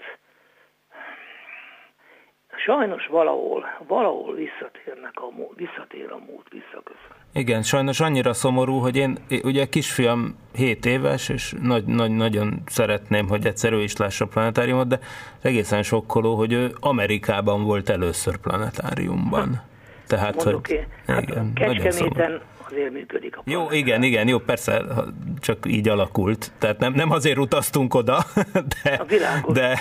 sajnos 2.65 3.07
valahol, 3.07 3.65
valahol 3.87 4.35
visszatérnek 4.35 5.13
a, 5.15 5.53
visszatér 5.55 6.11
a 6.11 6.17
múlt, 6.17 6.47
visszaköszön. 6.49 7.15
Igen, 7.33 7.61
sajnos 7.61 7.99
annyira 7.99 8.33
szomorú, 8.33 8.79
hogy 8.79 8.95
én, 8.95 9.17
ugye 9.43 9.65
kisfiam 9.65 10.35
7 10.55 10.85
éves, 10.85 11.29
és 11.29 11.53
nagy, 11.61 11.85
nagy, 11.85 12.11
nagyon 12.11 12.61
szeretném, 12.65 13.27
hogy 13.27 13.45
egyszer 13.45 13.73
ő 13.73 13.81
is 13.81 13.97
lássa 13.97 14.25
a 14.25 14.27
planetáriumot, 14.27 14.87
de 14.87 14.99
egészen 15.41 15.83
sokkoló, 15.83 16.35
hogy 16.35 16.53
ő 16.53 16.71
Amerikában 16.79 17.63
volt 17.63 17.89
először 17.89 18.37
planetáriumban. 18.37 19.55
Ha. 19.55 19.63
Tehát, 20.07 20.43
Mondok 20.43 20.67
hogy, 20.67 20.75
én, 20.75 20.87
hát 21.07 21.21
igen, 21.21 21.53
Kecskeméten 21.53 22.41
azért 22.71 22.91
működik 22.91 23.37
a 23.37 23.41
Jó, 23.45 23.71
igen, 23.71 24.03
igen, 24.03 24.27
jó, 24.27 24.37
persze, 24.37 24.81
csak 25.39 25.57
így 25.67 25.89
alakult. 25.89 26.51
Tehát 26.59 26.79
nem, 26.79 26.93
nem 26.93 27.11
azért 27.11 27.37
utaztunk 27.37 27.93
oda, 27.93 28.17
de, 28.83 28.93
a 28.93 29.03
világos. 29.03 29.53
de 29.53 29.79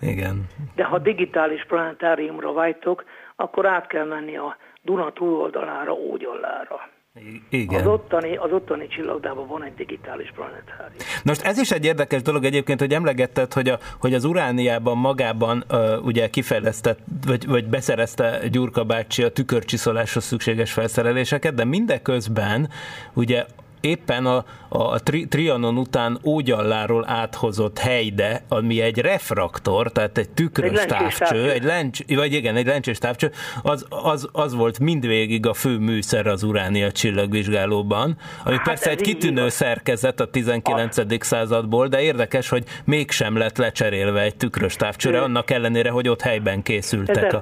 igen. 0.00 0.44
De 0.74 0.84
ha 0.84 0.98
digitális 0.98 1.64
planetáriumra 1.64 2.52
vágytok, 2.52 3.04
akkor 3.36 3.66
át 3.66 3.86
kell 3.86 4.04
menni 4.04 4.36
a 4.36 4.56
Duna 4.82 5.12
túloldalára, 5.12 5.92
Ógyallára. 5.92 6.88
Igen. 7.48 7.80
Az 7.80 7.86
ottani, 7.86 8.36
az 8.36 8.52
ottani 8.52 8.86
csillagdában 8.86 9.46
van 9.46 9.64
egy 9.64 9.74
digitális 9.74 10.32
planetárium. 10.34 10.98
Most 11.24 11.42
ez 11.42 11.58
is 11.58 11.70
egy 11.70 11.84
érdekes 11.84 12.22
dolog 12.22 12.44
egyébként, 12.44 12.80
hogy 12.80 12.94
emlegetted, 12.94 13.52
hogy, 13.52 13.68
a, 13.68 13.78
hogy 14.00 14.14
az 14.14 14.24
Urániában 14.24 14.96
magában 14.96 15.64
uh, 15.70 16.04
ugye 16.04 16.30
kifejlesztett, 16.30 16.98
vagy, 17.26 17.46
vagy 17.46 17.66
beszerezte 17.66 18.48
Gyurka 18.48 18.84
bácsi 18.84 19.22
a 19.22 19.30
tükörcsiszoláshoz 19.30 20.24
szükséges 20.24 20.72
felszereléseket, 20.72 21.54
de 21.54 21.64
mindeközben 21.64 22.68
ugye 23.12 23.44
éppen 23.80 24.26
a, 24.26 24.44
a 24.76 24.98
tri, 24.98 25.26
Trianon 25.26 25.76
után 25.76 26.18
Ógyalláról 26.24 27.04
áthozott 27.08 27.78
helyde, 27.78 28.42
ami 28.48 28.80
egy 28.80 28.98
refraktor, 28.98 29.92
tehát 29.92 30.18
egy 30.18 30.28
tükrös 30.28 30.80
egy 30.80 30.86
távcső, 30.86 31.50
egy 31.50 31.64
lencs, 31.64 31.98
vagy 32.14 32.32
igen, 32.32 32.56
egy 32.56 32.66
lencsés 32.66 32.98
távcső, 32.98 33.30
az, 33.62 33.86
az, 33.88 34.28
az 34.32 34.54
volt 34.54 34.78
mindvégig 34.78 35.46
a 35.46 35.54
fő 35.54 35.78
műszer 35.78 36.26
az 36.26 36.42
uránia 36.42 36.92
csillagvizsgálóban, 36.92 38.16
ami 38.44 38.54
hát 38.56 38.64
persze 38.64 38.90
egy 38.90 39.00
kitűnő 39.00 39.44
így, 39.44 39.50
szerkezet 39.50 40.20
a 40.20 40.30
19. 40.30 40.98
Az. 40.98 41.04
századból, 41.20 41.86
de 41.86 42.00
érdekes, 42.00 42.48
hogy 42.48 42.64
mégsem 42.84 43.36
lett 43.36 43.56
lecserélve 43.56 44.20
egy 44.20 44.36
tükrös 44.36 44.76
távcsőre, 44.76 45.20
annak 45.20 45.50
ellenére, 45.50 45.90
hogy 45.90 46.08
ott 46.08 46.20
helyben 46.20 46.62
készültek 46.62 47.32
a 47.32 47.38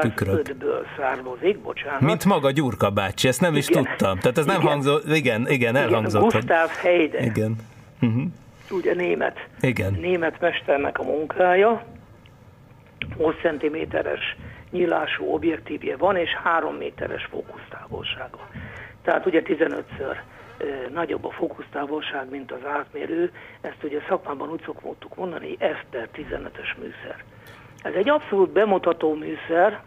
tükrök. 0.00 0.54
származik, 0.96 1.58
bocsánat. 1.58 2.00
Mint 2.00 2.24
maga 2.24 2.50
Gyurka 2.50 2.90
bácsi, 2.90 3.28
ezt 3.28 3.40
nem 3.40 3.56
igen. 3.56 3.62
is 3.62 3.66
tudtam. 3.66 4.18
Tehát 4.18 4.38
ez 4.38 4.44
nem 4.44 4.60
igen. 4.60 4.68
hangzott, 4.68 5.14
igen, 5.14 5.48
igen, 5.48 5.76
elhangzott. 5.76 6.32
Igen, 6.32 6.40
Gustav 6.46 6.73
Heide. 6.76 7.24
Igen. 7.24 7.56
Uh-huh. 8.02 8.22
Ugye 8.70 8.94
német. 8.94 9.48
Igen. 9.60 9.92
Német 9.92 10.40
mesternek 10.40 10.98
a 10.98 11.02
munkája. 11.02 11.84
20 13.16 13.34
cm-es 13.42 14.36
nyílású 14.70 15.24
objektívje 15.24 15.96
van, 15.96 16.16
és 16.16 16.30
3 16.42 16.74
méteres 16.74 17.24
fókusztávolsága. 17.24 18.48
Tehát 19.02 19.26
ugye 19.26 19.42
15-ször 19.44 20.16
nagyobb 20.92 21.24
a 21.24 21.30
fókusztávolság, 21.30 22.30
mint 22.30 22.52
az 22.52 22.66
átmérő. 22.66 23.32
Ezt 23.60 23.82
ugye 23.82 24.00
szakmában 24.08 24.50
úgy 24.50 24.62
szoktuk 24.64 25.14
mondani, 25.16 25.56
F 25.56 25.84
per 25.90 26.08
15-ös 26.14 26.76
műszer. 26.78 27.24
Ez 27.82 27.94
egy 27.94 28.08
abszolút 28.08 28.50
bemutató 28.50 29.14
műszer, 29.14 29.82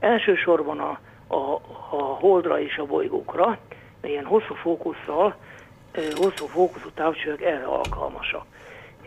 elsősorban 0.00 0.78
a, 0.78 0.98
a, 1.26 1.60
a 1.90 2.02
holdra 2.02 2.60
és 2.60 2.76
a 2.76 2.84
bolygókra, 2.84 3.58
ilyen 4.02 4.24
hosszú 4.24 4.54
fókusszal, 4.54 5.36
hosszú 5.94 6.46
fókuszú 6.46 6.88
távcsövek 6.90 7.42
erre 7.42 7.64
alkalmasak. 7.64 8.44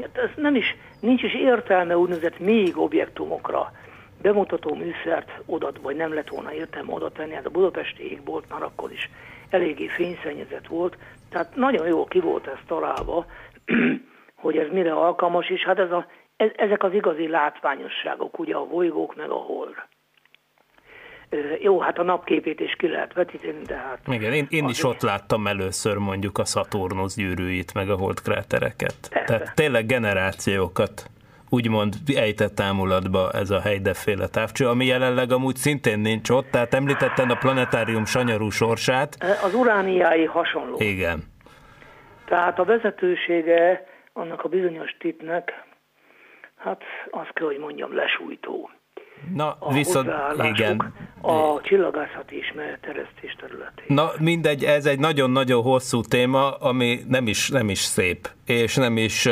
Hát 0.02 0.18
ez 0.18 0.30
nem 0.36 0.56
is, 0.56 0.76
nincs 1.00 1.24
is 1.24 1.34
értelme 1.34 1.98
úgynevezett 1.98 2.40
még 2.40 2.78
objektumokra 2.78 3.72
bemutató 4.22 4.76
műszert 4.76 5.32
oda, 5.46 5.72
vagy 5.82 5.96
nem 5.96 6.14
lett 6.14 6.30
volna 6.30 6.54
értelme 6.54 6.94
oda 6.94 7.10
tenni, 7.10 7.34
hát 7.34 7.46
a 7.46 7.50
budapesti 7.50 8.12
égbolt 8.12 8.50
már 8.50 8.62
akkor 8.62 8.92
is 8.92 9.10
eléggé 9.50 9.88
fényszennyezett 9.88 10.68
volt, 10.68 10.98
tehát 11.30 11.56
nagyon 11.56 11.88
jól 11.88 12.06
ki 12.06 12.20
volt 12.20 12.48
ez 12.48 12.60
találva, 12.68 13.26
hogy 14.44 14.58
ez 14.58 14.68
mire 14.72 14.94
alkalmas, 14.94 15.50
és 15.50 15.64
hát 15.64 15.80
ez 15.80 15.92
a, 15.92 16.06
ez, 16.38 16.50
ezek 16.56 16.84
az 16.84 16.94
igazi 16.94 17.28
látványosságok, 17.28 18.40
ugye 18.40 18.56
a 18.56 18.66
bolygók 18.66 19.16
meg 19.16 19.30
a 19.30 19.36
hold. 19.36 19.76
Jó, 21.62 21.80
hát 21.80 21.98
a 21.98 22.04
napképét 22.04 22.60
is 22.60 22.76
ki 22.76 22.88
lehet 22.88 23.14
vetíteni, 23.14 23.62
de 23.66 23.76
hát... 23.76 24.00
Igen, 24.08 24.34
én, 24.34 24.48
én 24.50 24.68
is 24.68 24.84
ott 24.84 25.02
láttam 25.02 25.48
először 25.48 25.98
mondjuk 25.98 26.38
a 26.38 26.46
Szaturnusz 26.46 27.16
gyűrűit, 27.16 27.74
meg 27.74 27.90
a 27.90 27.96
holdkrátereket. 27.96 28.96
Tehát 29.26 29.56
tényleg 29.56 29.86
generációkat 29.86 31.10
úgymond 31.50 31.94
ejtett 32.16 32.56
támulatba 32.56 33.32
ez 33.32 33.50
a 33.50 33.60
helydeféle 33.60 34.28
távcső, 34.28 34.68
ami 34.68 34.86
jelenleg 34.86 35.32
amúgy 35.32 35.56
szintén 35.56 36.00
nincs 36.00 36.30
ott, 36.30 36.52
tehát 36.52 36.74
említettem 36.74 37.30
a 37.30 37.36
planetárium 37.36 38.06
sanyarú 38.06 38.50
sorsát. 38.50 39.18
Az 39.44 39.54
urániái 39.54 40.26
hasonló. 40.26 40.76
Igen. 40.80 41.24
Tehát 42.26 42.60
a 42.60 42.64
vezetősége 42.64 43.86
annak 44.14 44.44
a 44.44 44.48
bizonyos 44.48 44.96
titnek, 45.00 45.64
hát 46.56 46.82
azt 47.12 47.34
kell, 47.34 47.46
hogy 47.46 47.58
mondjam, 47.58 47.96
lesújtó. 47.96 48.70
Na, 49.34 49.58
a 49.60 49.74
viszont 49.74 50.10
igen. 50.44 50.94
A 51.22 51.62
csillagászati 51.62 52.38
ismeretteresztés 52.38 53.36
területén. 53.40 53.86
Na, 53.88 54.12
mindegy, 54.20 54.64
ez 54.64 54.86
egy 54.86 55.00
nagyon-nagyon 55.00 55.62
hosszú 55.62 56.02
téma, 56.02 56.52
ami 56.52 57.00
nem 57.08 57.28
is, 57.28 57.50
nem 57.50 57.70
is 57.70 57.80
szép, 57.80 58.30
és 58.46 58.76
nem 58.76 58.98
is 58.98 59.30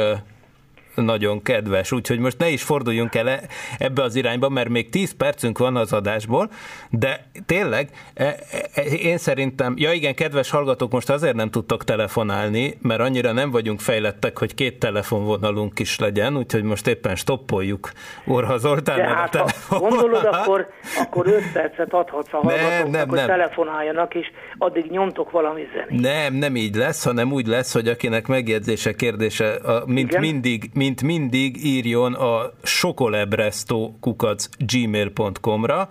nagyon 0.96 1.42
kedves, 1.42 1.92
úgyhogy 1.92 2.20
most 2.20 2.38
ne 2.38 2.50
is 2.50 2.64
forduljunk 2.64 3.16
el 3.16 3.40
ebbe 3.78 4.04
az 4.04 4.16
irányba, 4.16 4.50
mert 4.50 4.70
még 4.70 4.90
10 4.90 5.12
percünk 5.12 5.58
van 5.58 5.76
az 5.76 5.94
adásból, 5.94 6.50
de 6.90 7.28
tényleg 7.46 7.90
e, 8.14 8.36
e, 8.74 8.82
én 8.82 9.18
szerintem, 9.18 9.74
ja 9.78 9.92
igen, 9.92 10.16
kedves 10.16 10.50
hallgatók, 10.50 10.92
most 10.92 11.10
azért 11.10 11.36
nem 11.36 11.50
tudtok 11.50 11.84
telefonálni, 11.84 12.78
mert 12.82 13.00
annyira 13.00 13.32
nem 13.32 13.52
vagyunk 13.52 13.80
fejlettek, 13.80 14.38
hogy 14.38 14.54
két 14.54 14.80
telefonvonalunk 14.80 15.80
is 15.80 16.00
legyen, 16.00 16.38
úgyhogy 16.38 16.64
most 16.64 16.88
éppen 16.88 17.16
stoppoljuk 17.16 17.92
Orha 18.26 18.58
Zoltán. 18.58 18.98
De 18.98 19.08
hát, 19.08 19.36
ha 19.68 19.80
gondolod, 19.80 20.26
akkor, 20.26 20.68
akkor 20.98 21.28
5 21.28 21.52
percet 21.54 21.94
adhatsz 21.94 22.34
a 22.34 22.38
hallgatóknak, 22.38 22.84
nem, 22.84 22.90
nem, 22.90 23.08
hogy 23.08 23.18
nem. 23.18 23.28
telefonáljanak, 23.28 24.16
és 24.16 24.32
addig 24.58 24.92
nyomtok 24.92 25.32
valami 25.32 25.68
zenét. 25.74 26.02
Nem, 26.02 26.34
nem 26.34 26.56
így 26.56 26.76
lesz, 26.76 27.04
hanem 27.04 27.32
úgy 27.32 27.48
lesz, 27.48 27.74
hogy 27.74 27.88
akinek 27.88 28.28
megjegyzése, 28.28 28.94
kérdése, 28.96 29.60
mint 29.86 30.10
igen? 30.10 30.22
mindig, 30.22 30.70
mint 30.86 31.02
mindig 31.02 31.66
írjon 31.66 32.14
a 32.14 32.52
sokolebresto 32.64 33.92
kukac 34.00 34.48
gmail.com-ra, 34.58 35.90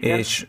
és 0.00 0.46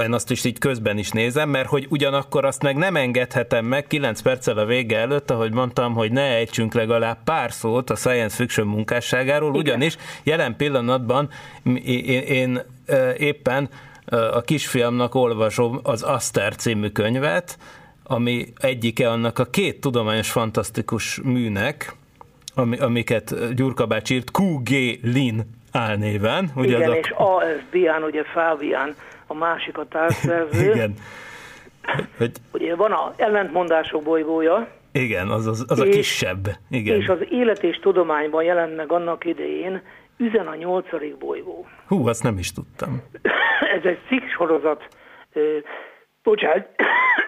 én 0.00 0.12
azt 0.12 0.30
is 0.30 0.44
így 0.44 0.58
közben 0.58 0.98
is 0.98 1.10
nézem, 1.10 1.48
mert 1.48 1.68
hogy 1.68 1.86
ugyanakkor 1.88 2.44
azt 2.44 2.62
meg 2.62 2.76
nem 2.76 2.96
engedhetem 2.96 3.64
meg 3.64 3.86
9 3.86 4.20
perccel 4.20 4.58
a 4.58 4.64
vége 4.64 4.98
előtt, 4.98 5.30
ahogy 5.30 5.52
mondtam, 5.52 5.94
hogy 5.94 6.12
ne 6.12 6.22
ejtsünk 6.22 6.74
legalább 6.74 7.18
pár 7.24 7.52
szót 7.52 7.90
a 7.90 7.96
science 7.96 8.36
fiction 8.36 8.66
munkásságáról, 8.66 9.48
Igen. 9.48 9.60
ugyanis 9.60 9.96
jelen 10.22 10.56
pillanatban 10.56 11.28
én, 11.84 12.20
én 12.20 12.62
éppen 13.18 13.68
a 14.32 14.40
kisfiamnak 14.40 15.14
olvasom 15.14 15.80
az 15.82 16.02
Aster 16.02 16.56
című 16.56 16.88
könyvet, 16.88 17.58
ami 18.02 18.52
egyike 18.60 19.10
annak 19.10 19.38
a 19.38 19.44
két 19.44 19.80
tudományos 19.80 20.30
fantasztikus 20.30 21.20
műnek, 21.22 21.94
amiket 22.80 23.54
Gyurka 23.54 23.86
bácsi 23.86 24.14
írt, 24.14 24.30
QG 24.30 24.68
Lin 25.02 25.42
álnéven. 25.72 26.50
Ugye 26.54 26.76
Igen, 26.76 26.90
a... 26.90 26.94
és 26.94 27.14
ASB-án, 27.16 28.02
ugye 28.02 28.22
Fábián 28.24 28.94
a 29.26 29.34
másik 29.34 29.78
a 29.78 29.86
társszerző. 29.88 30.70
Igen. 30.74 30.94
Hogy... 32.18 32.32
Ugye 32.52 32.74
van 32.74 32.92
a 32.92 33.12
ellentmondások 33.16 34.02
bolygója, 34.02 34.68
igen, 34.92 35.28
az, 35.28 35.46
az, 35.46 35.64
az 35.68 35.78
és, 35.78 35.84
a 35.84 35.90
kisebb. 35.96 36.48
Igen. 36.70 37.00
És 37.00 37.08
az 37.08 37.18
élet 37.30 37.62
és 37.62 37.78
tudományban 37.78 38.44
jelent 38.44 38.76
meg 38.76 38.92
annak 38.92 39.24
idején 39.24 39.82
Üzen 40.18 40.46
a 40.46 40.54
nyolcadik 40.54 41.16
bolygó. 41.16 41.66
Hú, 41.86 42.06
azt 42.06 42.22
nem 42.22 42.38
is 42.38 42.52
tudtam. 42.52 43.02
Ez 43.76 43.84
egy 43.84 43.98
cikk 44.08 44.22
sorozat, 44.36 44.88
bocsánat, 46.22 46.68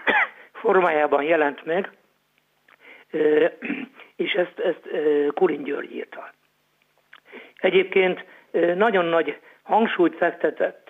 formájában 0.62 1.22
jelent 1.22 1.64
meg, 1.64 1.90
és 4.18 4.32
ezt, 4.32 4.58
ezt 4.58 4.88
Kulin 5.34 5.62
György 5.62 5.94
írta. 5.94 6.32
Egyébként 7.56 8.24
nagyon 8.74 9.04
nagy 9.04 9.38
hangsúlyt 9.62 10.16
fektetett 10.16 10.88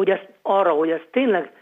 hogy 0.00 0.10
ez, 0.10 0.20
arra, 0.42 0.72
hogy 0.72 0.90
ez 0.90 1.00
tényleg 1.10 1.52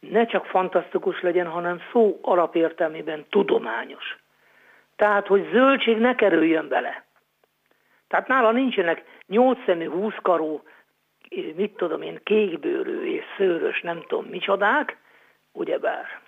ne 0.00 0.26
csak 0.26 0.46
fantasztikus 0.46 1.20
legyen, 1.20 1.46
hanem 1.46 1.80
szó 1.92 2.18
alapértelmében 2.22 3.26
tudományos. 3.30 4.16
Tehát, 4.96 5.26
hogy 5.26 5.48
zöldség 5.52 5.98
ne 5.98 6.14
kerüljön 6.14 6.68
bele. 6.68 7.04
Tehát 8.08 8.28
nála 8.28 8.50
nincsenek 8.50 9.04
nyolcszemű, 9.26 9.88
húszkarú, 9.88 10.62
mit 11.54 11.76
tudom 11.76 12.02
én, 12.02 12.20
kékbőrű 12.24 13.14
és 13.14 13.24
szőrös, 13.36 13.80
nem 13.80 14.02
tudom 14.06 14.24
micsodák, 14.24 14.96
ugyebár. 15.52 16.20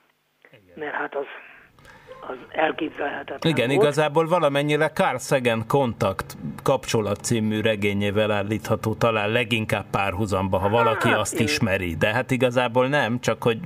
Mert 0.74 0.94
hát 0.94 1.14
az 1.14 1.26
az 2.28 2.36
elképzelhetetlen 2.50 3.52
Igen, 3.52 3.68
volt. 3.68 3.82
igazából 3.82 4.26
valamennyire 4.26 4.88
Carl 4.88 5.16
Sagan 5.16 5.64
Kontakt 5.66 6.36
kapcsolat 6.62 7.20
című 7.20 7.60
regényével 7.60 8.30
állítható 8.30 8.94
talán 8.94 9.30
leginkább 9.30 9.84
párhuzamba, 9.90 10.58
ha 10.58 10.68
valaki 10.68 11.08
hát, 11.08 11.18
azt 11.18 11.40
én... 11.40 11.46
ismeri. 11.46 11.94
De 11.94 12.12
hát 12.12 12.30
igazából 12.30 12.88
nem, 12.88 13.20
csak 13.20 13.42
hogy 13.42 13.58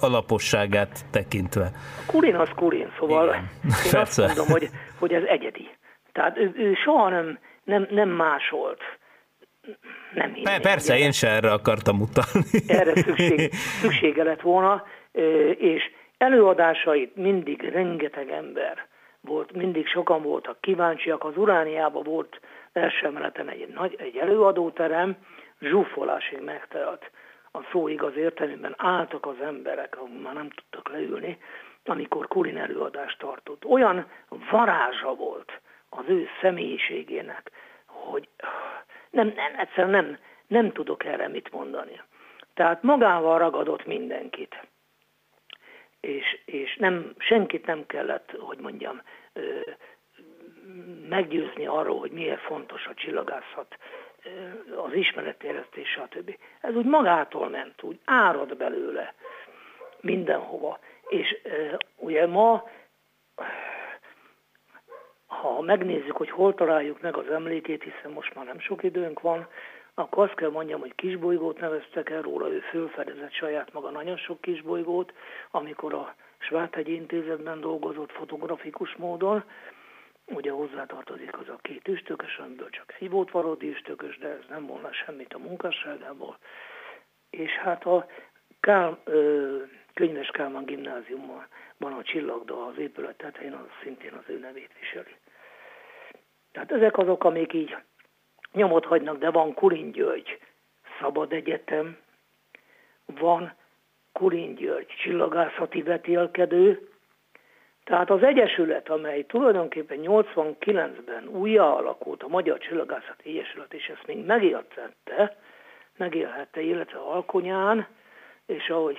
alaposságát 0.00 1.04
tekintve. 1.10 1.70
Kurin 2.06 2.34
az 2.34 2.48
Kurin, 2.54 2.92
szóval 2.98 3.28
Igen. 3.28 3.50
én 3.64 3.90
Persze. 3.90 4.22
azt 4.22 4.36
mondom, 4.36 4.46
hogy, 4.46 4.68
hogy 4.98 5.12
ez 5.12 5.22
egyedi. 5.22 5.68
Tehát 6.12 6.36
ő, 6.38 6.52
ő 6.56 6.74
soha 6.84 7.08
nem, 7.08 7.38
nem, 7.64 7.86
nem 7.90 8.08
másolt. 8.08 8.80
Nem 10.14 10.32
Pe- 10.42 10.60
persze, 10.60 10.98
én 10.98 11.12
se 11.12 11.28
erre 11.28 11.52
akartam 11.52 12.00
utalni. 12.00 12.46
Erre 12.66 12.94
szükség, 12.94 13.52
szüksége 13.52 14.22
lett 14.22 14.40
volna, 14.40 14.84
és 15.58 15.82
Előadásait 16.18 17.16
mindig 17.16 17.62
rengeteg 17.62 18.30
ember 18.30 18.86
volt, 19.20 19.52
mindig 19.52 19.86
sokan 19.86 20.22
voltak 20.22 20.60
kíváncsiak. 20.60 21.24
Az 21.24 21.36
Urániában 21.36 22.02
volt 22.02 22.40
első 22.72 23.06
emeleten 23.06 23.48
egy, 23.48 23.68
nagy, 23.68 23.96
egy 23.98 24.16
előadóterem, 24.16 25.16
zsúfolásig 25.60 26.40
megtelt. 26.40 27.10
A 27.52 27.58
szó 27.70 27.88
igaz 27.88 28.16
értelmében 28.16 28.74
álltak 28.76 29.26
az 29.26 29.40
emberek, 29.42 29.96
ahol 29.96 30.08
már 30.22 30.34
nem 30.34 30.50
tudtak 30.50 30.88
leülni, 30.88 31.38
amikor 31.84 32.28
Kulin 32.28 32.58
előadást 32.58 33.18
tartott. 33.18 33.64
Olyan 33.64 34.06
varázsa 34.50 35.14
volt 35.14 35.60
az 35.88 36.04
ő 36.06 36.26
személyiségének, 36.40 37.50
hogy 37.86 38.28
nem, 39.10 39.26
nem, 39.26 39.52
egyszerűen 39.58 40.04
nem, 40.04 40.18
nem 40.46 40.72
tudok 40.72 41.04
erre 41.04 41.28
mit 41.28 41.52
mondani. 41.52 42.00
Tehát 42.54 42.82
magával 42.82 43.38
ragadott 43.38 43.86
mindenkit 43.86 44.66
és, 46.00 46.38
és 46.44 46.76
nem, 46.76 47.14
senkit 47.18 47.66
nem 47.66 47.86
kellett, 47.86 48.30
hogy 48.38 48.58
mondjam, 48.58 49.02
meggyőzni 51.08 51.66
arról, 51.66 51.98
hogy 51.98 52.10
miért 52.10 52.40
fontos 52.40 52.86
a 52.86 52.94
csillagászat, 52.94 53.78
az 54.76 54.92
ismeretéreztés, 54.92 55.88
stb. 55.88 56.36
Ez 56.60 56.74
úgy 56.74 56.84
magától 56.84 57.48
ment, 57.48 57.82
úgy 57.82 57.98
árad 58.04 58.56
belőle 58.56 59.14
mindenhova. 60.00 60.78
És 61.08 61.36
ugye 61.96 62.26
ma, 62.26 62.68
ha 65.26 65.60
megnézzük, 65.60 66.16
hogy 66.16 66.30
hol 66.30 66.54
találjuk 66.54 67.00
meg 67.00 67.16
az 67.16 67.30
emlékét, 67.30 67.82
hiszen 67.82 68.10
most 68.10 68.34
már 68.34 68.44
nem 68.44 68.60
sok 68.60 68.82
időnk 68.82 69.20
van, 69.20 69.48
akkor 69.98 70.24
azt 70.24 70.34
kell 70.34 70.50
mondjam, 70.50 70.80
hogy 70.80 70.94
kisbolygót 70.94 71.60
neveztek 71.60 72.10
el 72.10 72.22
róla, 72.22 72.50
ő 72.50 72.58
fölfedezett 72.58 73.32
saját 73.32 73.72
maga 73.72 73.90
nagyon 73.90 74.16
sok 74.16 74.40
kisbolygót, 74.40 75.12
amikor 75.50 75.94
a 75.94 76.14
Sváthegy 76.38 76.88
Intézetben 76.88 77.60
dolgozott 77.60 78.12
fotografikus 78.12 78.96
módon, 78.96 79.44
ugye 80.26 80.50
hozzátartozik 80.50 81.38
az 81.38 81.48
a 81.48 81.58
két 81.62 81.88
üstökös, 81.88 82.38
amiből 82.38 82.70
csak 82.70 82.94
egy 82.98 83.10
volt 83.10 83.30
valódi 83.30 83.68
üstökös, 83.68 84.18
de 84.18 84.28
ez 84.28 84.44
nem 84.48 84.66
volna 84.66 84.92
semmit 84.92 85.34
a 85.34 85.38
munkásságából. 85.38 86.38
És 87.30 87.50
hát 87.50 87.84
a 87.84 88.06
Kál, 88.60 88.98
ö, 89.04 89.56
Könyves 89.94 90.28
Kálmán 90.28 90.64
gimnáziumban 90.64 91.46
a 91.78 92.02
csillagda 92.02 92.66
az 92.66 92.78
épület 92.78 93.16
tetején, 93.16 93.52
az 93.52 93.66
szintén 93.82 94.12
az 94.12 94.24
ő 94.26 94.38
nevét 94.38 94.70
viseli. 94.80 95.16
Tehát 96.52 96.72
ezek 96.72 96.98
azok, 96.98 97.24
amik 97.24 97.52
így 97.52 97.76
nyomot 98.58 98.84
hagynak, 98.84 99.18
de 99.18 99.30
van 99.30 99.54
Kulin 99.54 99.92
György 99.92 100.38
Szabad 101.00 101.32
Egyetem, 101.32 101.96
van 103.06 103.52
Kulin 104.12 104.54
György 104.54 104.86
csillagászati 105.02 105.82
vetélkedő, 105.82 106.88
Tehát 107.84 108.10
az 108.10 108.22
Egyesület, 108.22 108.88
amely 108.88 109.26
tulajdonképpen 109.26 109.98
89-ben 110.02 111.26
újjá 111.28 111.62
alakult, 111.62 112.22
a 112.22 112.28
Magyar 112.28 112.58
Csillagászati 112.58 113.28
Egyesület, 113.28 113.74
és 113.74 113.86
ezt 113.86 114.06
még 114.06 114.24
megéltette, 114.24 115.36
megélhette, 115.96 116.60
illetve 116.60 116.98
Alkonyán, 116.98 117.86
és 118.46 118.68
ahogy 118.68 118.98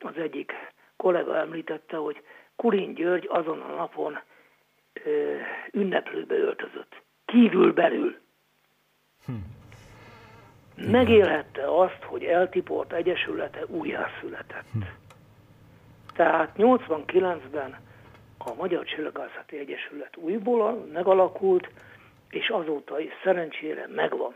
az 0.00 0.16
egyik 0.16 0.52
kollega 0.96 1.36
említette, 1.36 1.96
hogy 1.96 2.22
Kulin 2.56 2.94
György 2.94 3.26
azon 3.28 3.60
a 3.60 3.74
napon 3.74 4.18
ö, 5.04 5.36
ünneplőbe 5.72 6.34
öltözött. 6.34 7.02
Kívül-belül. 7.24 8.16
Hm. 9.26 9.32
Megélhette 10.90 11.80
azt, 11.80 12.02
hogy 12.02 12.24
eltiport 12.24 12.92
egyesülete 12.92 13.64
újjászületett. 13.66 14.64
Hm. 14.72 14.80
Tehát 16.14 16.50
89-ben 16.56 17.76
a 18.38 18.54
Magyar 18.54 18.84
Csillagászati 18.84 19.58
Egyesület 19.58 20.16
újból 20.16 20.86
megalakult, 20.92 21.70
és 22.30 22.48
azóta 22.48 23.00
is 23.00 23.12
szerencsére 23.24 23.88
megvan. 23.94 24.34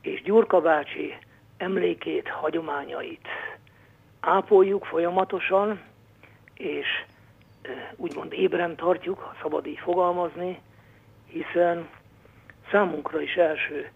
És 0.00 0.22
Gyurka 0.22 0.60
bácsi 0.60 1.16
emlékét, 1.56 2.28
hagyományait 2.28 3.26
ápoljuk 4.20 4.84
folyamatosan, 4.84 5.80
és 6.54 6.86
úgymond 7.96 8.32
ébren 8.32 8.76
tartjuk, 8.76 9.18
ha 9.18 9.36
szabad 9.42 9.66
így 9.66 9.78
fogalmazni, 9.78 10.60
hiszen 11.26 11.88
számunkra 12.70 13.20
is 13.20 13.34
első 13.34 13.90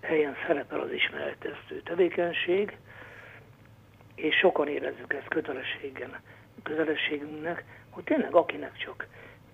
helyen 0.00 0.34
szerepel 0.46 0.80
az 0.80 0.92
ismeretező 0.92 1.82
tevékenység, 1.84 2.76
és 4.14 4.36
sokan 4.36 4.68
érezzük 4.68 5.12
ezt 5.12 5.28
kötelességen, 5.28 6.20
kötelességünknek, 6.62 7.64
hogy 7.90 8.04
tényleg 8.04 8.34
akinek 8.34 8.76
csak, 8.76 9.06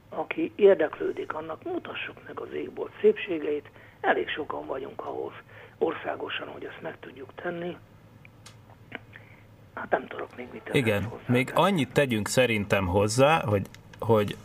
aki 0.08 0.52
érdeklődik, 0.54 1.34
annak 1.34 1.64
mutassuk 1.64 2.22
meg 2.26 2.40
az 2.40 2.52
égbolt 2.54 2.92
szépségeit, 3.00 3.70
elég 4.00 4.28
sokan 4.28 4.66
vagyunk 4.66 5.06
ahhoz 5.06 5.32
országosan, 5.78 6.48
hogy 6.48 6.64
ezt 6.64 6.82
meg 6.82 6.96
tudjuk 7.00 7.34
tenni. 7.34 7.76
Hát 9.74 9.90
nem 9.90 10.06
tudok 10.06 10.36
még 10.36 10.46
mit 10.52 10.70
Igen, 10.72 11.04
hozzá. 11.04 11.22
még 11.26 11.50
annyit 11.54 11.92
tegyünk 11.92 12.28
szerintem 12.28 12.86
hozzá, 12.86 13.42
hogy, 13.44 13.66
hogy 13.98 14.36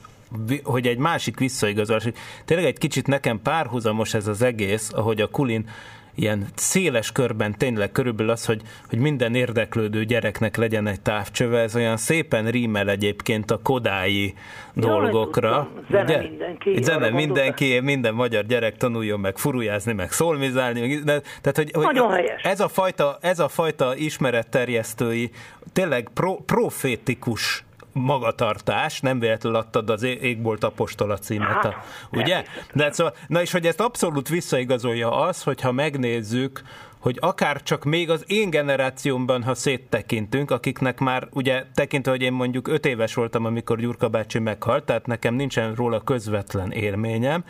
hogy 0.64 0.88
egy 0.88 0.98
másik 0.98 1.40
visszaigazolás, 1.40 2.08
tényleg 2.46 2.66
egy 2.66 2.78
kicsit 2.78 3.08
nekem 3.08 3.42
párhuzamos 3.42 4.14
ez 4.14 4.28
az 4.28 4.42
egész, 4.42 4.92
ahogy 4.94 5.22
a 5.22 5.28
Kulin 5.28 5.70
ilyen 6.18 6.48
széles 6.56 7.12
körben 7.12 7.58
tényleg 7.58 7.92
körülbelül 7.92 8.32
az, 8.32 8.46
hogy, 8.46 8.62
hogy 8.90 9.00
minden 9.00 9.36
érdeklődő 9.36 10.06
gyereknek 10.06 10.56
legyen 10.58 10.88
egy 10.88 11.02
távcsöve, 11.02 11.60
ez 11.60 11.76
olyan 11.76 11.98
szépen 11.98 12.52
rímel 12.52 12.90
egyébként 12.90 13.52
a 13.52 13.60
kodái 13.64 14.34
ja, 14.74 14.82
dolgokra. 14.82 15.70
Zene 15.90 16.04
ugye? 16.04 16.22
mindenki. 16.22 16.78
Zene 16.82 17.10
mindenki, 17.10 17.80
minden 17.80 18.14
magyar 18.14 18.46
gyerek 18.46 18.78
tanuljon 18.78 19.20
meg 19.20 19.38
furujázni, 19.38 19.94
meg 19.94 20.12
szolmizálni. 20.12 20.96
De, 20.96 21.22
tehát, 21.42 21.56
hogy, 21.56 21.72
Nagyon 21.74 22.10
hogy 22.10 22.32
ez, 22.42 22.60
a 22.60 22.68
fajta, 22.68 23.18
ez 23.22 23.40
a 23.40 23.48
fajta 23.48 23.96
ismeretterjesztői, 23.96 25.32
tényleg 25.74 26.10
pro, 26.14 26.36
profétikus 26.36 27.66
magatartás, 28.00 29.02
nem 29.02 29.20
véletlenül 29.20 29.60
adtad 29.60 29.90
az 29.90 30.04
égbolt 30.04 30.64
apostola 30.64 31.18
címet, 31.18 31.66
a, 31.66 31.84
ugye? 32.12 32.44
De 32.74 32.92
szóval, 32.92 33.14
na 33.28 33.42
és 33.42 33.52
hogy 33.52 33.66
ezt 33.66 33.82
abszolút 33.82 34.30
visszaigazolja 34.30 35.12
az, 35.12 35.44
hogyha 35.44 35.72
megnézzük, 35.72 36.62
hogy 37.00 37.18
akár 37.22 37.64
csak 37.64 37.84
még 37.84 38.10
az 38.10 38.24
én 38.28 38.50
generációmban, 38.50 39.44
ha 39.44 39.54
széttekintünk, 39.54 40.52
akiknek 40.52 41.00
már 41.00 41.28
ugye 41.32 41.66
tekintve, 41.74 42.12
hogy 42.12 42.22
én 42.22 42.34
mondjuk 42.34 42.68
öt 42.68 42.86
éves 42.86 43.14
voltam, 43.14 43.46
amikor 43.46 43.80
Gyurka 43.80 44.08
bácsi 44.08 44.40
meghalt, 44.40 44.84
tehát 44.84 45.06
nekem 45.06 45.34
nincsen 45.34 45.76
róla 45.76 46.02
közvetlen 46.02 46.72
élményem, 46.72 47.44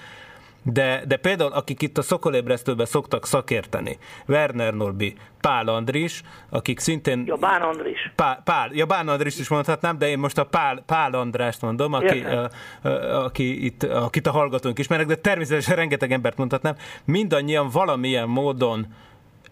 de, 0.72 1.04
de 1.08 1.18
például 1.18 1.52
akik 1.52 1.82
itt 1.82 1.98
a 1.98 2.02
Szokolébresztőben 2.02 2.86
szoktak 2.86 3.26
szakérteni, 3.26 3.98
Werner 4.28 4.74
Norbi, 4.74 5.16
Pál 5.42 5.68
Andris, 5.68 6.22
akik 6.50 6.80
szintén... 6.80 7.24
Ja, 7.26 7.36
Bán 7.36 7.62
Andris. 7.62 8.12
Pál, 8.16 8.42
Pál, 8.44 8.70
ja, 8.74 8.86
Bán 8.86 9.08
Andris 9.08 9.40
is 9.40 9.50
mondhatnám, 9.50 9.98
de 9.98 10.08
én 10.08 10.20
most 10.20 10.38
a 10.38 10.44
Pál, 10.44 10.84
Pál 10.86 11.14
Andrást 11.14 11.62
mondom, 11.62 11.94
aki, 11.94 12.24
a, 12.24 12.50
a, 12.82 12.90
aki 13.24 13.66
itt, 13.66 13.84
akit 13.84 14.28
a 14.28 14.32
hallgatónk 14.32 14.80
ismernek, 14.80 15.08
de 15.08 15.16
természetesen 15.16 15.76
rengeteg 15.76 16.12
embert 16.12 16.38
mondhatnám. 16.38 16.76
Mindannyian 17.06 17.70
valamilyen 17.70 18.28
módon 18.28 18.88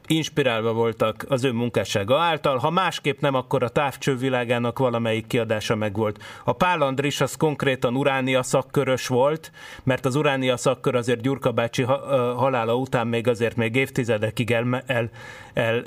inspirálva 0.08 0.74
voltak 0.74 1.26
az 1.30 1.44
ő 1.44 1.52
munkássága 1.52 2.20
által, 2.20 2.58
ha 2.58 2.70
másképp 2.70 3.20
nem, 3.20 3.34
akkor 3.34 3.64
a 3.64 3.70
távcsővilágának 3.70 4.80
valamelyik 4.80 5.28
kiadása 5.28 5.76
megvolt. 5.76 6.24
A 6.44 6.54
Pál 6.54 6.82
Andris 6.82 7.22
az 7.22 7.36
konkrétan 7.36 7.96
uránia 7.96 8.44
szakkörös 8.44 9.08
volt, 9.08 9.52
mert 9.84 10.06
az 10.06 10.16
uránia 10.16 10.58
szakkör 10.58 10.96
azért 10.96 11.22
Gyurka 11.22 11.52
bácsi 11.52 11.84
halála 12.36 12.76
után 12.76 13.08
még 13.08 13.28
azért 13.28 13.56
még 13.56 13.76
évtizedekig 13.76 14.52
el, 14.52 14.84
el, 15.54 15.84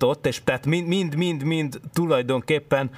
ott, 0.00 0.26
és 0.26 0.40
tehát 0.44 0.66
mind-mind-mind 0.66 1.80
tulajdonképpen 1.92 2.90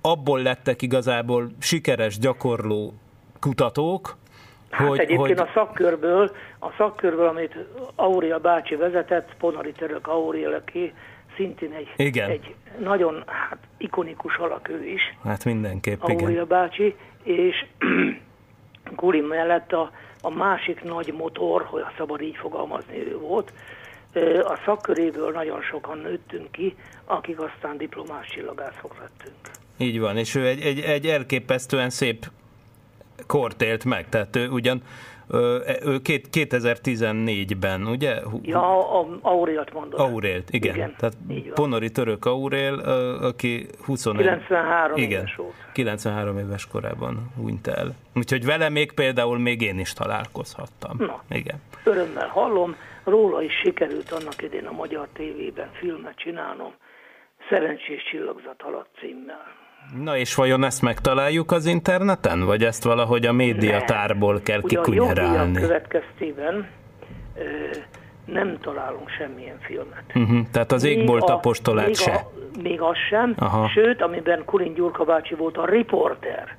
abból 0.00 0.42
lettek 0.42 0.82
igazából 0.82 1.50
sikeres 1.58 2.18
gyakorló 2.18 2.94
kutatók, 3.40 4.16
Hát 4.70 4.88
hogy, 4.88 4.98
egyébként 4.98 5.38
hogy... 5.38 5.48
a 5.48 5.50
szakkörből, 5.54 6.30
a 6.58 6.70
szakkörből, 6.76 7.26
amit 7.26 7.56
Aurélia 7.94 8.38
bácsi 8.38 8.74
vezetett, 8.74 9.34
Ponari 9.38 9.72
Török 9.72 10.06
Auréleké, 10.06 10.92
szintén 11.36 11.72
egy, 11.72 11.88
igen. 11.96 12.30
egy 12.30 12.54
nagyon 12.78 13.22
hát, 13.26 13.58
ikonikus 13.76 14.36
alak 14.36 14.68
ő 14.68 14.84
is. 14.84 15.16
Hát 15.24 15.44
mindenképp, 15.44 16.02
Aurélia 16.02 16.30
igen. 16.30 16.48
bácsi, 16.48 16.96
és 17.22 17.66
Gulim 18.96 19.24
mellett 19.24 19.72
a, 19.72 19.90
a 20.20 20.30
másik 20.30 20.82
nagy 20.82 21.12
motor, 21.12 21.62
hogy 21.64 21.80
a 21.80 21.92
szabad 21.96 22.20
így 22.20 22.36
fogalmazni 22.36 22.98
ő 22.98 23.18
volt, 23.18 23.52
a 24.42 24.58
szakköréből 24.64 25.32
nagyon 25.32 25.62
sokan 25.62 25.98
nőttünk 25.98 26.52
ki, 26.52 26.76
akik 27.04 27.40
aztán 27.40 27.76
diplomás 27.76 28.28
csillagászok 28.28 28.96
lettünk. 28.98 29.36
Így 29.76 30.00
van, 30.00 30.16
és 30.16 30.34
ő 30.34 30.46
egy, 30.46 30.60
egy, 30.60 30.80
egy 30.80 31.06
elképesztően 31.06 31.90
szép 31.90 32.26
kort 33.30 33.62
élt 33.62 33.84
meg, 33.84 34.08
tehát 34.08 34.36
ő 34.36 34.48
ugyan 34.48 34.82
ő 35.84 36.00
2014-ben, 36.04 37.86
ugye? 37.86 38.20
Ja, 38.42 38.98
a, 39.00 39.18
Aurélt 39.20 39.72
mondod. 39.72 40.00
Aurélt, 40.00 40.50
igen. 40.50 40.74
igen 40.74 40.94
Tehát 40.98 41.16
Ponori 41.54 41.90
török 41.90 42.24
Aurél, 42.24 42.74
aki 43.20 43.66
21... 43.84 44.24
93 44.24 44.96
igen, 44.96 45.10
éves 45.10 45.34
volt. 45.34 45.54
93 45.72 46.38
éves 46.38 46.66
korában 46.66 47.32
hunyt 47.36 47.66
el. 47.66 47.94
Úgyhogy 48.14 48.44
vele 48.44 48.68
még 48.68 48.92
például 48.92 49.38
még 49.38 49.62
én 49.62 49.78
is 49.78 49.92
találkozhattam. 49.92 50.96
Na, 50.98 51.22
igen. 51.28 51.62
örömmel 51.84 52.28
hallom, 52.28 52.76
róla 53.04 53.42
is 53.42 53.52
sikerült 53.62 54.10
annak 54.10 54.42
idén 54.42 54.66
a 54.66 54.72
Magyar 54.72 55.08
Tévében 55.12 55.70
filmet 55.72 56.16
csinálnom, 56.16 56.72
Szerencsés 57.48 58.02
csillagzat 58.10 58.62
alatt 58.62 58.90
címmel. 59.00 59.58
Na 60.04 60.16
és 60.16 60.34
vajon 60.34 60.64
ezt 60.64 60.82
megtaláljuk 60.82 61.52
az 61.52 61.66
interneten, 61.66 62.44
vagy 62.44 62.64
ezt 62.64 62.84
valahogy 62.84 63.26
a 63.26 63.32
médiatárból 63.32 64.40
kell 64.40 64.60
kikunyerálni? 64.62 65.56
A 65.56 65.60
következtében 65.60 66.68
ö, 67.36 67.42
nem 68.24 68.58
találunk 68.60 69.08
semmilyen 69.08 69.58
filmet. 69.60 70.04
Uh-huh, 70.14 70.46
tehát 70.52 70.72
az 70.72 70.84
égbolt 70.84 71.30
apostolát 71.30 71.96
se. 71.96 72.12
A, 72.12 72.30
még 72.62 72.80
az 72.80 72.96
sem, 73.08 73.34
Aha. 73.38 73.68
sőt, 73.68 74.02
amiben 74.02 74.44
Kulin 74.44 74.74
Gyurka 74.74 75.04
bácsi 75.04 75.34
volt 75.34 75.56
a 75.56 75.66
riporter. 75.66 76.56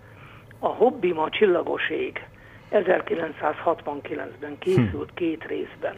A 0.59 0.67
Hobbim 0.67 1.19
a 1.19 1.29
csillagos 1.29 1.89
ég 1.89 2.25
1969-ben 2.71 4.57
készült 4.59 5.09
hm. 5.09 5.15
két 5.15 5.43
részben. 5.43 5.95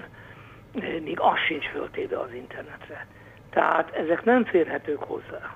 Még 1.03 1.19
az 1.19 1.37
sincs 1.47 1.65
föltéve 1.65 2.19
az 2.19 2.33
internetre. 2.33 3.07
Tehát 3.49 3.91
ezek 3.95 4.23
nem 4.23 4.45
férhetők 4.45 5.03
hozzá. 5.03 5.55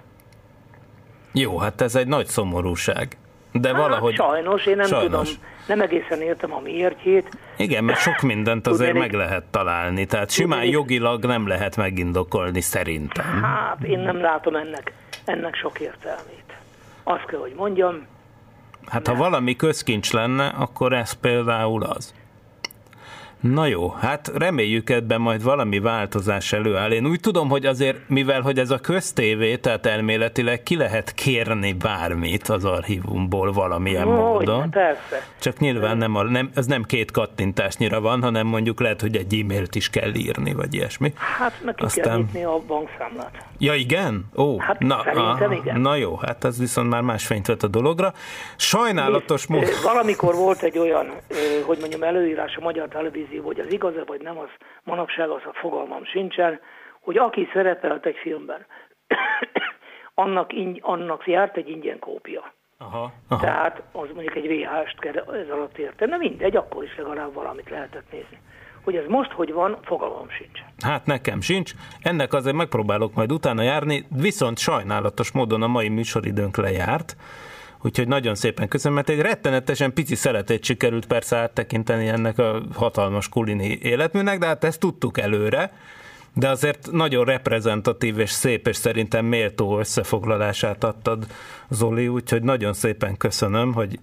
Jó, 1.32 1.58
hát 1.58 1.82
ez 1.82 1.96
egy 1.96 2.08
nagy 2.08 2.26
szomorúság. 2.26 3.18
De 3.52 3.68
hát, 3.68 3.78
valahogy... 3.78 4.16
Sajnos, 4.16 4.66
én 4.66 4.76
nem 4.76 4.86
sajnos. 4.86 5.30
tudom, 5.30 5.44
nem 5.68 5.82
egészen 5.82 6.22
értem 6.22 6.54
a 6.54 6.60
miértjét. 6.60 7.30
Igen, 7.58 7.84
mert 7.84 8.00
sok 8.00 8.22
mindent 8.22 8.68
azért 8.68 8.94
meg 8.94 9.14
lehet 9.14 9.44
találni, 9.44 10.06
tehát 10.06 10.30
simán 10.30 10.64
jogilag 10.66 11.26
nem 11.26 11.48
lehet 11.48 11.76
megindokolni 11.76 12.62
szerintem. 12.62 13.42
Hát 13.44 13.84
én 13.84 14.00
nem 14.00 14.22
látom 14.22 14.56
ennek, 14.56 14.94
ennek 15.26 15.56
sok 15.56 15.80
értelmét. 15.80 16.58
Azt 17.04 17.26
kell, 17.26 17.40
hogy 17.40 17.54
mondjam. 17.56 18.06
Hát 18.86 19.06
nem. 19.06 19.16
ha 19.16 19.22
valami 19.22 19.56
közkincs 19.56 20.12
lenne, 20.12 20.48
akkor 20.48 20.94
ez 20.94 21.14
például 21.14 21.84
az. 21.84 22.14
Na 23.40 23.66
jó, 23.66 23.90
hát 23.90 24.32
reméljük 24.36 24.90
ebben 24.90 25.22
majd 25.22 25.44
valami 25.44 25.80
változás 25.80 26.54
előáll. 26.54 26.92
Én 26.92 27.06
úgy 27.06 27.20
tudom, 27.20 27.50
hogy 27.50 27.66
azért, 27.66 27.98
mivel 28.10 28.42
hogy 28.42 28.60
ez 28.60 28.72
a 28.72 28.78
köztévé, 28.80 29.56
tehát 29.56 29.86
elméletileg 29.86 30.64
ki 30.64 30.76
lehet 30.76 31.14
kérni 31.14 31.74
bármit 31.74 32.48
az 32.48 32.66
archívumból 32.66 33.52
valamilyen 33.52 34.04
Hogy, 34.06 34.16
módon. 34.16 34.70
persze. 34.70 35.28
Csak 35.40 35.60
nyilván 35.60 35.98
nem, 35.98 36.16
a, 36.16 36.24
nem, 36.24 36.50
ez 36.56 36.66
nem 36.66 36.84
két 36.84 37.12
kattintásnyira 37.12 38.02
van, 38.02 38.22
hanem 38.22 38.48
mondjuk 38.48 38.80
lehet, 38.80 39.02
hogy 39.02 39.16
egy 39.16 39.40
e-mailt 39.40 39.76
is 39.76 39.90
kell 39.90 40.14
írni, 40.14 40.54
vagy 40.54 40.74
ilyesmi. 40.74 41.14
Hát 41.16 41.54
neki 41.64 41.84
Aztán... 41.84 42.04
kell 42.04 42.18
nyitni 42.18 42.44
a 42.44 42.60
bankszámlát. 42.68 43.46
Ja, 43.58 43.74
igen? 43.74 44.26
Ó, 44.36 44.60
Hát 44.60 44.80
na, 44.80 45.02
szerintem 45.04 45.52
igen. 45.52 45.80
na 45.82 45.96
jó, 45.96 46.16
hát 46.16 46.44
ez 46.44 46.60
viszont 46.60 46.90
már 46.90 47.02
más 47.02 47.26
fényt 47.26 47.48
vett 47.48 47.64
a 47.64 47.68
dologra. 47.68 48.14
Sajnálatos 48.56 49.48
módon... 49.48 49.70
Valamikor 49.84 50.36
volt 50.36 50.62
egy 50.62 50.78
olyan, 50.78 51.12
hogy 51.66 51.78
mondjam, 51.80 52.04
előírás 52.04 52.56
a 52.56 52.64
magyar 52.64 52.88
televízió, 52.88 53.26
hogy 53.36 53.60
az 53.60 53.74
igaz 53.74 53.94
vagy 54.06 54.22
nem, 54.22 54.38
az 54.38 54.50
manapság 54.84 55.30
az 55.30 55.42
a 55.46 55.54
fogalmam 55.54 56.06
sincsen, 56.06 56.60
hogy 57.00 57.18
aki 57.18 57.50
szerepelt 57.54 58.06
egy 58.06 58.18
filmben, 58.18 58.66
annak, 60.24 60.54
ing, 60.54 60.78
annak 60.82 61.28
járt 61.28 61.58
egy 61.58 61.70
ingyen 61.70 62.00
kópia. 62.00 62.54
Aha, 62.78 63.14
aha. 63.28 63.42
Tehát 63.42 63.82
az 63.92 64.08
mondjuk 64.14 64.36
egy 64.36 64.48
VHS-t 64.48 65.00
kell 65.00 65.14
ez 65.14 65.50
alatt 65.50 65.78
érteni, 65.78 66.12
de 66.12 66.18
mindegy, 66.18 66.56
akkor 66.56 66.84
is 66.84 66.98
legalább 66.98 67.34
valamit 67.34 67.70
lehetett 67.70 68.12
nézni. 68.12 68.40
Hogy 68.84 68.96
ez 68.96 69.06
most 69.08 69.32
hogy 69.32 69.54
van, 69.54 69.78
fogalmam 69.84 70.30
sincs. 70.30 70.60
Hát 70.84 71.06
nekem 71.06 71.42
sincs. 71.42 71.72
Ennek 72.02 72.34
azért 72.34 72.56
megpróbálok 72.56 73.14
majd 73.14 73.32
utána 73.32 73.62
járni, 73.62 74.06
viszont 74.10 74.58
sajnálatos 74.58 75.32
módon 75.32 75.62
a 75.62 75.68
mai 75.68 75.90
műsoridőnk 75.90 76.58
lejárt. 76.58 77.16
Úgyhogy 77.82 78.08
nagyon 78.08 78.36
szépen 78.36 78.68
köszönöm, 78.68 78.96
mert 78.96 79.10
egy 79.10 79.20
rettenetesen 79.20 79.94
pici 79.94 80.16
szeletét 80.16 80.64
sikerült 80.64 81.06
persze 81.06 81.38
áttekinteni 81.38 82.08
ennek 82.08 82.40
a 82.40 82.62
hatalmas 82.74 83.30
kulini 83.30 83.80
életműnek, 83.82 84.40
de 84.40 84.46
hát 84.46 84.64
ezt 84.64 84.80
tudtuk 84.80 85.18
előre. 85.18 85.72
De 86.34 86.50
azért 86.50 86.92
nagyon 86.92 87.26
reprezentatív 87.26 88.20
és 88.20 88.30
szép, 88.30 88.68
és 88.68 88.76
szerintem 88.76 89.26
méltó 89.26 89.80
összefoglalását 89.80 90.84
adtad, 90.84 91.26
Zoli, 91.70 92.08
úgyhogy 92.08 92.44
nagyon 92.44 92.74
szépen 92.74 93.18
köszönöm, 93.18 93.74
hogy 93.74 94.00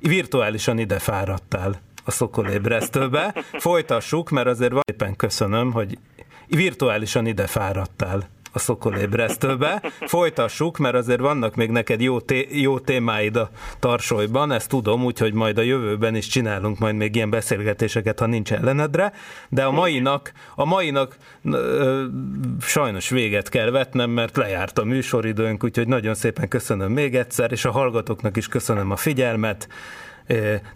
virtuálisan 0.00 0.78
ide 0.78 0.98
fáradtál 0.98 1.80
a 2.04 2.10
szokolébresztőbe. 2.10 3.34
Folytassuk, 3.52 4.30
mert 4.30 4.46
azért 4.46 4.72
van 4.72 4.82
szépen 4.86 5.16
köszönöm, 5.16 5.72
hogy 5.72 5.98
virtuálisan 6.46 7.26
ide 7.26 7.46
fáradtál 7.46 8.28
a 8.52 8.58
szokolébresztőbe. 8.58 9.82
Folytassuk, 10.00 10.78
mert 10.78 10.94
azért 10.94 11.20
vannak 11.20 11.54
még 11.54 11.70
neked 11.70 12.00
jó, 12.00 12.20
té- 12.20 12.48
jó 12.50 12.78
témáid 12.78 13.36
a 13.36 13.50
tarsolyban, 13.78 14.52
ezt 14.52 14.68
tudom, 14.68 15.04
úgyhogy 15.04 15.32
majd 15.32 15.58
a 15.58 15.62
jövőben 15.62 16.14
is 16.14 16.26
csinálunk 16.26 16.78
majd 16.78 16.94
még 16.94 17.14
ilyen 17.14 17.30
beszélgetéseket, 17.30 18.18
ha 18.18 18.26
nincs 18.26 18.52
ellenedre, 18.52 19.12
de 19.48 19.64
a 19.64 19.70
mainak, 19.70 20.32
a 20.54 20.64
mainak 20.64 21.16
ö, 21.44 22.04
sajnos 22.60 23.08
véget 23.08 23.48
kell 23.48 23.70
vetnem, 23.70 24.10
mert 24.10 24.36
lejárt 24.36 24.78
a 24.78 24.84
műsoridőnk, 24.84 25.64
úgyhogy 25.64 25.88
nagyon 25.88 26.14
szépen 26.14 26.48
köszönöm 26.48 26.92
még 26.92 27.14
egyszer, 27.14 27.52
és 27.52 27.64
a 27.64 27.70
hallgatóknak 27.70 28.36
is 28.36 28.48
köszönöm 28.48 28.90
a 28.90 28.96
figyelmet. 28.96 29.68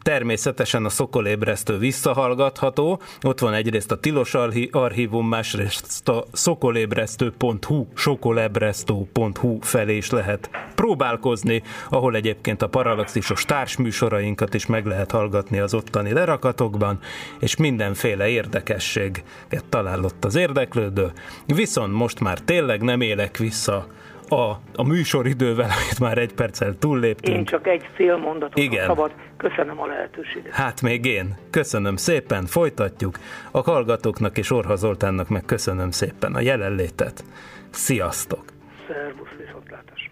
Természetesen 0.03 0.85
a 0.85 0.89
szokolébresztő 0.89 1.79
visszahallgatható. 1.79 3.01
Ott 3.23 3.39
van 3.39 3.55
egyrészt 3.55 3.93
a 3.93 4.01
Tilos 4.01 4.35
archívum, 4.71 5.29
másrészt 5.29 6.09
a 6.09 6.25
szokolébresztő.hu, 6.33 7.87
sokolebresztő.hu 7.95 9.59
felé 9.61 9.97
is 9.97 10.11
lehet 10.11 10.51
próbálkozni, 10.75 11.63
ahol 11.91 12.15
egyébként 12.15 12.63
a 12.63 12.69
paralaxisos 12.69 13.45
társműsorainkat 13.45 14.55
is 14.55 14.67
meg 14.67 14.87
lehet 14.87 15.11
hallgatni 15.11 15.59
az 15.59 15.75
ottani 15.75 16.13
lerakatokban, 16.13 16.99
és 17.41 17.57
mindenféle 17.57 18.29
érdekességet 18.29 19.65
talál 19.69 20.05
ott 20.05 20.25
az 20.25 20.35
érdeklődő. 20.35 21.13
Viszont 21.47 21.93
most 21.93 22.21
már 22.21 22.41
tényleg 22.41 22.83
nem 22.83 23.01
élek 23.01 23.37
vissza 23.37 23.87
a, 24.33 24.61
a 24.74 24.87
műsoridővel, 24.87 25.70
amit 25.83 26.01
már 26.01 26.18
egy 26.18 26.35
perccel 26.35 26.78
túlléptünk. 26.78 27.37
Én 27.37 27.45
csak 27.45 27.66
egy 27.66 27.89
fél 27.95 28.16
mondatot 28.16 28.59
Igen. 28.59 28.87
szabad. 28.87 29.12
Köszönöm 29.37 29.80
a 29.80 29.87
lehetőséget. 29.87 30.53
Hát 30.53 30.83
még 30.83 31.05
én. 31.05 31.37
Köszönöm 31.51 31.97
szépen, 31.97 32.47
folytatjuk. 32.47 33.18
A 33.51 33.61
hallgatóknak 33.61 34.39
és 34.39 34.51
Orha 34.51 34.76
Zoltánnak 34.76 35.28
meg 35.28 35.45
köszönöm 35.45 35.91
szépen 35.91 36.35
a 36.35 36.41
jelenlétet. 36.41 37.24
Sziasztok! 37.70 38.45
Szervusz, 38.89 39.28
viszontlátásra. 39.39 40.11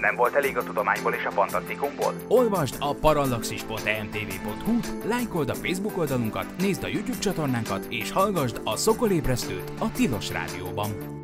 Nem 0.00 0.14
volt 0.16 0.34
elég 0.34 0.56
a 0.56 0.62
tudományból 0.62 1.12
és 1.12 1.24
a 1.24 1.30
fantasztikumból? 1.30 2.14
Olvasd 2.28 2.76
a 2.78 2.94
parallaxis.emtv.hu, 3.00 4.78
lájkold 5.08 5.48
a 5.48 5.54
Facebook 5.54 5.98
oldalunkat, 5.98 6.46
nézd 6.58 6.84
a 6.84 6.88
YouTube 6.88 7.18
csatornánkat, 7.18 7.86
és 7.88 8.12
hallgassd 8.12 8.60
a 8.64 8.76
Szokolébresztőt 8.76 9.72
a 9.78 9.92
Tilos 9.92 10.30
Rádióban. 10.30 11.23